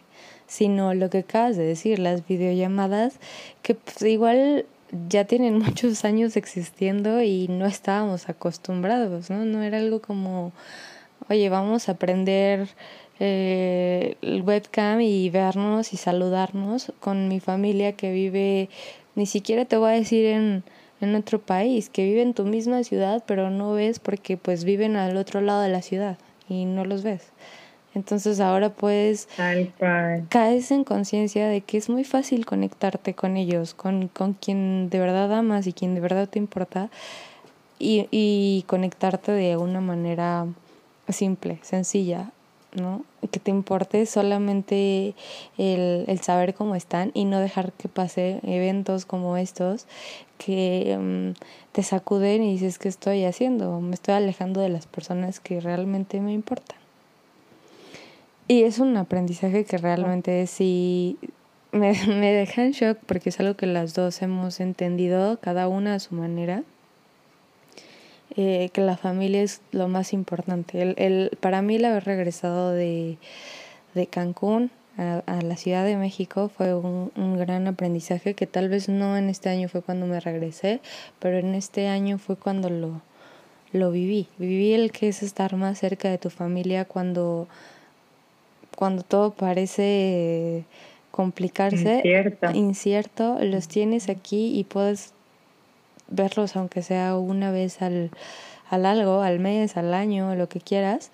sino 0.47 0.95
lo 0.95 1.11
que 1.11 1.19
acabas 1.19 1.55
de 1.55 1.63
decir, 1.63 1.99
las 1.99 2.27
videollamadas, 2.27 3.19
que 3.61 3.75
pues 3.75 4.01
igual 4.01 4.65
ya 5.09 5.25
tienen 5.25 5.59
muchos 5.59 6.05
años 6.05 6.35
existiendo 6.37 7.21
y 7.21 7.47
no 7.49 7.67
estábamos 7.67 8.29
acostumbrados, 8.29 9.29
¿no? 9.29 9.45
No 9.45 9.61
era 9.61 9.77
algo 9.77 10.01
como, 10.01 10.53
oye, 11.29 11.49
vamos 11.49 11.87
a 11.87 11.91
aprender 11.91 12.67
eh, 13.19 14.17
el 14.21 14.41
webcam 14.41 15.01
y 15.01 15.29
vernos 15.29 15.93
y 15.93 15.97
saludarnos 15.97 16.91
con 16.99 17.27
mi 17.27 17.39
familia 17.39 17.93
que 17.93 18.11
vive, 18.11 18.69
ni 19.15 19.25
siquiera 19.25 19.65
te 19.65 19.77
voy 19.77 19.91
a 19.91 19.93
decir 19.93 20.25
en, 20.25 20.63
en 21.01 21.15
otro 21.15 21.39
país, 21.39 21.89
que 21.89 22.03
vive 22.05 22.21
en 22.21 22.33
tu 22.33 22.43
misma 22.43 22.83
ciudad, 22.83 23.23
pero 23.25 23.49
no 23.49 23.73
ves 23.73 23.99
porque 23.99 24.37
pues 24.37 24.63
viven 24.63 24.95
al 24.95 25.17
otro 25.17 25.41
lado 25.41 25.61
de 25.61 25.69
la 25.69 25.81
ciudad 25.81 26.17
y 26.49 26.65
no 26.65 26.85
los 26.85 27.03
ves. 27.03 27.31
Entonces 27.93 28.41
ahora 28.41 28.69
puedes 28.71 29.29
caes 30.27 30.71
en 30.71 30.83
conciencia 30.83 31.47
de 31.47 31.61
que 31.61 31.77
es 31.77 31.89
muy 31.89 32.03
fácil 32.03 32.45
conectarte 32.45 33.13
con 33.13 33.37
ellos, 33.37 33.73
con, 33.73 34.09
con 34.09 34.33
quien 34.33 34.89
de 34.89 34.99
verdad 34.99 35.33
amas 35.33 35.65
y 35.65 35.71
quien 35.71 35.95
de 35.95 36.01
verdad 36.01 36.27
te 36.27 36.37
importa 36.37 36.89
y, 37.79 38.07
y 38.11 38.65
conectarte 38.67 39.31
de 39.31 39.55
una 39.55 39.79
manera 39.79 40.45
simple, 41.07 41.59
sencilla, 41.61 42.31
¿no? 42.75 43.03
Que 43.31 43.39
te 43.39 43.51
importe 43.51 44.05
solamente 44.05 45.15
el, 45.57 46.05
el, 46.07 46.19
saber 46.21 46.53
cómo 46.53 46.75
están 46.75 47.11
y 47.13 47.25
no 47.25 47.39
dejar 47.39 47.73
que 47.73 47.87
pase 47.87 48.39
eventos 48.43 49.05
como 49.05 49.37
estos 49.37 49.87
que 50.37 50.95
um, 50.97 51.33
te 51.71 51.83
sacuden 51.83 52.43
y 52.43 52.53
dices, 52.53 52.77
¿qué 52.79 52.89
estoy 52.89 53.25
haciendo? 53.25 53.79
Me 53.81 53.95
estoy 53.95 54.15
alejando 54.15 54.61
de 54.61 54.69
las 54.69 54.87
personas 54.87 55.39
que 55.39 55.59
realmente 55.61 56.19
me 56.19 56.33
importan. 56.33 56.77
Y 58.47 58.63
es 58.63 58.79
un 58.79 58.95
aprendizaje 58.97 59.65
que 59.65 59.77
realmente 59.77 60.45
sí 60.47 61.17
me, 61.71 61.93
me 62.07 62.31
deja 62.31 62.63
en 62.63 62.71
shock 62.71 62.97
porque 63.05 63.29
es 63.29 63.39
algo 63.39 63.55
que 63.55 63.65
las 63.65 63.93
dos 63.93 64.21
hemos 64.21 64.59
entendido, 64.59 65.39
cada 65.39 65.67
una 65.67 65.95
a 65.95 65.99
su 65.99 66.15
manera 66.15 66.63
eh, 68.37 68.69
que 68.73 68.81
la 68.81 68.97
familia 68.97 69.41
es 69.41 69.61
lo 69.71 69.87
más 69.87 70.11
importante. 70.11 70.81
El, 70.81 70.95
el, 70.97 71.37
para 71.39 71.61
mí 71.61 71.75
el 71.75 71.85
haber 71.85 72.03
regresado 72.03 72.71
de, 72.71 73.17
de 73.93 74.07
Cancún 74.07 74.71
a, 74.97 75.23
a, 75.25 75.41
la 75.41 75.55
Ciudad 75.55 75.85
de 75.85 75.95
México 75.95 76.49
fue 76.49 76.73
un, 76.73 77.11
un, 77.15 77.37
gran 77.37 77.67
aprendizaje 77.67 78.33
que 78.33 78.45
tal 78.45 78.69
vez 78.69 78.89
no 78.89 79.17
en 79.17 79.29
este 79.29 79.49
año 79.49 79.69
fue 79.69 79.81
cuando 79.81 80.05
me 80.05 80.19
regresé, 80.19 80.81
pero 81.19 81.37
en 81.37 81.55
este 81.55 81.87
año 81.87 82.17
fue 82.17 82.35
cuando 82.35 82.69
lo, 82.69 83.01
lo 83.71 83.91
viví. 83.91 84.27
Viví 84.37 84.73
el 84.73 84.91
que 84.91 85.09
es 85.09 85.23
estar 85.23 85.55
más 85.55 85.79
cerca 85.79 86.09
de 86.09 86.17
tu 86.17 86.29
familia 86.29 86.85
cuando, 86.85 87.47
cuando 88.75 89.03
todo 89.03 89.31
parece 89.31 90.65
complicarse, 91.11 91.97
incierto. 91.97 92.51
incierto, 92.51 93.37
los 93.41 93.69
tienes 93.69 94.09
aquí 94.09 94.59
y 94.59 94.65
puedes 94.65 95.13
verlos 96.07 96.55
aunque 96.55 96.81
sea 96.81 97.15
una 97.17 97.51
vez 97.51 97.81
al, 97.81 98.11
al 98.69 98.85
algo, 98.85 99.21
al 99.21 99.39
mes, 99.39 99.77
al 99.77 99.93
año, 99.93 100.35
lo 100.35 100.49
que 100.49 100.61
quieras, 100.61 101.11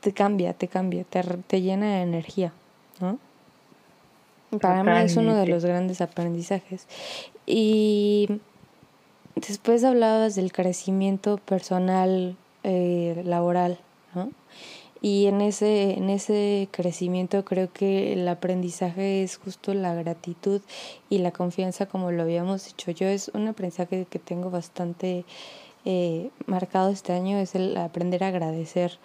te 0.00 0.12
cambia, 0.12 0.52
te 0.52 0.68
cambia, 0.68 1.04
te, 1.04 1.22
te 1.22 1.60
llena 1.62 1.96
de 1.96 2.02
energía, 2.02 2.52
¿no? 3.00 3.18
Para 4.60 4.84
mí 4.84 4.90
es 5.02 5.16
uno 5.16 5.34
de 5.34 5.46
los 5.46 5.64
grandes 5.64 6.00
aprendizajes. 6.00 6.86
Y 7.46 8.28
después 9.34 9.82
hablabas 9.82 10.34
del 10.34 10.52
crecimiento 10.52 11.38
personal, 11.38 12.36
eh, 12.62 13.22
laboral. 13.24 13.78
Y 15.04 15.26
en 15.26 15.40
ese, 15.40 15.98
en 15.98 16.10
ese 16.10 16.68
crecimiento 16.70 17.44
creo 17.44 17.72
que 17.72 18.12
el 18.12 18.26
aprendizaje 18.28 19.24
es 19.24 19.36
justo 19.36 19.74
la 19.74 19.94
gratitud 19.94 20.60
y 21.10 21.18
la 21.18 21.32
confianza, 21.32 21.86
como 21.86 22.12
lo 22.12 22.22
habíamos 22.22 22.64
dicho 22.66 22.92
yo. 22.92 23.08
Es 23.08 23.28
un 23.34 23.48
aprendizaje 23.48 24.06
que 24.08 24.20
tengo 24.20 24.48
bastante 24.50 25.24
eh, 25.84 26.30
marcado 26.46 26.90
este 26.90 27.12
año, 27.12 27.36
es 27.38 27.56
el 27.56 27.76
aprender 27.76 28.22
a 28.22 28.28
agradecer 28.28 29.00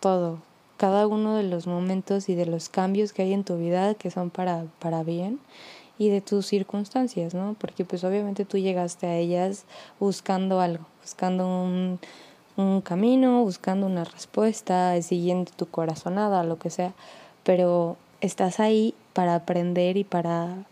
todo, 0.00 0.38
cada 0.78 1.06
uno 1.06 1.36
de 1.36 1.42
los 1.42 1.66
momentos 1.66 2.30
y 2.30 2.34
de 2.34 2.46
los 2.46 2.70
cambios 2.70 3.12
que 3.12 3.20
hay 3.20 3.34
en 3.34 3.44
tu 3.44 3.58
vida 3.58 3.94
que 3.94 4.10
son 4.10 4.30
para, 4.30 4.64
para 4.78 5.02
bien 5.02 5.40
y 5.98 6.08
de 6.08 6.22
tus 6.22 6.46
circunstancias, 6.46 7.34
¿no? 7.34 7.54
Porque 7.58 7.84
pues 7.84 8.04
obviamente 8.04 8.46
tú 8.46 8.56
llegaste 8.56 9.06
a 9.06 9.16
ellas 9.16 9.64
buscando 10.00 10.60
algo, 10.60 10.86
buscando 11.02 11.46
un 11.46 11.98
un 12.58 12.80
camino, 12.80 13.42
buscando 13.44 13.86
una 13.86 14.04
respuesta, 14.04 15.00
siguiendo 15.00 15.52
tu 15.56 15.66
corazonada, 15.66 16.42
lo 16.42 16.58
que 16.58 16.70
sea, 16.70 16.92
pero 17.44 17.96
estás 18.20 18.58
ahí 18.58 18.94
para 19.12 19.36
aprender 19.36 19.96
y 19.96 20.04
para, 20.04 20.64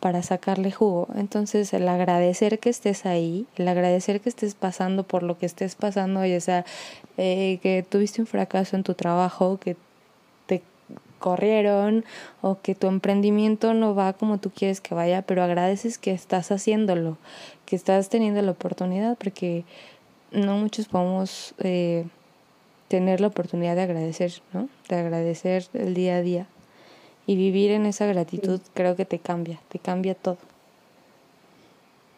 para 0.00 0.22
sacarle 0.22 0.72
jugo. 0.72 1.08
Entonces 1.14 1.72
el 1.74 1.88
agradecer 1.88 2.58
que 2.58 2.70
estés 2.70 3.04
ahí, 3.04 3.46
el 3.56 3.68
agradecer 3.68 4.20
que 4.20 4.30
estés 4.30 4.54
pasando 4.54 5.02
por 5.02 5.22
lo 5.22 5.38
que 5.38 5.46
estés 5.46 5.74
pasando, 5.74 6.24
ya 6.24 6.40
sea 6.40 6.64
eh, 7.18 7.58
que 7.62 7.84
tuviste 7.88 8.22
un 8.22 8.26
fracaso 8.26 8.74
en 8.74 8.82
tu 8.82 8.94
trabajo, 8.94 9.58
que 9.58 9.76
te 10.46 10.62
corrieron 11.18 12.06
o 12.40 12.58
que 12.62 12.74
tu 12.74 12.86
emprendimiento 12.86 13.74
no 13.74 13.94
va 13.94 14.14
como 14.14 14.38
tú 14.38 14.50
quieres 14.50 14.80
que 14.80 14.94
vaya, 14.94 15.20
pero 15.20 15.42
agradeces 15.42 15.98
que 15.98 16.12
estás 16.12 16.50
haciéndolo, 16.50 17.18
que 17.66 17.76
estás 17.76 18.08
teniendo 18.08 18.40
la 18.40 18.52
oportunidad, 18.52 19.18
porque 19.18 19.64
no 20.32 20.56
muchos 20.56 20.88
podemos 20.88 21.54
eh, 21.62 22.04
tener 22.88 23.20
la 23.20 23.28
oportunidad 23.28 23.76
de 23.76 23.82
agradecer, 23.82 24.30
¿no? 24.52 24.68
De 24.88 24.96
agradecer 24.96 25.64
el 25.74 25.94
día 25.94 26.16
a 26.16 26.22
día. 26.22 26.46
Y 27.26 27.36
vivir 27.36 27.72
en 27.72 27.86
esa 27.86 28.06
gratitud 28.06 28.60
sí. 28.62 28.70
creo 28.74 28.94
que 28.94 29.04
te 29.04 29.18
cambia, 29.18 29.58
te 29.68 29.78
cambia 29.78 30.14
todo. 30.14 30.38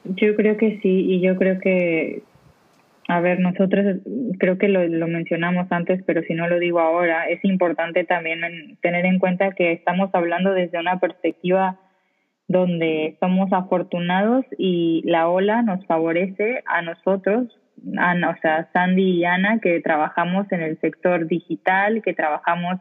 Yo 0.05 0.37
creo 0.37 0.57
que 0.57 0.79
sí, 0.81 1.13
y 1.13 1.21
yo 1.21 1.37
creo 1.37 1.61
que, 1.61 2.23
a 3.09 3.21
ver, 3.21 3.41
nosotros 3.41 4.01
creo 4.39 4.59
que 4.59 4.69
lo, 4.69 4.87
lo 4.87 5.09
mencionamos 5.09 5.67
antes, 5.71 6.03
pero 6.05 6.23
si 6.23 6.35
no 6.35 6.49
lo 6.49 6.59
digo 6.59 6.81
ahora, 6.81 7.29
es 7.29 7.43
importante 7.45 8.05
también 8.05 8.41
tener 8.83 9.07
en 9.07 9.19
cuenta 9.19 9.53
que 9.53 9.73
estamos 9.73 10.11
hablando 10.13 10.53
desde 10.53 10.79
una 10.79 11.01
perspectiva 11.01 11.79
donde 12.49 13.17
somos 13.21 13.53
afortunados 13.53 14.45
y 14.57 15.03
la 15.05 15.29
ola 15.29 15.63
nos 15.63 15.85
favorece 15.87 16.63
a 16.67 16.81
nosotros, 16.81 17.47
a, 17.99 18.15
o 18.31 18.41
sea, 18.41 18.69
Sandy 18.73 19.19
y 19.19 19.25
Ana, 19.25 19.59
que 19.61 19.81
trabajamos 19.81 20.51
en 20.53 20.63
el 20.63 20.79
sector 20.81 21.27
digital, 21.27 22.03
que 22.03 22.15
trabajamos, 22.15 22.81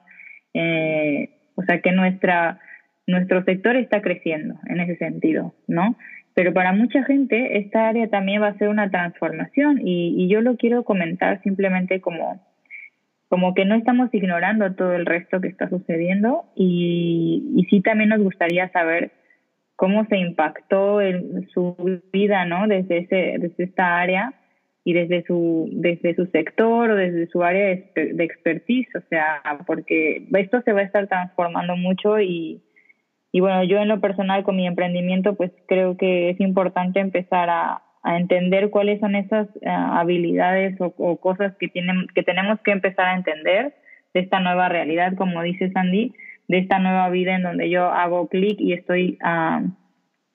eh, 0.53 1.29
o 1.55 1.63
sea, 1.63 1.81
que 1.81 1.91
nuestra, 1.91 2.59
nuestro 3.07 3.43
sector 3.43 3.75
está 3.75 4.01
creciendo 4.01 4.55
en 4.67 4.79
ese 4.79 4.97
sentido, 4.97 5.53
¿no? 5.67 5.95
Pero 6.37 6.53
para 6.53 6.71
mucha 6.71 7.03
gente 7.03 7.57
esta 7.57 7.87
área 7.87 8.09
también 8.09 8.43
va 8.43 8.49
a 8.49 8.57
ser 8.59 8.69
una 8.69 8.91
transformación 8.91 9.79
y, 9.83 10.27
yo 10.27 10.41
lo 10.41 10.55
quiero 10.55 10.83
comentar 10.83 11.41
simplemente 11.41 11.99
como 11.99 12.45
como 13.27 13.55
que 13.55 13.65
no 13.65 13.75
estamos 13.75 14.13
ignorando 14.13 14.73
todo 14.75 14.93
el 14.93 15.05
resto 15.05 15.41
que 15.41 15.47
está 15.47 15.67
sucediendo 15.67 16.45
y, 16.55 17.65
sí 17.71 17.81
también 17.81 18.09
nos 18.09 18.21
gustaría 18.21 18.69
saber 18.69 19.11
cómo 19.75 20.05
se 20.05 20.17
impactó 20.17 20.99
su 21.53 21.75
vida, 22.13 22.45
¿no? 22.45 22.67
Desde 22.67 22.99
ese, 22.99 23.35
desde 23.39 23.63
esta 23.63 23.99
área 23.99 24.33
y 24.87 24.93
desde 24.93 25.21
su, 25.25 25.67
desde 25.73 26.15
su 26.15 26.27
sector 26.27 26.91
o 26.91 26.95
desde 26.95 27.27
su 27.27 27.43
área 27.43 27.65
de, 27.65 28.13
de 28.13 28.23
expertise, 28.23 28.87
o 28.95 29.01
sea, 29.09 29.41
porque 29.65 30.25
esto 30.31 30.61
se 30.61 30.71
va 30.71 30.79
a 30.79 30.83
estar 30.83 31.09
transformando 31.09 31.75
mucho 31.75 32.21
y, 32.21 32.61
y 33.33 33.41
bueno, 33.41 33.65
yo 33.65 33.79
en 33.79 33.89
lo 33.89 33.99
personal 33.99 34.45
con 34.45 34.55
mi 34.55 34.65
emprendimiento, 34.65 35.35
pues 35.35 35.51
creo 35.67 35.97
que 35.97 36.29
es 36.29 36.39
importante 36.39 37.01
empezar 37.01 37.49
a, 37.49 37.81
a 38.01 38.15
entender 38.15 38.69
cuáles 38.69 39.01
son 39.01 39.15
esas 39.15 39.49
eh, 39.57 39.67
habilidades 39.67 40.77
o, 40.79 41.17
cosas 41.17 41.53
que, 41.59 41.67
tienen, 41.67 42.07
que 42.15 42.23
tenemos 42.23 42.57
que 42.61 42.71
empezar 42.71 43.07
a 43.07 43.15
entender 43.15 43.75
de 44.13 44.21
esta 44.21 44.39
nueva 44.39 44.69
realidad, 44.69 45.15
como 45.17 45.41
dice 45.41 45.69
Sandy, 45.71 46.13
de 46.47 46.59
esta 46.59 46.79
nueva 46.79 47.09
vida 47.09 47.35
en 47.35 47.43
donde 47.43 47.69
yo 47.69 47.87
hago 47.91 48.29
clic 48.29 48.57
y 48.61 48.71
estoy 48.71 49.17
ah, 49.21 49.63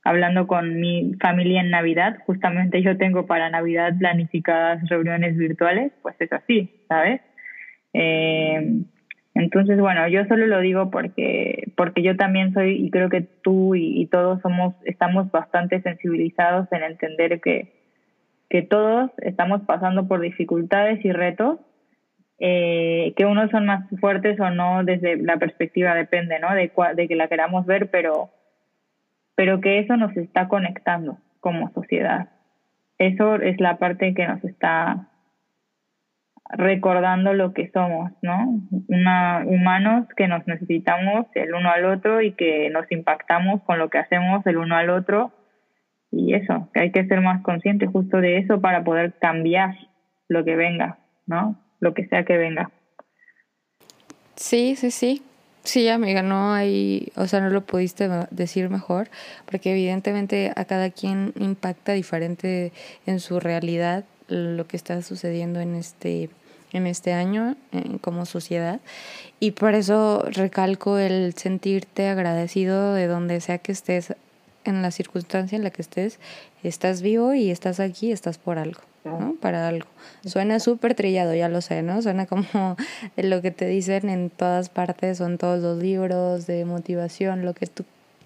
hablando 0.05 0.47
con 0.47 0.81
mi 0.81 1.15
familia 1.21 1.61
en 1.61 1.71
Navidad. 1.71 2.19
Justamente 2.27 2.83
yo 2.83 2.97
tengo 2.97 3.27
para 3.27 3.51
Navidad 3.51 3.97
planificadas 3.99 4.89
reuniones 4.89 5.37
virtuales, 5.37 5.93
pues 6.03 6.17
es 6.19 6.33
así, 6.33 6.71
¿sabes? 6.89 7.21
Eh, 7.95 8.83
entonces, 9.35 9.81
bueno, 9.81 10.07
yo 10.09 10.25
solo 10.27 10.47
lo 10.47 10.61
digo 10.61 10.91
porque, 10.91 11.73
porque 11.77 12.03
yo 12.03 12.17
también 12.17 12.53
soy, 12.53 12.85
y 12.85 12.91
creo 12.91 13.09
que 13.09 13.23
tú 13.23 13.75
y, 13.75 14.07
todos 14.07 14.41
somos, 14.43 14.75
estamos 14.85 15.31
bastante 15.31 15.81
sensibilizados 15.81 16.71
en 16.71 16.83
entender 16.83 17.41
que, 17.41 17.73
que 18.51 18.63
todos 18.63 19.11
estamos 19.19 19.63
pasando 19.63 20.07
por 20.07 20.21
dificultades 20.21 21.03
y 21.05 21.13
retos, 21.13 21.61
eh, 22.39 23.15
que 23.17 23.25
unos 23.25 23.51
son 23.51 23.67
más 23.67 23.89
fuertes 24.01 24.39
o 24.39 24.51
no 24.51 24.85
desde 24.85 25.17
la 25.17 25.39
perspectiva, 25.39 25.95
depende, 25.95 26.39
¿no? 26.39 26.53
De, 26.55 26.71
de 26.97 27.09
que 27.09 27.17
la 27.17 27.29
queramos 27.29 27.65
ver, 27.65 27.91
pero, 27.91 28.31
pero 29.35 29.61
que 29.61 29.79
eso 29.79 29.97
nos 29.97 30.17
está 30.17 30.49
conectando 30.49 31.19
como 31.41 31.73
sociedad. 31.73 32.31
Eso 32.99 33.37
es 33.37 33.61
la 33.61 33.79
parte 33.79 34.15
que 34.15 34.27
nos 34.27 34.43
está 34.45 35.09
recordando 36.53 37.33
lo 37.33 37.53
que 37.55 37.71
somos, 37.71 38.13
¿no? 38.21 38.63
Humanos 39.47 40.07
que 40.17 40.29
nos 40.29 40.47
necesitamos 40.47 41.27
el 41.35 41.55
uno 41.55 41.71
al 41.71 41.87
otro 41.87 42.21
y 42.21 42.33
que 42.33 42.69
nos 42.71 42.91
impactamos 42.93 43.63
con 43.63 43.79
lo 43.79 43.89
que 43.89 43.99
hacemos 43.99 44.47
el 44.47 44.59
uno 44.59 44.77
al 44.77 44.91
otro. 44.91 45.33
Y 46.11 46.35
eso, 46.35 46.69
que 46.75 46.81
hay 46.81 46.93
que 46.93 47.07
ser 47.07 47.23
más 47.23 47.43
conscientes 47.43 47.89
justo 47.91 48.19
de 48.19 48.37
eso 48.39 48.61
para 48.61 48.85
poder 48.85 49.15
cambiar 49.19 49.75
lo 50.29 50.45
que 50.45 50.57
venga, 50.57 50.99
¿no? 51.27 51.59
Lo 51.81 51.95
que 51.95 52.07
sea 52.07 52.25
que 52.25 52.37
venga. 52.37 52.71
Sí, 54.37 54.77
sí, 54.77 54.91
sí. 54.91 55.23
Sí, 55.65 55.89
amiga, 55.89 56.23
no 56.23 56.53
hay, 56.53 57.13
o 57.15 57.29
sea, 57.29 57.41
no 57.41 57.49
lo 57.49 57.65
pudiste 57.65 58.09
decir 58.31 58.69
mejor, 58.69 59.11
porque 59.47 59.71
evidentemente 59.71 60.53
a 60.57 60.65
cada 60.65 60.91
quien 60.91 61.33
impacta 61.39 61.93
diferente 61.93 62.73
en 63.07 63.21
su 63.21 63.39
realidad 63.39 64.05
lo 64.27 64.67
que 64.67 64.77
está 64.77 65.03
sucediendo 65.03 65.61
en 65.61 65.77
este 65.77 66.31
en 66.73 66.87
este 66.87 67.13
año 67.13 67.57
como 68.01 68.25
sociedad. 68.27 68.81
Y 69.41 69.53
por 69.53 69.75
eso 69.75 70.25
recalco 70.31 70.99
el 70.99 71.35
sentirte 71.35 72.09
agradecido 72.09 72.95
de 72.95 73.07
donde 73.07 73.41
sea 73.41 73.59
que 73.59 73.73
estés 73.73 74.15
en 74.65 74.83
la 74.83 74.91
circunstancia 74.91 75.57
en 75.57 75.65
la 75.65 75.71
que 75.71 75.83
estés, 75.83 76.19
estás 76.63 77.03
vivo 77.03 77.35
y 77.35 77.51
estás 77.51 77.81
aquí, 77.81 78.13
estás 78.13 78.39
por 78.39 78.59
algo, 78.59 78.81
¿no? 79.05 79.37
Para 79.41 79.69
algo. 79.69 79.87
Suena 80.25 80.61
súper 80.61 80.95
trillado, 80.95 81.35
ya 81.35 81.49
lo 81.49 81.61
sé, 81.61 81.83
¿no? 81.83 82.03
Suena 82.03 82.27
como 82.27 82.77
lo 83.17 83.43
que 83.43 83.51
te 83.51 83.67
dicen 83.67 84.09
en 84.09 84.31
todas 84.31 84.69
partes, 84.69 85.19
son 85.19 85.39
todos 85.39 85.61
los 85.61 85.83
libros 85.83 86.47
de 86.47 86.65
motivación, 86.65 87.45
lo 87.45 87.55
que 87.55 87.67
tú 87.67 87.85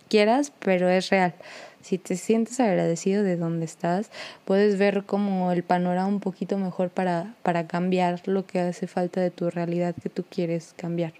quieras, 0.09 0.53
pero 0.61 0.89
es 0.89 1.11
real. 1.11 1.35
Si 1.83 1.99
te 1.99 2.17
sientes 2.17 2.59
agradecido 2.59 3.23
de 3.23 3.37
donde 3.37 3.65
estás, 3.65 4.11
puedes 4.45 4.77
ver 4.77 5.05
como 5.05 5.53
el 5.53 5.63
panorama 5.63 6.09
un 6.09 6.21
poquito 6.21 6.59
mejor 6.59 6.91
para, 6.91 7.35
para 7.43 7.69
cambiar 7.69 8.23
lo 8.27 8.45
que 8.45 8.59
hace 8.61 8.89
falta 8.89 9.21
de 9.21 9.31
tu 9.31 9.51
realidad 9.51 9.95
que 10.03 10.09
tú 10.09 10.25
quieres 10.29 10.75
cambiar. 10.77 11.13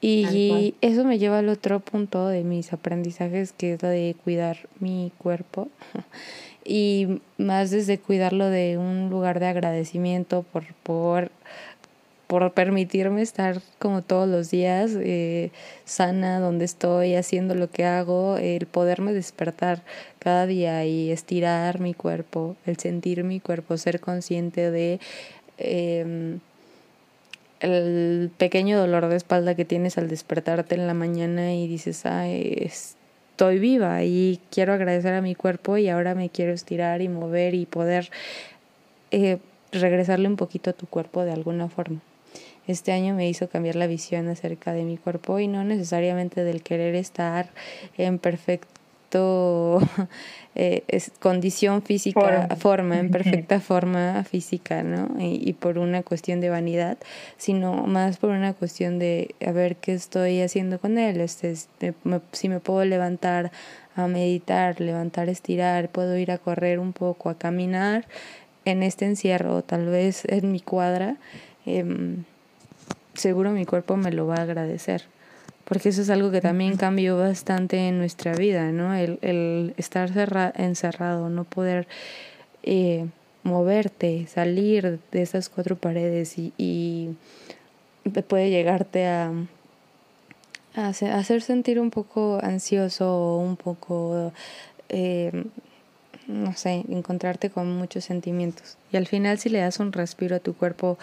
Y 0.00 0.74
eso 0.80 1.04
me 1.04 1.18
lleva 1.18 1.38
al 1.38 1.48
otro 1.48 1.80
punto 1.80 2.28
de 2.28 2.44
mis 2.44 2.72
aprendizajes, 2.72 3.52
que 3.52 3.74
es 3.74 3.82
la 3.82 3.88
de 3.88 4.14
cuidar 4.24 4.68
mi 4.80 5.12
cuerpo. 5.18 5.68
Y 6.70 7.22
más 7.38 7.70
desde 7.70 7.96
cuidarlo 7.96 8.50
de 8.50 8.76
un 8.76 9.08
lugar 9.08 9.40
de 9.40 9.46
agradecimiento 9.46 10.44
por, 10.52 10.64
por 10.82 11.30
por 12.28 12.52
permitirme 12.52 13.22
estar 13.22 13.62
como 13.78 14.02
todos 14.02 14.28
los 14.28 14.50
días 14.50 14.90
eh, 14.94 15.50
sana 15.86 16.40
donde 16.40 16.66
estoy, 16.66 17.14
haciendo 17.14 17.54
lo 17.54 17.70
que 17.70 17.86
hago, 17.86 18.36
el 18.36 18.66
poderme 18.66 19.14
despertar 19.14 19.82
cada 20.18 20.46
día 20.46 20.84
y 20.84 21.10
estirar 21.10 21.80
mi 21.80 21.94
cuerpo, 21.94 22.54
el 22.66 22.76
sentir 22.76 23.24
mi 23.24 23.40
cuerpo, 23.40 23.78
ser 23.78 23.98
consciente 23.98 24.70
de 24.70 25.00
em, 25.56 26.40
el 27.60 28.30
pequeño 28.36 28.78
dolor 28.78 29.08
de 29.08 29.16
espalda 29.16 29.54
que 29.54 29.64
tienes 29.64 29.98
al 29.98 30.08
despertarte 30.08 30.74
en 30.74 30.86
la 30.86 30.94
mañana 30.94 31.54
y 31.54 31.66
dices, 31.68 32.06
ay, 32.06 32.56
estoy 32.60 33.58
viva 33.58 34.02
y 34.04 34.40
quiero 34.50 34.72
agradecer 34.72 35.14
a 35.14 35.22
mi 35.22 35.34
cuerpo 35.34 35.76
y 35.76 35.88
ahora 35.88 36.14
me 36.14 36.30
quiero 36.30 36.52
estirar 36.52 37.02
y 37.02 37.08
mover 37.08 37.54
y 37.54 37.66
poder 37.66 38.10
eh, 39.10 39.38
regresarle 39.72 40.28
un 40.28 40.36
poquito 40.36 40.70
a 40.70 40.72
tu 40.72 40.86
cuerpo 40.86 41.24
de 41.24 41.32
alguna 41.32 41.68
forma 41.68 42.00
este 42.68 42.92
año 42.92 43.14
me 43.14 43.28
hizo 43.28 43.48
cambiar 43.48 43.76
la 43.76 43.86
visión 43.86 44.28
acerca 44.28 44.72
de 44.72 44.84
mi 44.84 44.98
cuerpo 44.98 45.38
y 45.38 45.48
no 45.48 45.64
necesariamente 45.64 46.44
del 46.44 46.62
querer 46.62 46.94
estar 46.94 47.48
en 47.96 48.18
perfecto 48.18 48.68
eh, 50.54 50.82
condición 51.20 51.82
física, 51.82 52.48
forma. 52.58 52.98
en 52.98 53.10
perfecta 53.10 53.60
forma 53.60 54.24
física, 54.24 54.82
¿no? 54.82 55.08
Y, 55.18 55.52
por 55.54 55.78
una 55.78 56.02
cuestión 56.02 56.40
de 56.40 56.50
vanidad, 56.50 56.98
sino 57.36 57.86
más 57.86 58.18
por 58.18 58.30
una 58.30 58.52
cuestión 58.54 58.98
de 58.98 59.34
a 59.44 59.52
ver 59.52 59.76
qué 59.76 59.94
estoy 59.94 60.42
haciendo 60.42 60.78
con 60.78 60.98
él, 60.98 61.20
este, 61.20 61.54
si 62.32 62.48
me 62.48 62.60
puedo 62.60 62.84
levantar 62.84 63.50
a 63.96 64.06
meditar, 64.06 64.80
levantar, 64.80 65.28
estirar, 65.28 65.88
puedo 65.88 66.16
ir 66.16 66.30
a 66.30 66.38
correr 66.38 66.78
un 66.78 66.92
poco, 66.92 67.30
a 67.30 67.38
caminar 67.38 68.06
en 68.64 68.82
este 68.82 69.06
encierro, 69.06 69.62
tal 69.62 69.86
vez 69.86 70.24
en 70.26 70.52
mi 70.52 70.60
cuadra. 70.60 71.16
Eh, 71.66 71.84
seguro 73.14 73.50
mi 73.50 73.64
cuerpo 73.64 73.96
me 73.96 74.12
lo 74.12 74.26
va 74.26 74.36
a 74.36 74.42
agradecer. 74.42 75.04
Porque 75.68 75.90
eso 75.90 76.02
es 76.02 76.10
algo 76.10 76.30
que 76.30 76.40
también 76.40 76.76
cambió 76.76 77.18
bastante 77.18 77.88
en 77.88 77.98
nuestra 77.98 78.34
vida, 78.34 78.72
¿no? 78.72 78.94
El, 78.94 79.18
el 79.20 79.74
estar 79.76 80.10
encerrado, 80.56 81.28
no 81.28 81.44
poder 81.44 81.86
eh, 82.62 83.06
moverte, 83.42 84.26
salir 84.26 84.98
de 85.12 85.22
esas 85.22 85.48
cuatro 85.48 85.76
paredes 85.76 86.38
y, 86.38 86.52
y 86.56 87.10
puede 88.28 88.50
llegarte 88.50 89.06
a, 89.06 89.30
a 90.74 90.88
hacer 90.88 91.42
sentir 91.42 91.78
un 91.78 91.90
poco 91.90 92.38
ansioso, 92.42 93.36
un 93.36 93.56
poco 93.56 94.32
eh, 94.88 95.44
no 96.28 96.54
sé, 96.54 96.84
encontrarte 96.88 97.50
con 97.50 97.72
muchos 97.72 98.04
sentimientos. 98.04 98.76
Y 98.92 98.96
al 98.96 99.06
final 99.06 99.38
si 99.38 99.48
le 99.48 99.60
das 99.60 99.80
un 99.80 99.92
respiro 99.92 100.36
a 100.36 100.40
tu 100.40 100.54
cuerpo 100.54 100.98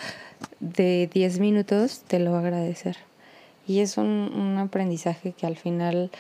de 0.60 1.10
10 1.12 1.40
minutos, 1.40 2.04
te 2.08 2.20
lo 2.20 2.32
va 2.32 2.38
a 2.38 2.42
agradecer. 2.42 2.98
Y 3.68 3.80
es 3.80 3.98
un, 3.98 4.06
un 4.06 4.58
aprendizaje 4.58 5.34
que 5.34 5.46
al 5.46 5.56
final 5.56 6.12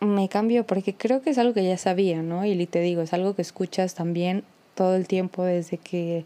me 0.00 0.28
cambió 0.28 0.66
porque 0.66 0.94
creo 0.94 1.22
que 1.22 1.30
es 1.30 1.38
algo 1.38 1.54
que 1.54 1.64
ya 1.64 1.76
sabía, 1.76 2.22
¿no? 2.22 2.44
Y 2.44 2.66
te 2.66 2.80
digo, 2.80 3.02
es 3.02 3.12
algo 3.12 3.34
que 3.34 3.42
escuchas 3.42 3.94
también 3.94 4.44
todo 4.74 4.96
el 4.96 5.06
tiempo 5.06 5.44
desde 5.44 5.78
que 5.78 6.24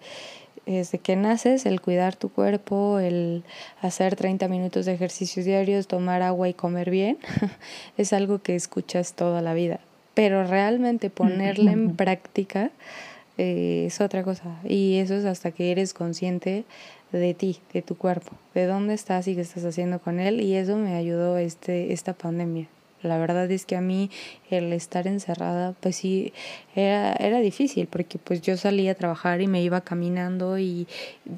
desde 0.64 0.98
que 0.98 1.14
naces, 1.14 1.64
el 1.64 1.80
cuidar 1.80 2.16
tu 2.16 2.28
cuerpo, 2.28 2.98
el 2.98 3.44
hacer 3.82 4.16
30 4.16 4.48
minutos 4.48 4.84
de 4.84 4.94
ejercicios 4.94 5.46
diarios, 5.46 5.86
tomar 5.86 6.22
agua 6.22 6.48
y 6.48 6.54
comer 6.54 6.90
bien, 6.90 7.18
es 7.96 8.12
algo 8.12 8.42
que 8.42 8.56
escuchas 8.56 9.12
toda 9.12 9.42
la 9.42 9.54
vida 9.54 9.78
pero 10.16 10.44
realmente 10.44 11.10
ponerla 11.10 11.72
en 11.72 11.94
práctica 11.94 12.70
eh, 13.36 13.84
es 13.88 14.00
otra 14.00 14.22
cosa. 14.22 14.58
Y 14.64 14.96
eso 14.96 15.14
es 15.14 15.26
hasta 15.26 15.50
que 15.50 15.70
eres 15.70 15.92
consciente 15.92 16.64
de 17.12 17.34
ti, 17.34 17.60
de 17.72 17.82
tu 17.82 17.96
cuerpo, 17.96 18.32
de 18.54 18.66
dónde 18.66 18.94
estás 18.94 19.28
y 19.28 19.34
qué 19.34 19.40
estás 19.40 19.64
haciendo 19.64 20.00
con 20.00 20.20
él. 20.20 20.40
Y 20.40 20.54
eso 20.54 20.76
me 20.76 20.94
ayudó 20.94 21.38
este, 21.38 21.92
esta 21.92 22.12
pandemia, 22.12 22.68
La 23.02 23.18
verdad 23.18 23.50
es 23.50 23.66
que 23.66 23.76
a 23.76 23.80
mí 23.80 24.10
el 24.50 24.72
estar 24.72 25.06
encerrada, 25.06 25.74
pues 25.80 25.96
sí, 25.96 26.32
era, 26.74 27.12
era 27.12 27.40
difícil 27.40 27.86
porque 27.86 28.18
pues 28.18 28.42
yo 28.42 28.56
salía 28.56 28.92
a 28.92 28.94
trabajar 28.94 29.40
y 29.40 29.46
me 29.46 29.62
iba 29.62 29.80
caminando 29.80 30.58
y 30.58 30.86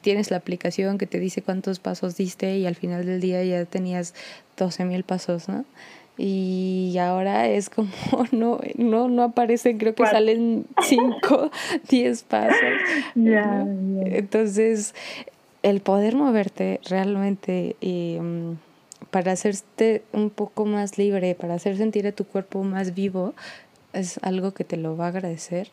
tienes 0.02 0.30
la 0.30 0.38
aplicación 0.38 0.98
que 0.98 1.06
te 1.06 1.18
dice 1.18 1.42
cuántos 1.42 1.78
pasos 1.78 2.16
diste 2.16 2.56
y 2.56 2.66
al 2.66 2.74
final 2.74 3.04
del 3.04 3.20
día 3.20 3.44
ya 3.44 3.64
tenías 3.64 4.14
12 4.56 4.84
mil 4.84 5.04
pasos, 5.04 5.48
¿no? 5.48 5.64
y 6.20 6.98
ahora 6.98 7.46
es 7.46 7.70
como 7.70 7.88
no 8.32 8.60
no 8.76 9.08
no 9.08 9.22
aparecen 9.22 9.78
creo 9.78 9.94
que 9.94 10.04
salen 10.04 10.66
5 10.82 11.50
10 11.88 12.22
pasos 12.28 12.56
entonces 13.14 14.94
el 15.62 15.80
poder 15.80 16.14
moverte 16.14 16.80
realmente 16.88 17.76
y, 17.80 18.18
mm, 18.20 18.56
para 19.10 19.32
hacerte 19.32 20.02
un 20.12 20.30
poco 20.30 20.66
más 20.66 20.98
libre, 20.98 21.34
para 21.34 21.54
hacer 21.54 21.76
sentir 21.76 22.06
a 22.06 22.12
tu 22.12 22.24
cuerpo 22.24 22.62
más 22.62 22.94
vivo, 22.94 23.34
es 23.92 24.18
algo 24.22 24.52
que 24.52 24.64
te 24.64 24.76
lo 24.76 24.96
va 24.96 25.06
a 25.06 25.08
agradecer 25.08 25.68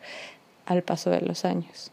al 0.66 0.82
paso 0.82 1.10
de 1.10 1.22
los 1.22 1.46
años. 1.46 1.92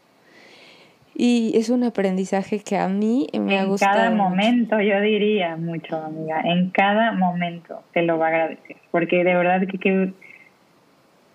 Y 1.15 1.51
es 1.55 1.69
un 1.69 1.83
aprendizaje 1.83 2.59
que 2.59 2.75
a 2.75 2.87
mí 2.87 3.27
me 3.39 3.59
ha 3.59 3.65
gustado. 3.65 3.93
En 3.93 3.99
cada 3.99 4.15
momento, 4.15 4.79
yo 4.79 4.99
diría 4.99 5.55
mucho, 5.57 5.97
amiga, 5.97 6.41
en 6.43 6.71
cada 6.71 7.11
momento 7.11 7.83
te 7.93 8.01
lo 8.01 8.17
va 8.17 8.27
a 8.27 8.29
agradecer, 8.29 8.77
porque 8.89 9.23
de 9.23 9.35
verdad 9.35 9.61
que, 9.67 9.77
que 9.77 10.13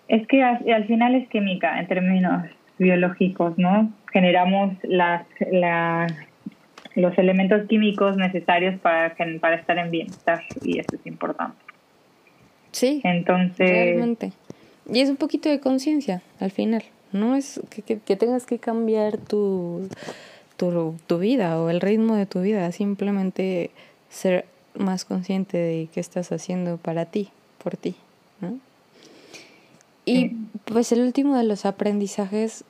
es 0.09 0.27
que 0.27 0.43
al, 0.43 0.85
final 0.85 1.15
es 1.15 1.29
química 1.29 1.79
en 1.79 1.87
términos 1.87 2.43
biológicos, 2.77 3.57
¿no? 3.57 3.89
Generamos 4.11 4.73
las, 4.83 5.23
las 5.51 6.11
los 6.95 7.17
elementos 7.17 7.67
químicos 7.67 8.17
necesarios 8.17 8.79
para, 8.79 9.15
para 9.39 9.55
estar 9.55 9.77
en 9.77 9.91
bienestar 9.91 10.43
y 10.61 10.79
eso 10.79 10.95
es 10.95 11.05
importante. 11.05 11.57
Sí. 12.71 13.01
Entonces. 13.03 13.69
Realmente. 13.69 14.33
Y 14.91 15.01
es 15.01 15.09
un 15.09 15.17
poquito 15.17 15.49
de 15.49 15.59
conciencia 15.59 16.21
al 16.39 16.51
final. 16.51 16.83
No 17.11 17.35
es 17.35 17.61
que, 17.69 17.99
que, 17.99 18.15
tengas 18.15 18.45
que 18.45 18.59
cambiar 18.59 19.17
tu, 19.17 19.87
tu, 20.57 20.95
tu 21.07 21.19
vida 21.19 21.59
o 21.59 21.69
el 21.69 21.81
ritmo 21.81 22.15
de 22.15 22.25
tu 22.25 22.41
vida. 22.41 22.71
Simplemente 22.71 23.71
ser 24.09 24.45
más 24.75 25.05
consciente 25.05 25.57
de 25.57 25.89
qué 25.93 25.99
estás 25.99 26.31
haciendo 26.31 26.77
para 26.77 27.05
ti, 27.05 27.29
por 27.63 27.77
ti. 27.77 27.95
Y 30.05 30.29
pues 30.65 30.91
el 30.91 31.01
último 31.01 31.37
de 31.37 31.43
los 31.43 31.65
aprendizajes, 31.65 32.63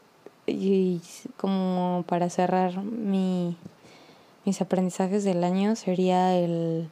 y 0.45 0.99
como 1.37 2.03
para 2.07 2.29
cerrar 2.29 2.81
mi, 2.83 3.55
mis 4.45 4.61
aprendizajes 4.61 5.23
del 5.23 5.43
año 5.43 5.75
sería 5.75 6.35
el 6.35 6.89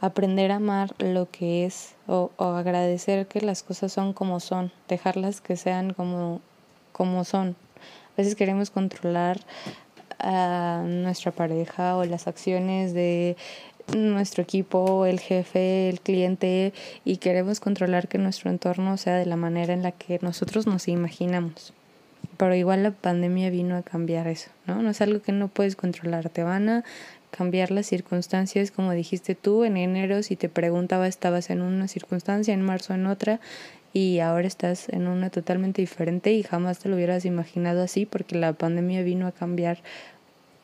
aprender 0.00 0.52
a 0.52 0.56
amar 0.56 0.94
lo 0.98 1.30
que 1.30 1.64
es 1.64 1.94
o, 2.06 2.30
agradecer 2.38 3.26
que 3.26 3.40
las 3.40 3.62
cosas 3.62 3.92
son 3.92 4.12
como 4.12 4.40
son, 4.40 4.72
dejarlas 4.88 5.40
que 5.40 5.56
sean 5.56 5.92
como, 5.92 6.40
como 6.92 7.24
son. 7.24 7.56
A 8.12 8.16
veces 8.18 8.34
queremos 8.34 8.70
controlar 8.70 9.40
a 10.18 10.82
nuestra 10.86 11.32
pareja 11.32 11.96
o 11.96 12.04
las 12.04 12.28
acciones 12.28 12.94
de 12.94 13.36
nuestro 13.94 14.42
equipo, 14.42 15.04
el 15.06 15.20
jefe, 15.20 15.88
el 15.88 16.00
cliente 16.00 16.72
y 17.04 17.18
queremos 17.18 17.60
controlar 17.60 18.08
que 18.08 18.18
nuestro 18.18 18.50
entorno 18.50 18.96
sea 18.96 19.16
de 19.16 19.26
la 19.26 19.36
manera 19.36 19.74
en 19.74 19.82
la 19.82 19.92
que 19.92 20.18
nosotros 20.22 20.66
nos 20.66 20.88
imaginamos 20.88 21.74
pero 22.36 22.54
igual 22.54 22.82
la 22.82 22.90
pandemia 22.90 23.50
vino 23.50 23.76
a 23.76 23.82
cambiar 23.82 24.26
eso, 24.26 24.50
¿no? 24.66 24.82
No 24.82 24.90
es 24.90 25.00
algo 25.00 25.22
que 25.22 25.32
no 25.32 25.48
puedes 25.48 25.76
controlar, 25.76 26.28
te 26.28 26.42
van 26.42 26.68
a 26.68 26.84
cambiar 27.30 27.70
las 27.70 27.86
circunstancias, 27.86 28.70
como 28.70 28.92
dijiste 28.92 29.34
tú, 29.34 29.64
en 29.64 29.76
enero 29.76 30.22
si 30.22 30.36
te 30.36 30.48
preguntaba 30.48 31.08
estabas 31.08 31.50
en 31.50 31.62
una 31.62 31.88
circunstancia, 31.88 32.54
en 32.54 32.62
marzo 32.62 32.94
en 32.94 33.06
otra, 33.06 33.40
y 33.92 34.18
ahora 34.18 34.46
estás 34.46 34.88
en 34.88 35.06
una 35.06 35.30
totalmente 35.30 35.80
diferente 35.80 36.32
y 36.32 36.42
jamás 36.42 36.80
te 36.80 36.88
lo 36.88 36.96
hubieras 36.96 37.24
imaginado 37.24 37.82
así 37.82 38.06
porque 38.06 38.36
la 38.36 38.52
pandemia 38.52 39.02
vino 39.02 39.26
a 39.26 39.32
cambiar 39.32 39.78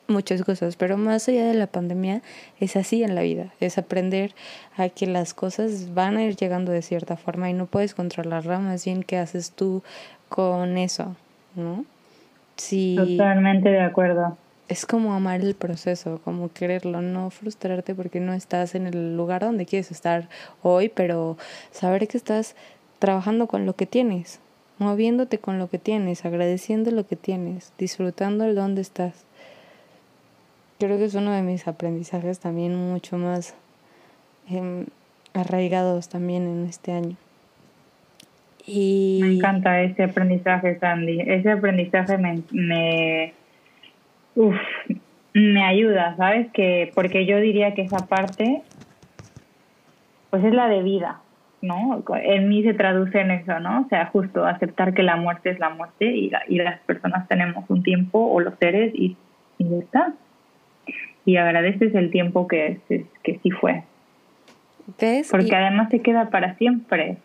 muchas 0.09 0.43
cosas, 0.43 0.77
pero 0.77 0.99
más 0.99 1.29
allá 1.29 1.47
de 1.47 1.55
la 1.55 1.69
pandemia 1.69 2.23
es 2.59 2.77
así 2.77 3.03
en 3.05 3.15
la 3.15 3.23
vida, 3.23 3.55
es 3.61 3.79
aprender 3.79 4.35
a 4.77 4.89
que 4.89 5.07
las 5.07 5.33
cosas 5.33 5.95
van 5.95 6.17
a 6.17 6.25
ir 6.25 6.37
llegando 6.37 6.73
de 6.73 6.83
cierta 6.83 7.17
forma 7.17 7.49
y 7.49 7.53
no 7.53 7.67
puedes 7.67 7.95
controlarla, 7.95 8.59
más 8.59 8.85
bien 8.85 9.05
qué 9.05 9.17
haces 9.17 9.53
tú 9.53 9.83
con 10.29 10.77
eso, 10.77 11.17
¿no? 11.55 11.85
Sí. 12.57 12.97
Totalmente 12.99 13.71
de 13.71 13.81
acuerdo. 13.81 14.37
Es 14.69 14.87
como 14.87 15.15
amar 15.15 15.41
el 15.41 15.55
proceso, 15.55 16.21
como 16.23 16.53
quererlo, 16.53 17.01
no 17.01 17.31
frustrarte 17.31 17.95
porque 17.95 18.21
no 18.21 18.35
estás 18.35 18.75
en 18.75 18.87
el 18.87 19.17
lugar 19.17 19.43
donde 19.43 19.67
quieres 19.67 19.91
estar 19.91 20.29
hoy, 20.63 20.89
pero 20.89 21.37
saber 21.73 22.07
que 22.07 22.17
estás 22.17 22.55
trabajando 23.01 23.49
con 23.49 23.67
lo 23.67 23.75
que 23.75 23.87
tienes, 23.87 24.39
moviéndote 24.79 25.39
con 25.39 25.59
lo 25.59 25.69
que 25.69 25.79
tienes, 25.79 26.25
agradeciendo 26.25 26.93
lo 26.93 27.05
que 27.05 27.17
tienes, 27.17 27.73
disfrutando 27.79 28.45
el 28.45 28.55
donde 28.55 28.83
estás. 28.83 29.25
Creo 30.79 30.99
que 30.99 31.07
es 31.07 31.15
uno 31.15 31.33
de 31.33 31.43
mis 31.43 31.67
aprendizajes 31.67 32.39
también 32.39 32.77
mucho 32.77 33.19
más 33.19 33.55
em, 34.49 34.87
arraigados 35.35 36.09
también 36.09 36.45
en 36.47 36.67
este 36.67 36.93
año. 36.93 37.17
Me 38.67 39.35
encanta 39.35 39.83
ese 39.83 40.05
aprendizaje, 40.05 40.79
Sandy. 40.79 41.21
Ese 41.21 41.51
aprendizaje 41.51 42.19
me, 42.19 42.43
me, 42.53 43.33
me 45.35 45.65
ayuda, 45.65 46.17
¿sabes? 46.17 46.51
Que, 46.53 46.93
porque 46.95 47.27
yo 47.27 47.39
diría 47.39 47.75
que 47.75 47.83
esa 47.83 48.07
parte, 48.07 48.63
pues 50.31 50.45
es 50.45 50.53
la 50.53 50.69
de 50.69 50.83
vida, 50.83 51.21
¿no? 51.63 52.05
En 52.23 52.49
mí 52.49 52.63
se 52.63 52.75
traduce 52.75 53.21
en 53.21 53.31
eso, 53.31 53.59
¿no? 53.61 53.83
O 53.83 53.89
sea, 53.89 54.07
justo 54.07 54.45
aceptar 54.45 54.95
que 54.95 55.03
la 55.03 55.17
muerte 55.17 55.51
es 55.51 55.59
la 55.59 55.71
muerte 55.71 56.07
y, 56.07 56.31
y 56.49 56.57
las 56.57 56.81
personas 56.81 57.27
tenemos 57.29 57.69
un 57.69 57.83
tiempo 57.83 58.19
o 58.19 58.41
los 58.41 58.55
seres 58.59 58.93
y, 58.95 59.17
y 59.59 59.69
ya 59.69 59.77
está. 59.79 60.13
Y 61.25 61.37
agradeces 61.37 61.95
el 61.95 62.11
tiempo 62.11 62.47
que, 62.49 62.81
que 63.23 63.39
sí 63.43 63.51
fue. 63.51 63.85
Porque 65.31 65.55
además 65.55 65.89
te 65.89 66.01
queda 66.01 66.31
para 66.31 66.57
siempre 66.57 67.19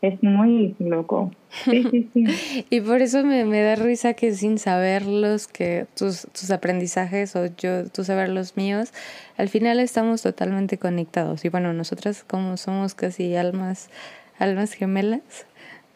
es 0.00 0.22
muy 0.22 0.76
loco. 0.78 1.30
Sí, 1.64 1.82
sí, 1.90 2.10
sí. 2.14 2.66
y 2.70 2.80
por 2.80 3.02
eso 3.02 3.24
me, 3.24 3.44
me, 3.44 3.60
da 3.62 3.74
risa 3.74 4.14
que 4.14 4.32
sin 4.32 4.58
saberlos, 4.58 5.48
que 5.48 5.86
tus, 5.96 6.26
tus 6.32 6.50
aprendizajes 6.50 7.34
o 7.36 7.46
yo, 7.56 7.88
tú 7.88 8.04
saber 8.04 8.28
los 8.28 8.56
míos, 8.56 8.92
al 9.36 9.48
final 9.48 9.80
estamos 9.80 10.22
totalmente 10.22 10.78
conectados. 10.78 11.44
Y 11.44 11.48
bueno, 11.48 11.72
nosotras 11.72 12.24
como 12.24 12.56
somos 12.56 12.94
casi 12.94 13.34
almas, 13.34 13.90
almas 14.38 14.72
gemelas. 14.72 15.46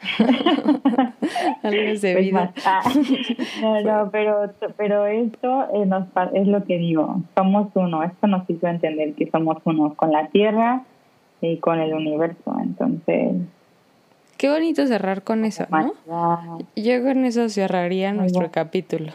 almas 1.63 2.01
de 2.01 2.13
pues 2.13 2.25
vida. 2.25 2.53
no, 3.61 3.81
no, 3.83 4.11
pero, 4.11 4.53
pero 4.77 5.07
esto 5.07 5.69
eh, 5.75 5.87
nos, 5.87 6.09
es 6.35 6.49
lo 6.49 6.65
que 6.65 6.79
digo, 6.79 7.21
somos 7.37 7.69
uno. 7.75 8.03
Esto 8.03 8.27
nos 8.27 8.49
hizo 8.51 8.67
entender 8.67 9.15
que 9.15 9.31
somos 9.31 9.59
uno 9.65 9.95
con 9.95 10.11
la 10.11 10.27
Tierra 10.29 10.83
y 11.41 11.59
con 11.59 11.79
el 11.79 11.95
universo. 11.95 12.57
Entonces, 12.61 13.37
Qué 14.43 14.51
bonito 14.51 14.85
cerrar 14.89 15.23
con 15.23 15.45
eso, 15.45 15.67
¿no? 15.71 16.59
Yo 16.75 17.03
con 17.05 17.25
eso 17.25 17.49
cerraría 17.49 18.13
nuestro 18.13 18.51
capítulo. 18.51 19.13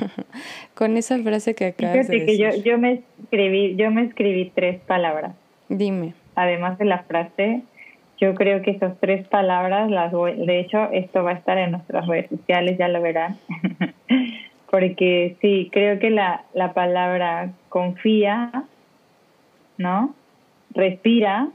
con 0.74 0.96
esa 0.96 1.16
frase 1.18 1.54
que 1.54 1.66
acabas 1.66 2.08
de 2.08 2.18
decir. 2.18 2.26
que 2.26 2.38
yo, 2.38 2.48
yo 2.64 2.76
me 2.76 3.04
escribí, 3.20 3.76
yo 3.76 3.92
me 3.92 4.02
escribí 4.02 4.50
tres 4.52 4.80
palabras. 4.80 5.36
Dime. 5.68 6.14
Además 6.34 6.76
de 6.76 6.86
la 6.86 7.04
frase, 7.04 7.62
yo 8.20 8.34
creo 8.34 8.60
que 8.62 8.72
esas 8.72 8.98
tres 8.98 9.28
palabras 9.28 9.92
las 9.92 10.10
voy, 10.10 10.34
de 10.44 10.58
hecho 10.58 10.90
esto 10.90 11.22
va 11.22 11.30
a 11.30 11.34
estar 11.34 11.56
en 11.56 11.70
nuestras 11.70 12.08
redes 12.08 12.28
sociales, 12.28 12.76
ya 12.78 12.88
lo 12.88 13.00
verán. 13.00 13.38
Porque 14.72 15.36
sí, 15.40 15.68
creo 15.70 16.00
que 16.00 16.10
la, 16.10 16.42
la 16.52 16.72
palabra 16.72 17.52
confía, 17.68 18.64
¿no? 19.76 20.16
Respira 20.74 21.46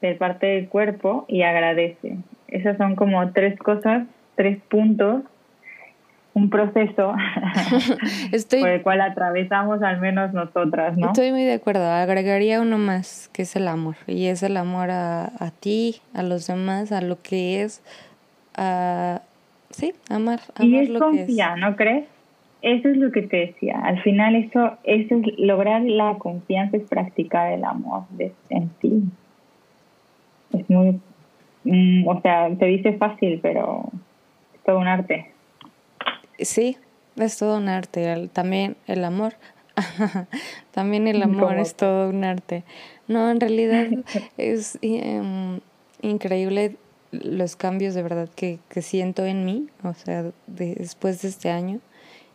de 0.00 0.16
parte 0.16 0.46
del 0.46 0.68
cuerpo 0.68 1.24
y 1.28 1.42
agradece. 1.42 2.16
Esas 2.48 2.76
son 2.78 2.96
como 2.96 3.30
tres 3.32 3.58
cosas, 3.58 4.06
tres 4.34 4.58
puntos, 4.68 5.22
un 6.34 6.50
proceso 6.50 7.14
por 8.60 8.68
el 8.68 8.82
cual 8.82 9.00
atravesamos 9.00 9.82
al 9.82 10.00
menos 10.00 10.32
nosotras, 10.32 10.96
¿no? 10.96 11.08
Estoy 11.08 11.32
muy 11.32 11.44
de 11.44 11.54
acuerdo. 11.54 11.90
Agregaría 11.90 12.60
uno 12.60 12.78
más, 12.78 13.28
que 13.32 13.42
es 13.42 13.56
el 13.56 13.68
amor. 13.68 13.96
Y 14.06 14.26
es 14.26 14.42
el 14.42 14.56
amor 14.56 14.90
a, 14.90 15.24
a 15.38 15.50
ti, 15.50 15.96
a 16.14 16.22
los 16.22 16.46
demás, 16.46 16.92
a 16.92 17.00
lo 17.00 17.20
que 17.20 17.62
es, 17.62 17.82
a... 18.56 19.22
Sí, 19.70 19.92
amar, 20.08 20.40
amar 20.54 20.68
y 20.68 20.78
es 20.78 20.88
lo 20.88 21.10
que 21.10 21.22
es. 21.24 21.36
¿no 21.58 21.76
crees? 21.76 22.06
Eso 22.62 22.88
es 22.88 22.96
lo 22.96 23.12
que 23.12 23.22
te 23.22 23.36
decía. 23.36 23.80
Al 23.80 24.00
final 24.02 24.34
eso, 24.34 24.78
eso 24.84 25.14
es 25.14 25.38
lograr 25.38 25.82
la 25.82 26.14
confianza, 26.18 26.78
es 26.78 26.84
practicar 26.84 27.52
el 27.52 27.64
amor 27.64 28.04
en 28.48 28.68
ti. 28.80 29.02
Es 30.52 30.68
muy 30.70 31.00
Mm, 31.64 32.06
o 32.06 32.20
sea, 32.20 32.48
te 32.56 32.66
dice 32.66 32.92
fácil, 32.94 33.40
pero 33.42 33.84
es 34.54 34.62
todo 34.64 34.78
un 34.78 34.88
arte. 34.88 35.30
Sí, 36.38 36.76
es 37.16 37.38
todo 37.38 37.58
un 37.58 37.68
arte. 37.68 38.28
También 38.32 38.76
el 38.86 39.04
amor. 39.04 39.34
También 40.72 41.06
el 41.08 41.22
amor 41.22 41.58
es 41.58 41.74
todo 41.74 42.10
un 42.10 42.24
arte. 42.24 42.64
No, 43.06 43.30
en 43.30 43.40
realidad 43.40 43.86
es, 44.36 44.78
em, 44.82 45.60
increíble 46.02 46.76
los 47.10 47.56
cambios 47.56 47.94
de 47.94 48.02
verdad 48.02 48.28
que, 48.34 48.58
que 48.68 48.82
siento 48.82 49.24
en 49.24 49.44
mí, 49.44 49.68
o 49.82 49.94
sea, 49.94 50.30
después 50.46 51.22
de 51.22 51.28
este 51.28 51.50
año, 51.50 51.80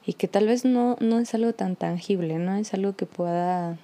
y 0.05 0.13
que 0.13 0.27
tal 0.27 0.47
vez 0.47 0.65
no, 0.65 0.97
no 0.99 1.19
es 1.19 1.33
algo 1.33 1.53
tan 1.53 1.75
tangible, 1.75 2.39
no 2.39 2.55
es 2.55 2.73
algo 2.73 2.95
que 2.95 3.05
pueda 3.05 3.77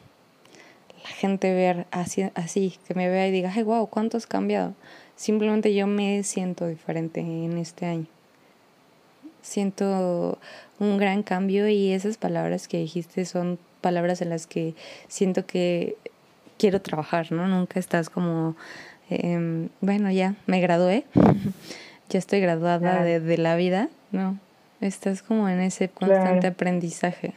la 1.04 1.10
gente 1.10 1.54
ver 1.54 1.86
así, 1.92 2.24
así, 2.36 2.78
que 2.88 2.94
me 2.94 3.08
vea 3.08 3.28
y 3.28 3.32
diga, 3.32 3.52
ay, 3.56 3.64
wow, 3.64 3.88
¿cuánto 3.88 4.18
has 4.18 4.28
cambiado? 4.28 4.74
Simplemente 5.20 5.76
yo 5.76 5.86
me 5.86 6.24
siento 6.24 6.65
diferente 6.65 7.20
en 7.20 7.57
este 7.57 7.86
año. 7.86 8.05
Siento 9.41 10.39
un 10.80 10.97
gran 10.97 11.24
cambio 11.24 11.67
y 11.67 11.91
esas 11.91 12.15
palabras 12.15 12.70
que 12.70 12.78
dijiste 12.78 13.26
son 13.26 13.59
palabras 13.82 14.22
en 14.22 14.30
las 14.30 14.47
que 14.47 14.76
siento 15.09 15.45
que 15.45 15.97
quiero 16.57 16.82
trabajar, 16.82 17.34
¿no? 17.34 17.49
Nunca 17.49 17.82
estás 17.82 18.09
como, 18.09 18.55
em, 19.09 19.67
bueno, 19.82 20.09
ya 20.09 20.36
me 20.45 20.61
gradué, 20.61 21.03
ya 22.09 22.17
estoy 22.17 22.39
graduada 22.39 23.03
de, 23.03 23.38
la 23.38 23.57
vida, 23.57 23.89
¿no? 24.13 24.39
Estás 24.80 25.22
como 25.22 25.49
en 25.49 25.59
ese 25.59 25.89
constante 25.89 26.47
aprendizaje. 26.47 27.34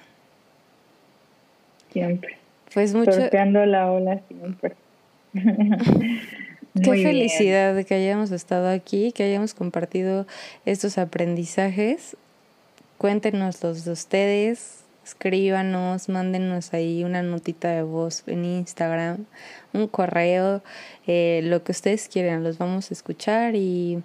Siempre. 1.93 2.39
Pues 2.73 2.95
mucho. 2.95 3.11
Sorteando 3.11 3.67
la 3.67 3.91
ola 3.91 4.21
siempre. 4.29 4.77
Qué 6.75 7.03
felicidad 7.03 7.75
de 7.75 7.85
que 7.85 7.95
hayamos 7.95 8.31
estado 8.31 8.69
aquí, 8.71 9.13
que 9.13 9.25
hayamos 9.25 9.53
compartido 9.53 10.27
estos 10.65 10.97
aprendizajes. 10.97 12.17
Cuéntenos 12.97 13.63
los 13.63 13.85
de 13.85 13.93
ustedes, 13.93 14.79
escríbanos, 15.05 16.09
mándenos 16.09 16.73
ahí 16.73 17.05
una 17.05 17.23
notita 17.23 17.69
de 17.69 17.83
voz 17.83 18.23
en 18.27 18.47
Instagram, 18.47 19.27
un 19.75 19.87
correo, 19.87 20.63
eh, 21.07 21.41
lo 21.45 21.63
que 21.63 21.73
ustedes 21.73 22.09
quieran, 22.09 22.43
los 22.43 22.57
vamos 22.57 22.91
a 22.91 22.95
escuchar 22.95 23.55
y 23.55 24.03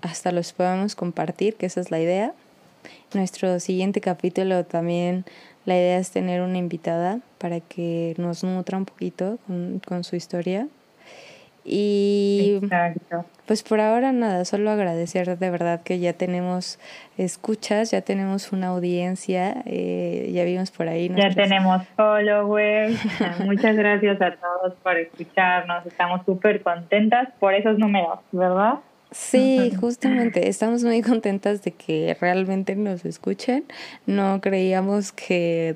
hasta 0.00 0.32
los 0.32 0.54
podamos 0.54 0.94
compartir, 0.94 1.56
que 1.56 1.66
esa 1.66 1.82
es 1.82 1.90
la 1.90 2.00
idea. 2.00 2.32
Nuestro 3.12 3.60
siguiente 3.60 4.00
capítulo 4.00 4.64
también, 4.64 5.26
la 5.66 5.76
idea 5.76 5.98
es 5.98 6.10
tener 6.10 6.40
una 6.40 6.56
invitada 6.56 7.20
para 7.36 7.60
que 7.60 8.14
nos 8.16 8.42
nutra 8.42 8.78
un 8.78 8.86
poquito 8.86 9.38
con, 9.46 9.82
con 9.86 10.02
su 10.02 10.16
historia 10.16 10.66
y 11.64 12.60
pues 13.46 13.62
por 13.62 13.80
ahora 13.80 14.12
nada, 14.12 14.44
solo 14.44 14.70
agradecer 14.70 15.36
de 15.36 15.50
verdad 15.50 15.82
que 15.82 15.98
ya 15.98 16.12
tenemos 16.12 16.78
escuchas, 17.18 17.90
ya 17.90 18.00
tenemos 18.00 18.52
una 18.52 18.68
audiencia, 18.68 19.62
eh, 19.66 20.30
ya 20.32 20.44
vimos 20.44 20.70
por 20.70 20.88
ahí. 20.88 21.10
Ya 21.16 21.30
tenemos 21.30 21.82
followers. 21.96 22.96
Muchas 23.44 23.76
gracias 23.76 24.22
a 24.22 24.36
todos 24.36 24.74
por 24.82 24.96
escucharnos, 24.96 25.84
estamos 25.84 26.24
súper 26.24 26.62
contentas 26.62 27.28
por 27.40 27.54
esos 27.54 27.76
números, 27.78 28.20
¿verdad? 28.30 28.74
Sí, 29.10 29.72
justamente, 29.80 30.48
estamos 30.48 30.84
muy 30.84 31.02
contentas 31.02 31.62
de 31.62 31.72
que 31.72 32.16
realmente 32.20 32.76
nos 32.76 33.04
escuchen. 33.04 33.64
No 34.06 34.40
creíamos 34.40 35.10
que 35.10 35.74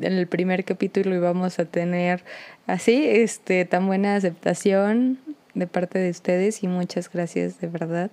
en 0.00 0.12
el 0.14 0.26
primer 0.26 0.64
capítulo 0.64 1.14
íbamos 1.14 1.58
a 1.58 1.64
tener 1.64 2.24
así, 2.66 3.04
este, 3.06 3.64
tan 3.64 3.86
buena 3.86 4.16
aceptación 4.16 5.18
de 5.54 5.66
parte 5.66 5.98
de 5.98 6.10
ustedes 6.10 6.62
y 6.62 6.68
muchas 6.68 7.10
gracias 7.10 7.60
de 7.60 7.66
verdad. 7.68 8.10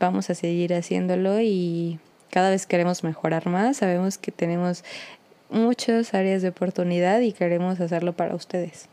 Vamos 0.00 0.30
a 0.30 0.34
seguir 0.34 0.74
haciéndolo 0.74 1.40
y 1.40 1.98
cada 2.30 2.50
vez 2.50 2.66
queremos 2.66 3.04
mejorar 3.04 3.48
más. 3.48 3.78
Sabemos 3.78 4.16
que 4.16 4.32
tenemos 4.32 4.84
muchas 5.50 6.14
áreas 6.14 6.42
de 6.42 6.48
oportunidad 6.48 7.20
y 7.20 7.32
queremos 7.32 7.80
hacerlo 7.80 8.12
para 8.12 8.34
ustedes. 8.34 8.88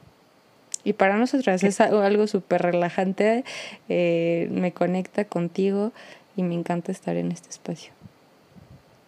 Y 0.84 0.93
para 0.93 1.18
nosotras 1.18 1.64
es 1.64 1.82
algo 1.82 2.28
súper 2.28 2.62
relajante, 2.62 3.43
eh, 3.89 4.48
me 4.52 4.72
conecta 4.72 5.26
contigo 5.26 5.93
y 6.36 6.43
me 6.43 6.54
encanta 6.54 6.91
estar 6.91 7.16
en 7.16 7.32
este 7.32 7.50
espacio 7.50 7.95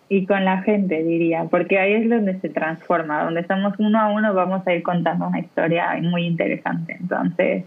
y 0.09 0.25
con 0.25 0.45
la 0.45 0.61
gente, 0.61 1.03
diría, 1.03 1.45
porque 1.49 1.79
ahí 1.79 1.93
es 1.93 2.09
donde 2.09 2.39
se 2.39 2.49
transforma, 2.49 3.23
donde 3.23 3.41
estamos 3.41 3.73
uno 3.77 3.99
a 3.99 4.07
uno 4.07 4.33
vamos 4.33 4.65
a 4.65 4.73
ir 4.73 4.81
contando 4.81 5.27
una 5.27 5.39
historia 5.39 5.97
muy 6.01 6.25
interesante. 6.25 6.97
Entonces, 6.99 7.65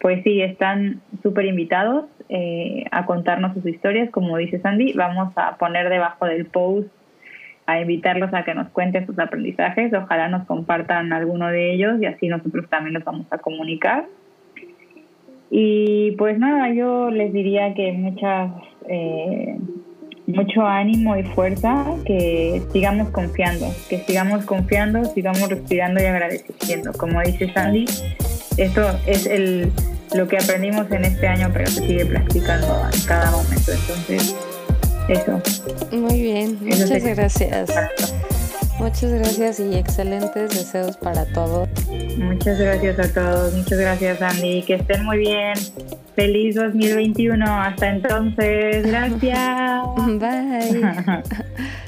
pues 0.00 0.22
sí, 0.24 0.42
están 0.42 1.00
súper 1.22 1.46
invitados 1.46 2.06
eh, 2.28 2.84
a 2.90 3.06
contarnos 3.06 3.54
sus 3.54 3.64
historias, 3.66 4.10
como 4.10 4.36
dice 4.36 4.58
Sandy, 4.58 4.94
vamos 4.94 5.32
a 5.36 5.56
poner 5.56 5.88
debajo 5.88 6.26
del 6.26 6.46
post 6.46 6.88
a 7.66 7.80
invitarlos 7.80 8.34
a 8.34 8.44
que 8.44 8.54
nos 8.54 8.68
cuenten 8.70 9.06
sus 9.06 9.18
aprendizajes, 9.18 9.94
ojalá 9.94 10.28
nos 10.28 10.46
compartan 10.46 11.12
alguno 11.12 11.48
de 11.48 11.72
ellos 11.72 12.02
y 12.02 12.06
así 12.06 12.28
nosotros 12.28 12.68
también 12.68 12.94
los 12.94 13.04
vamos 13.04 13.26
a 13.30 13.38
comunicar. 13.38 14.06
Y 15.50 16.12
pues 16.18 16.38
nada, 16.38 16.68
yo 16.74 17.10
les 17.10 17.32
diría 17.32 17.74
que 17.74 17.92
muchas... 17.92 18.50
Eh, 18.88 19.56
mucho 20.26 20.62
ánimo 20.62 21.16
y 21.16 21.22
fuerza, 21.22 21.84
que 22.04 22.62
sigamos 22.72 23.10
confiando, 23.10 23.72
que 23.88 23.98
sigamos 23.98 24.44
confiando, 24.44 25.04
sigamos 25.12 25.48
respirando 25.48 26.02
y 26.02 26.06
agradeciendo. 26.06 26.92
Como 26.92 27.20
dice 27.22 27.52
Sandy, 27.52 27.84
esto 28.56 28.82
es 29.06 29.26
el, 29.26 29.70
lo 30.14 30.26
que 30.26 30.38
aprendimos 30.38 30.90
en 30.90 31.04
este 31.04 31.26
año, 31.26 31.50
pero 31.52 31.66
se 31.66 31.86
sigue 31.86 32.06
practicando 32.06 32.88
en 32.92 33.00
cada 33.02 33.30
momento. 33.30 33.72
Entonces, 33.72 34.34
eso. 35.08 35.40
Muy 35.92 36.22
bien, 36.22 36.58
muchas 36.60 37.04
gracias. 37.04 37.70
Muchas 38.84 39.12
gracias 39.12 39.60
y 39.60 39.76
excelentes 39.76 40.50
deseos 40.50 40.98
para 40.98 41.24
todos. 41.24 41.70
Muchas 42.18 42.58
gracias 42.58 42.98
a 42.98 43.14
todos, 43.14 43.54
muchas 43.54 43.78
gracias 43.78 44.20
Andy, 44.20 44.62
que 44.62 44.74
estén 44.74 45.06
muy 45.06 45.16
bien. 45.16 45.54
Feliz 46.14 46.56
2021, 46.56 47.46
hasta 47.46 47.88
entonces, 47.88 48.86
gracias. 48.86 49.80
Bye. 50.20 51.22